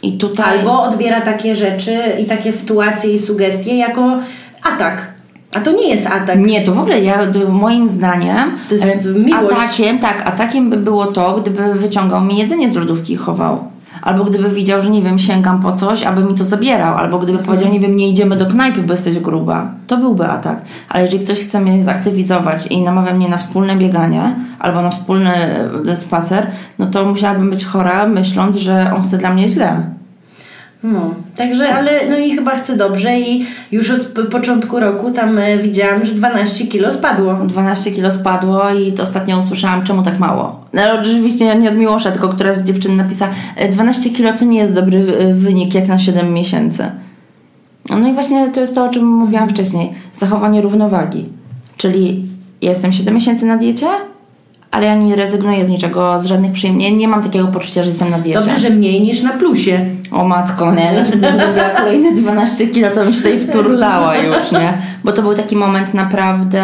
I 0.01 0.17
tutaj... 0.17 0.59
Albo 0.59 0.83
odbiera 0.83 1.21
takie 1.21 1.55
rzeczy 1.55 1.97
i 2.19 2.25
takie 2.25 2.53
sytuacje 2.53 3.13
i 3.13 3.19
sugestie 3.19 3.77
jako 3.77 4.19
atak. 4.63 5.07
A 5.55 5.59
to 5.59 5.71
nie 5.71 5.89
jest 5.89 6.07
atak. 6.07 6.39
Nie, 6.39 6.61
to 6.63 6.73
w 6.73 6.79
ogóle 6.79 7.01
ja, 7.01 7.19
moim 7.49 7.89
zdaniem 7.89 8.51
To 8.69 8.75
jest 8.75 9.05
miłość. 9.05 9.53
atakiem, 9.53 9.99
tak, 9.99 10.27
atakiem 10.27 10.69
by 10.69 10.77
było 10.77 11.05
to, 11.05 11.39
gdyby 11.41 11.73
wyciągał 11.73 12.21
mi 12.21 12.37
jedzenie 12.37 12.69
z 12.69 12.75
lodówki 12.75 13.13
i 13.13 13.15
chował. 13.17 13.59
Albo 14.07 14.23
gdyby 14.23 14.49
widział, 14.49 14.81
że 14.81 14.89
nie 14.89 15.01
wiem, 15.01 15.19
sięgam 15.19 15.59
po 15.59 15.71
coś, 15.71 16.03
aby 16.03 16.23
mi 16.23 16.33
to 16.33 16.43
zabierał. 16.43 16.97
Albo 16.97 17.19
gdyby 17.19 17.39
powiedział, 17.39 17.71
nie 17.71 17.79
wiem, 17.79 17.95
nie 17.95 18.09
idziemy 18.09 18.35
do 18.35 18.45
knajpy, 18.45 18.81
bo 18.81 18.93
jesteś 18.93 19.19
gruba. 19.19 19.71
To 19.87 19.97
byłby 19.97 20.27
atak. 20.27 20.61
Ale 20.89 21.03
jeżeli 21.03 21.23
ktoś 21.23 21.39
chce 21.39 21.61
mnie 21.61 21.83
zaktywizować 21.83 22.67
i 22.67 22.81
namawia 22.81 23.13
mnie 23.13 23.29
na 23.29 23.37
wspólne 23.37 23.75
bieganie 23.75 24.35
albo 24.59 24.81
na 24.81 24.89
wspólny 24.89 25.33
e, 25.87 25.95
spacer, 25.95 26.47
no 26.79 26.85
to 26.85 27.05
musiałabym 27.05 27.49
być 27.49 27.65
chora, 27.65 28.07
myśląc, 28.07 28.57
że 28.57 28.93
on 28.95 29.01
chce 29.01 29.17
dla 29.17 29.33
mnie 29.33 29.47
źle. 29.47 29.96
No, 30.93 31.13
także, 31.35 31.69
ale 31.75 32.09
no 32.09 32.17
i 32.17 32.31
chyba 32.35 32.55
chcę 32.55 32.77
dobrze 32.77 33.19
i 33.19 33.45
już 33.71 33.91
od 33.91 34.29
początku 34.31 34.79
roku 34.79 35.11
tam 35.11 35.37
e, 35.37 35.57
widziałam, 35.57 36.05
że 36.05 36.11
12 36.13 36.67
kilo 36.67 36.91
spadło. 36.91 37.33
12 37.33 37.91
kilo 37.91 38.11
spadło 38.11 38.69
i 38.69 38.93
to 38.93 39.03
ostatnio 39.03 39.37
usłyszałam, 39.37 39.83
czemu 39.83 40.03
tak 40.03 40.19
mało. 40.19 40.65
No, 40.73 40.81
oczywiście 41.01 41.55
nie 41.55 41.69
od 41.69 41.75
Miłosza, 41.75 42.11
tylko 42.11 42.29
któraś 42.29 42.57
z 42.57 42.63
dziewczyn 42.65 42.95
napisała, 42.95 43.31
"E, 43.55 43.69
12 43.69 44.09
kilo 44.09 44.33
to 44.33 44.45
nie 44.45 44.59
jest 44.59 44.73
dobry 44.73 44.97
e, 45.19 45.33
wynik 45.33 45.73
jak 45.75 45.87
na 45.87 45.99
7 45.99 46.33
miesięcy. 46.33 46.91
No 47.89 48.07
i 48.09 48.13
właśnie 48.13 48.47
to 48.47 48.61
jest 48.61 48.75
to, 48.75 48.85
o 48.85 48.89
czym 48.89 49.05
mówiłam 49.05 49.49
wcześniej. 49.49 49.93
Zachowanie 50.15 50.61
równowagi. 50.61 51.29
Czyli 51.77 52.25
jestem 52.61 52.91
7 52.91 53.13
miesięcy 53.13 53.45
na 53.45 53.57
diecie, 53.57 53.87
ale 54.77 54.85
ja 54.87 54.95
nie 54.95 55.15
rezygnuję 55.15 55.65
z 55.65 55.69
niczego, 55.69 56.19
z 56.19 56.25
żadnych 56.25 56.51
przyjemności. 56.51 56.91
Nie, 56.91 56.97
nie 56.97 57.07
mam 57.07 57.23
takiego 57.23 57.47
poczucia, 57.47 57.83
że 57.83 57.89
jestem 57.89 58.09
na 58.09 58.19
diecie. 58.19 58.39
Dobrze, 58.39 58.57
że 58.57 58.69
mniej 58.69 59.01
niż 59.01 59.21
na 59.21 59.29
plusie. 59.29 59.85
O 60.11 60.23
matko, 60.27 60.73
nie? 60.75 61.03
Gdybym 61.07 61.55
miała 61.55 61.69
kolejne 61.69 62.11
12 62.11 62.67
kilo, 62.67 62.89
to 62.91 63.03
bym 63.03 63.13
się 63.13 63.17
tutaj 63.17 63.39
wturlała 63.39 64.17
już, 64.17 64.51
nie? 64.51 64.77
Bo 65.03 65.11
to 65.11 65.21
był 65.21 65.33
taki 65.35 65.55
moment 65.55 65.93
naprawdę... 65.93 66.63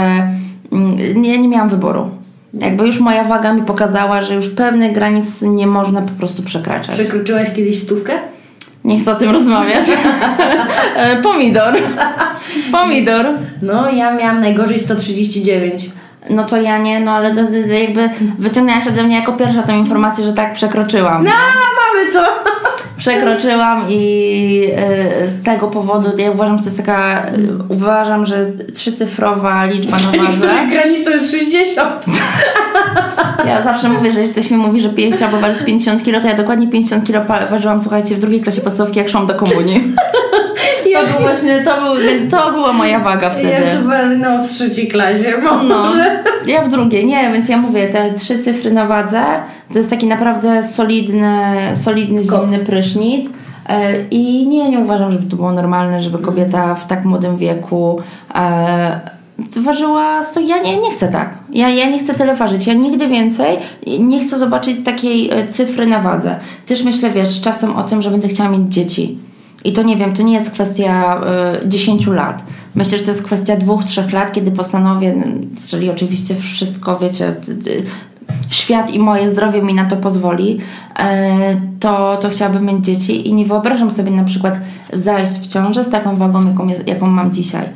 mm, 0.72 1.22
Nie, 1.22 1.38
nie 1.38 1.48
miałam 1.48 1.70
wyboru. 1.70 2.10
Jakby 2.54 2.86
już 2.86 3.00
moja 3.00 3.24
waga 3.24 3.54
mi 3.54 3.62
pokazała, 3.62 4.22
że 4.22 4.36
już 4.36 4.50
pewnych 4.50 4.94
granic 4.94 5.42
nie 5.42 5.68
można 5.68 6.02
po 6.02 6.12
prostu 6.12 6.44
przekraczać. 6.44 6.96
Przekroczyłaś 6.96 7.48
kiedyś 7.56 7.80
stówkę? 7.82 8.14
Nie 8.84 9.00
chcę 9.00 9.12
o 9.12 9.16
tym 9.16 9.32
rozmawiać. 9.32 9.84
E, 10.96 11.22
Pomidor. 11.22 11.74
Pomidor. 12.72 13.26
No, 13.62 13.92
ja 13.92 14.14
miałam 14.16 14.40
najgorzej 14.40 14.80
139. 14.80 15.90
No 16.30 16.44
to 16.44 16.62
ja 16.62 16.78
nie, 16.78 17.00
no 17.00 17.12
ale 17.12 17.36
jakby 17.82 18.10
wyciągnęłaś 18.40 18.88
ode 18.88 19.04
mnie 19.04 19.16
jako 19.16 19.34
pierwsza 19.34 19.64
tę 19.64 19.78
informację, 19.78 20.26
że 20.26 20.34
tak 20.34 20.54
przekroczyłam. 20.54 21.26
A, 21.28 22.00
mamy 22.02 22.14
co? 22.14 22.44
Przekroczyłam 22.98 23.86
i 23.90 24.72
e, 24.76 25.30
z 25.30 25.44
tego 25.44 25.68
powodu 25.68 26.18
ja 26.18 26.32
uważam, 26.32 26.58
że 26.58 26.64
to 26.64 26.70
jest 26.70 26.78
taka, 26.78 27.26
e, 27.26 27.32
uważam, 27.70 28.26
że 28.26 28.52
trzycyfrowa 28.74 29.66
liczba 29.66 29.98
na 29.98 30.04
wadze. 30.04 30.32
Niektórych 30.32 30.70
granicą 30.70 31.12
jest 31.12 31.32
60. 31.32 32.06
Ja 33.48 33.64
zawsze 33.64 33.90
mówię, 33.90 34.12
że 34.12 34.20
jeśli 34.20 34.34
ktoś 34.34 34.52
mi 34.52 34.58
mówi, 34.58 34.82
że 34.82 34.90
chciałby 35.14 35.40
ważyć 35.40 35.64
50 35.66 36.04
kg, 36.04 36.22
to 36.22 36.28
ja 36.28 36.38
dokładnie 36.38 36.68
50 36.68 37.08
kg 37.08 37.50
ważyłam, 37.50 37.80
słuchajcie, 37.80 38.16
w 38.16 38.20
drugiej 38.20 38.42
klasie 38.42 38.62
podstawówki, 38.62 39.00
jak 39.00 39.10
szłam 39.10 39.28
do 39.28 39.36
komunii. 39.36 39.84
To 40.94 41.08
był 41.14 41.22
właśnie, 41.22 41.62
to, 41.62 41.82
był, 41.82 41.96
to 42.32 42.52
była 42.52 42.74
moja 42.74 43.00
waga 43.00 43.30
wtedy. 43.30 43.50
Ja 43.50 43.78
chyba 43.78 44.06
no, 44.06 44.44
w 44.44 44.52
trzeciej 44.52 44.88
klasie, 44.88 45.34
No, 45.44 45.64
może. 45.64 46.24
ja 46.48 46.62
w 46.62 46.70
drugiej, 46.70 47.06
nie, 47.06 47.32
więc 47.34 47.50
ja 47.50 47.58
mówię, 47.58 47.88
te 47.88 48.14
trzy 48.14 48.40
cyfry 48.40 48.72
na 48.72 48.86
wadze 48.86 49.24
to 49.74 49.80
jest 49.80 49.90
taki 49.90 50.08
naprawdę 50.08 50.64
solidny, 50.64 51.32
solidny 51.74 52.24
zimny 52.24 52.60
prysznic. 52.60 53.30
E, 53.70 54.04
I 54.12 54.48
nie, 54.48 54.70
nie 54.70 54.80
uważam, 54.80 55.12
żeby 55.12 55.30
to 55.30 55.36
było 55.36 55.52
normalne, 55.52 56.02
żeby 56.02 56.18
kobieta 56.20 56.76
w 56.76 56.88
tak 56.88 57.06
młodym 57.06 57.38
wieku 57.38 58.02
e, 58.36 59.00
ważyła 59.58 60.24
100. 60.24 60.40
Ja 60.40 60.62
nie, 60.62 60.78
nie 60.78 60.92
chcę 60.92 61.08
tak. 61.08 61.38
Ja, 61.50 61.70
ja 61.70 61.90
nie 61.90 62.00
chcę 62.00 62.14
tyle 62.14 62.36
ważyć. 62.36 62.68
Ja 62.68 62.74
nigdy 62.74 63.08
więcej 63.08 63.58
nie 64.00 64.28
chcę 64.28 64.38
zobaczyć 64.38 64.78
takiej 64.86 65.32
e, 65.32 65.48
cyfry 65.48 65.88
na 65.88 66.00
wadze. 66.00 66.36
Też 66.66 66.84
myślę, 66.84 67.10
wiesz, 67.10 67.42
czasem 67.42 67.76
o 67.76 67.84
tym, 67.84 68.02
że 68.02 68.12
będę 68.12 68.28
chciała 68.28 68.50
mieć 68.50 68.62
dzieci. 68.74 69.18
I 69.64 69.74
to 69.74 69.84
nie 69.84 69.98
wiem, 69.98 70.14
to 70.14 70.24
nie 70.24 70.34
jest 70.34 70.52
kwestia 70.52 71.22
y, 71.64 71.70
10 71.70 72.08
lat. 72.08 72.44
Myślę, 72.76 72.98
że 72.98 73.04
to 73.04 73.12
jest 73.12 73.24
kwestia 73.24 73.58
dwóch, 73.58 73.84
trzech 73.84 74.14
lat, 74.14 74.32
kiedy 74.32 74.52
postanowię, 74.52 75.24
czyli 75.68 75.90
oczywiście 75.90 76.36
wszystko, 76.36 77.00
wiecie, 77.00 77.36
świat 78.50 78.92
i 78.92 79.00
moje 79.00 79.32
zdrowie 79.32 79.62
mi 79.62 79.74
na 79.74 79.86
to 79.86 79.96
pozwoli, 79.98 80.60
e, 81.00 81.62
to, 81.80 82.18
to 82.18 82.30
chciałabym 82.30 82.66
mieć 82.66 82.86
dzieci 82.86 83.28
i 83.28 83.34
nie 83.34 83.46
wyobrażam 83.46 83.92
sobie 83.92 84.12
na 84.12 84.24
przykład 84.24 84.60
zajść 84.94 85.32
w 85.32 85.48
ciążę 85.48 85.84
z 85.84 85.90
taką 85.90 86.16
wagą, 86.16 86.48
jaką, 86.48 86.68
jest, 86.68 86.88
jaką 86.88 87.08
mam 87.08 87.32
dzisiaj. 87.32 87.70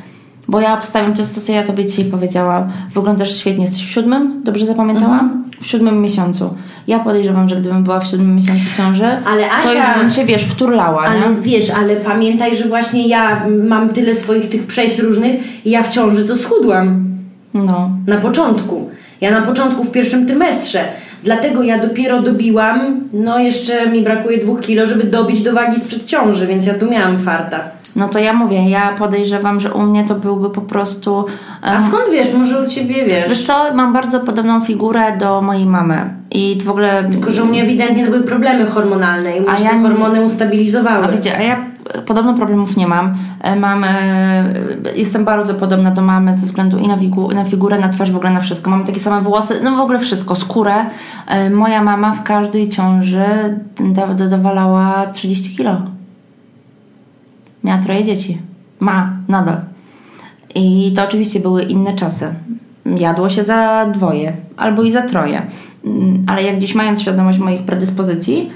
Bo 0.48 0.60
ja 0.60 0.74
obstawiam, 0.74 1.14
to 1.14 1.22
jest 1.22 1.36
to, 1.36 1.42
co 1.42 1.52
ja 1.54 1.64
tobie 1.64 1.86
dzisiaj 1.86 2.06
powiedziałam. 2.06 2.68
Wyglądasz 2.94 3.36
świetnie, 3.38 3.64
jesteś 3.66 3.86
w 3.86 3.92
siódmym, 3.92 4.42
dobrze 4.44 4.66
zapamiętałam? 4.66 5.44
W 5.62 5.68
siódmym 5.68 6.02
miesiącu. 6.02 6.54
Ja 6.88 7.00
podejrzewam, 7.00 7.50
że 7.50 7.56
gdybym 7.56 7.84
była 7.84 8.00
w 8.00 8.08
siódmym 8.08 8.36
miesiącu 8.36 8.66
ciąży, 8.78 9.06
Ale 9.06 9.44
to 9.44 9.50
Asia- 9.50 9.78
już 9.78 9.98
bym 10.02 10.10
się, 10.10 10.26
wiesz, 10.26 10.44
wturlała, 10.44 11.02
Ale 11.02 11.20
nie? 11.20 11.42
wiesz, 11.42 11.70
ale 11.70 11.96
pamiętaj, 11.96 12.58
że 12.58 12.66
właśnie 12.66 13.08
ja 13.08 13.46
mam 13.68 13.90
tyle 13.90 14.16
swoich 14.16 14.50
tych 14.50 14.68
przejść 14.68 15.00
różnych 15.00 15.66
i 15.66 15.70
ja 15.72 15.84
w 15.84 15.90
ciąży 15.90 16.26
to 16.26 16.36
schudłam. 16.36 17.04
No. 17.54 17.90
Na 18.08 18.18
początku. 18.18 18.90
Ja 19.22 19.32
na 19.40 19.42
początku 19.42 19.84
w 19.84 19.92
pierwszym 19.92 20.26
trymestrze. 20.28 20.80
Dlatego 21.24 21.64
ja 21.64 21.80
dopiero 21.80 22.22
dobiłam, 22.22 22.80
no 23.14 23.40
jeszcze 23.40 23.90
mi 23.90 24.02
brakuje 24.02 24.38
dwóch 24.38 24.62
kilo, 24.62 24.86
żeby 24.86 25.04
dobić 25.04 25.42
do 25.42 25.54
wagi 25.54 25.80
sprzed 25.80 26.06
ciąży, 26.06 26.48
więc 26.48 26.66
ja 26.66 26.74
tu 26.74 26.90
miałam 26.92 27.20
farta. 27.20 27.60
No 27.98 28.08
to 28.08 28.20
ja 28.20 28.34
mówię, 28.34 28.70
ja 28.70 28.90
podejrzewam, 28.98 29.60
że 29.60 29.74
u 29.74 29.82
mnie 29.82 30.06
to 30.06 30.16
byłby 30.16 30.50
po 30.50 30.62
prostu... 30.62 31.26
A 31.62 31.82
skąd 31.82 32.04
wiesz, 32.12 32.34
może 32.34 32.66
u 32.66 32.70
ciebie 32.70 33.06
wiesz? 33.06 33.30
Wiesz 33.30 33.46
co, 33.46 33.54
mam 33.74 33.94
bardzo 33.94 34.20
podobną 34.20 34.62
figurę 34.62 35.18
do 35.18 35.42
mojej 35.42 35.66
mamy. 35.66 36.10
I 36.32 36.58
w 36.66 36.70
ogóle... 36.70 37.04
Tylko, 37.12 37.32
że 37.32 37.44
u 37.44 37.46
mnie 37.46 37.64
ewidentnie 37.64 38.06
to 38.06 38.12
były 38.12 38.24
problemy 38.24 38.66
hormonalne 38.66 39.38
i 39.38 39.48
A 39.48 39.60
ja 39.60 39.82
hormony 39.82 40.22
ustabilizowały. 40.22 41.06
A 41.06 41.08
wiecie, 41.08 41.38
a 41.38 41.42
ja 41.42 41.58
podobno 42.06 42.34
problemów 42.34 42.78
nie 42.78 42.88
mam. 42.88 43.16
E, 43.42 43.56
Mam, 43.56 43.84
e, 43.84 44.44
jestem 44.96 45.26
bardzo 45.26 45.54
podobna 45.54 45.92
do 45.92 46.02
mamy 46.02 46.36
ze 46.36 46.46
względu 46.46 46.78
i 46.78 46.88
na, 46.88 46.98
wigu, 46.98 47.32
na 47.32 47.46
figurę, 47.46 47.80
na 47.80 47.90
twarz, 47.90 48.12
w 48.12 48.16
ogóle 48.16 48.32
na 48.32 48.40
wszystko. 48.40 48.70
Mamy 48.70 48.86
takie 48.86 49.00
same 49.00 49.22
włosy, 49.22 49.60
no 49.64 49.76
w 49.76 49.80
ogóle 49.80 50.00
wszystko, 50.00 50.36
skórę. 50.36 50.74
E, 51.28 51.50
Moja 51.50 51.84
mama 51.84 52.14
w 52.14 52.24
każdej 52.24 52.70
ciąży 52.70 53.26
da- 53.80 54.08
dodawalała 54.14 55.06
30 55.06 55.58
kilo. 55.58 55.82
Miała 57.64 57.82
troje 57.84 58.04
dzieci. 58.04 58.38
Ma, 58.80 59.14
nadal. 59.28 59.62
I 60.56 60.94
to 60.96 61.04
oczywiście 61.04 61.40
były 61.40 61.64
inne 61.64 61.94
czasy. 61.94 62.34
Jadło 62.98 63.30
się 63.30 63.44
za 63.44 63.86
dwoje 63.94 64.34
albo 64.58 64.84
i 64.84 64.92
za 64.92 65.02
troje. 65.02 65.42
Mm, 65.86 66.24
Ale 66.28 66.44
jak 66.44 66.56
gdzieś 66.56 66.76
mając 66.76 67.02
świadomość 67.02 67.40
moich 67.40 67.62
predyspozycji, 67.62 68.50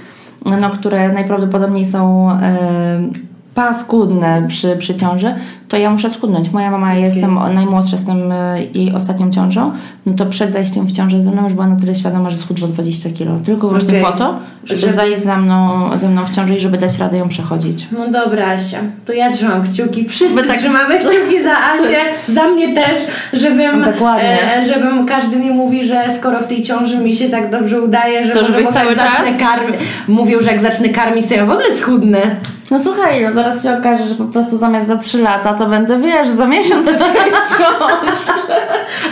no, 0.45 0.70
które 0.70 1.14
najprawdopodobniej 1.14 1.86
są 1.86 2.32
e, 2.32 3.10
paskudne 3.56 4.45
przy, 4.47 4.78
przy 4.78 4.95
ciąży, 4.95 5.36
to 5.72 5.78
ja 5.78 5.89
muszę 5.91 6.09
schudnąć. 6.09 6.51
Moja 6.51 6.72
mama, 6.72 6.93
jestem 6.93 7.39
najmłodsza, 7.53 7.89
jestem 7.95 8.32
e, 8.32 8.61
jej 8.74 8.93
ostatnią 8.93 9.32
ciążą, 9.32 9.72
no 10.05 10.13
to 10.13 10.26
przed 10.26 10.53
zajściem 10.53 10.86
w 10.88 10.91
ciążę 10.91 11.22
ze 11.22 11.32
mną 11.32 11.43
już 11.43 11.53
była 11.53 11.67
na 11.67 11.76
tyle 11.76 11.95
świadoma, 11.95 12.30
że 12.30 12.38
schudła 12.38 12.67
20 12.67 13.09
kilo. 13.09 13.32
Tylko 13.45 13.67
właśnie 13.69 13.89
Okej. 13.89 14.01
po 14.01 14.11
to, 14.11 14.39
żeby 14.63 14.82
Że- 14.82 14.93
zajść 14.93 15.22
ze 15.24 15.38
mną, 15.38 15.89
ze 15.95 16.09
mną 16.09 16.26
w 16.26 16.30
ciąży 16.36 16.55
i 16.55 16.59
żeby 16.59 16.78
dać 16.78 16.97
radę 16.99 17.17
ją 17.17 17.28
przechodzić. 17.30 17.88
No 17.91 18.07
dobra, 18.11 18.47
Asia, 18.53 18.78
to 19.07 19.13
ja 19.13 19.32
trzymam 19.32 19.63
kciuki. 19.63 20.05
Wszyscy 20.05 20.36
My 20.36 20.43
tak- 20.43 20.57
trzymamy 20.57 20.99
kciuki 20.99 21.43
za 21.43 21.57
Asię, 21.57 21.97
za 22.28 22.47
mnie 22.47 22.76
też, 22.76 22.97
żebym, 23.34 23.86
Dokładnie. 23.93 24.55
e, 24.57 24.65
żebym 24.65 25.05
każdy 25.05 25.36
mi 25.38 25.49
mówi, 25.51 25.86
że 25.86 26.03
skoro 26.19 26.39
w 26.39 26.47
tej 26.47 26.63
ciąży 26.63 26.97
mi 26.97 27.15
się 27.15 27.30
tak 27.30 27.51
dobrze 27.51 27.82
udaje, 27.82 28.26
że 28.26 28.32
To 28.32 28.41
może 28.41 28.53
potem 28.53 28.74
cały 28.74 28.95
zacznę 28.95 29.34
karmić. 29.39 29.76
Mówią, 30.07 30.39
że 30.41 30.51
jak 30.51 30.61
zacznę 30.61 30.89
karmić, 30.89 31.28
to 31.28 31.34
ja 31.34 31.45
w 31.45 31.51
ogóle 31.51 31.72
schudnę. 31.80 32.36
No 32.72 32.80
słuchaj, 32.80 33.24
no 33.24 33.34
zaraz 33.34 33.63
się 33.63 33.78
okaże, 33.78 34.07
że 34.09 34.15
po 34.15 34.24
prostu 34.26 34.57
zamiast 34.57 34.88
za 34.88 34.97
3 34.97 35.17
lata 35.22 35.53
to 35.62 35.68
będę, 35.68 35.99
wiesz, 35.99 36.30
za 36.30 36.47
miesiąc 36.47 36.88
w. 36.89 37.01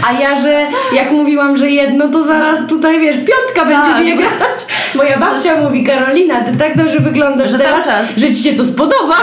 A 0.08 0.14
ja, 0.22 0.41
że 0.41 0.68
jak 0.95 1.12
mówiłam, 1.12 1.58
że 1.58 1.70
jedno, 1.70 2.08
to 2.08 2.24
zaraz 2.24 2.60
tutaj, 2.70 3.00
wiesz, 3.00 3.16
piątka 3.18 3.66
będzie 3.70 3.91
Tak. 3.91 4.04
biegać. 4.06 4.66
Moja 4.95 5.18
babcia 5.20 5.62
mówi, 5.64 5.84
Karolina, 5.84 6.41
ty 6.41 6.58
tak 6.58 6.78
dobrze 6.78 7.00
wyglądasz 7.00 7.52
Że 7.52 7.58
teraz, 7.58 7.86
czas. 7.86 8.08
że 8.18 8.28
ci 8.28 8.43
się 8.43 8.54
to 8.54 8.66
spodoba. 8.66 9.16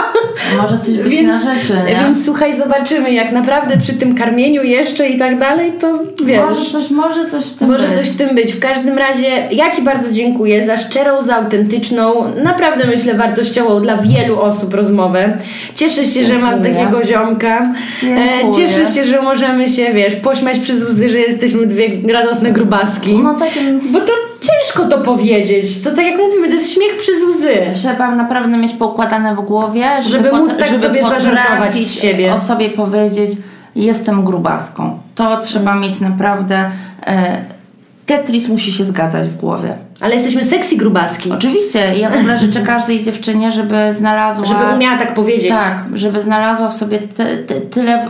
Może 0.61 0.77
coś 0.79 0.97
być 0.97 1.09
Więc- 1.11 1.27
na 1.27 1.39
rzeczy, 1.53 1.73
nie? 1.87 1.95
Więc 1.95 2.25
słuchaj, 2.25 2.57
zobaczymy, 2.57 3.11
jak 3.13 3.31
naprawdę 3.31 3.77
przy 3.77 3.93
tym 3.93 4.15
karmieniu 4.15 4.63
jeszcze 4.63 5.09
i 5.09 5.19
tak 5.19 5.39
dalej, 5.39 5.71
to 5.79 5.99
wiesz. 6.25 6.41
Może 6.49 6.71
coś, 6.71 6.89
może 6.89 7.29
coś 7.29 7.45
w 7.45 7.57
tym 7.57 7.67
Może 7.71 7.87
być. 7.87 7.97
coś 7.97 8.09
w 8.09 8.17
tym 8.17 8.35
być. 8.35 8.53
W 8.53 8.59
każdym 8.59 8.97
razie 8.97 9.47
ja 9.51 9.71
Ci 9.71 9.81
bardzo 9.81 10.11
dziękuję 10.11 10.65
za 10.65 10.77
szczerą, 10.77 11.21
za 11.21 11.35
autentyczną, 11.35 12.33
naprawdę 12.43 12.87
myślę 12.87 13.13
wartościową 13.13 13.81
dla 13.81 13.97
wielu 13.97 14.41
osób 14.41 14.73
rozmowę. 14.73 15.37
Cieszę 15.75 16.05
się, 16.05 16.25
że 16.25 16.37
mam 16.39 16.63
Dziękuję. 16.63 16.85
takiego 16.85 17.03
ziomka. 17.17 17.73
Dziękuję. 18.01 18.53
cieszę 18.55 18.93
się, 18.93 19.05
że 19.05 19.21
możemy 19.21 19.69
się, 19.69 19.93
wiesz, 19.93 20.15
pośmiać 20.15 20.59
przez 20.59 20.83
łzy, 20.83 21.09
że 21.09 21.17
jesteśmy 21.19 21.67
dwie 21.67 22.13
radosne 22.13 22.51
grubaski. 22.51 23.19
No 23.19 23.33
takim... 23.33 23.91
Bo 23.91 23.99
to 24.01 24.13
ciężko 24.41 24.87
to 24.87 24.97
powiedzieć. 24.97 25.81
To 25.83 25.89
tak 25.91 26.05
jak 26.05 26.17
mówimy, 26.17 26.47
to 26.47 26.53
jest 26.53 26.73
śmiech 26.73 26.97
przez 26.97 27.17
łzy. 27.23 27.55
Trzeba 27.71 28.15
naprawdę 28.15 28.57
mieć 28.57 28.73
poukładane 28.73 29.35
w 29.35 29.41
głowie, 29.41 29.85
żeby, 30.01 30.29
Żeby 30.29 30.37
móc 30.37 30.57
tak 30.59 30.69
żeby 30.69 30.81
sobie 30.81 31.03
zażartować 31.03 31.75
z 31.75 32.01
siebie. 32.01 32.33
o 32.33 32.39
sobie 32.39 32.69
powiedzieć 32.69 33.31
jestem 33.75 34.23
grubaską. 34.23 34.99
To 35.15 35.41
trzeba 35.41 35.75
mieć 35.75 35.99
naprawdę... 35.99 36.71
E, 37.07 37.56
Tetris 38.07 38.49
musi 38.49 38.73
się 38.73 38.85
zgadzać 38.85 39.27
w 39.27 39.35
głowie. 39.37 39.77
Ale 40.01 40.13
jesteśmy 40.13 40.45
sexy 40.45 40.77
grubaski. 40.77 41.31
Oczywiście, 41.31 41.79
ja 41.95 42.09
w 42.09 42.17
ogóle 42.17 42.37
życzę 42.37 42.61
każdej 42.61 43.03
dziewczynie, 43.03 43.51
żeby 43.51 43.93
znalazła... 43.93 44.45
Żeby 44.45 44.75
umiała 44.75 44.97
tak 44.97 45.13
powiedzieć. 45.13 45.49
Tak, 45.49 45.85
żeby 45.93 46.21
znalazła 46.21 46.69
w 46.69 46.75
sobie 46.75 46.99
te, 46.99 47.37
te, 47.37 47.61
tyle, 47.61 48.07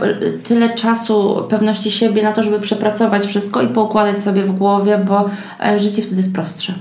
tyle 0.48 0.74
czasu, 0.74 1.44
pewności 1.48 1.90
siebie 1.90 2.22
na 2.22 2.32
to, 2.32 2.42
żeby 2.42 2.60
przepracować 2.60 3.26
wszystko 3.26 3.62
i 3.62 3.68
poukładać 3.68 4.22
sobie 4.22 4.42
w 4.42 4.52
głowie, 4.52 4.98
bo 4.98 5.30
e, 5.66 5.78
życie 5.78 6.02
wtedy 6.02 6.16
jest 6.16 6.34
prostsze. 6.34 6.72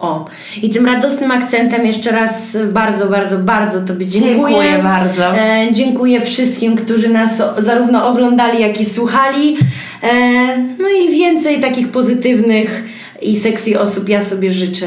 O, 0.00 0.24
i 0.62 0.70
tym 0.70 0.86
radosnym 0.86 1.30
akcentem 1.30 1.86
jeszcze 1.86 2.12
raz 2.12 2.56
bardzo, 2.72 3.06
bardzo, 3.06 3.38
bardzo 3.38 3.80
Tobie 3.80 4.06
dziękuję. 4.06 4.34
Dziękuję 4.34 4.82
bardzo. 4.82 5.36
E, 5.36 5.68
dziękuję 5.72 6.20
wszystkim, 6.20 6.76
którzy 6.76 7.08
nas 7.08 7.42
zarówno 7.58 8.08
oglądali, 8.08 8.60
jak 8.60 8.80
i 8.80 8.84
słuchali. 8.84 9.56
E, 10.02 10.58
no 10.58 10.88
i 10.88 11.10
więcej 11.10 11.60
takich 11.60 11.88
pozytywnych 11.88 12.84
i 13.22 13.36
sexy 13.36 13.80
osób 13.80 14.08
ja 14.08 14.22
sobie 14.22 14.50
życzę. 14.50 14.86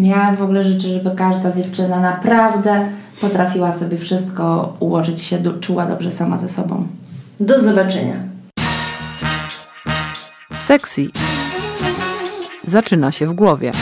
Ja 0.00 0.32
w 0.38 0.42
ogóle 0.42 0.64
życzę, 0.64 0.88
żeby 0.88 1.10
każda 1.16 1.52
dziewczyna 1.52 2.00
naprawdę 2.00 2.88
potrafiła 3.20 3.72
sobie 3.72 3.96
wszystko 3.96 4.76
ułożyć 4.80 5.20
się, 5.20 5.38
do, 5.38 5.52
czuła 5.52 5.86
dobrze 5.86 6.10
sama 6.10 6.38
ze 6.38 6.48
sobą. 6.48 6.86
Do 7.40 7.60
zobaczenia. 7.60 8.14
Sexy 10.58 11.06
zaczyna 12.64 13.12
się 13.12 13.26
w 13.26 13.32
głowie. 13.32 13.72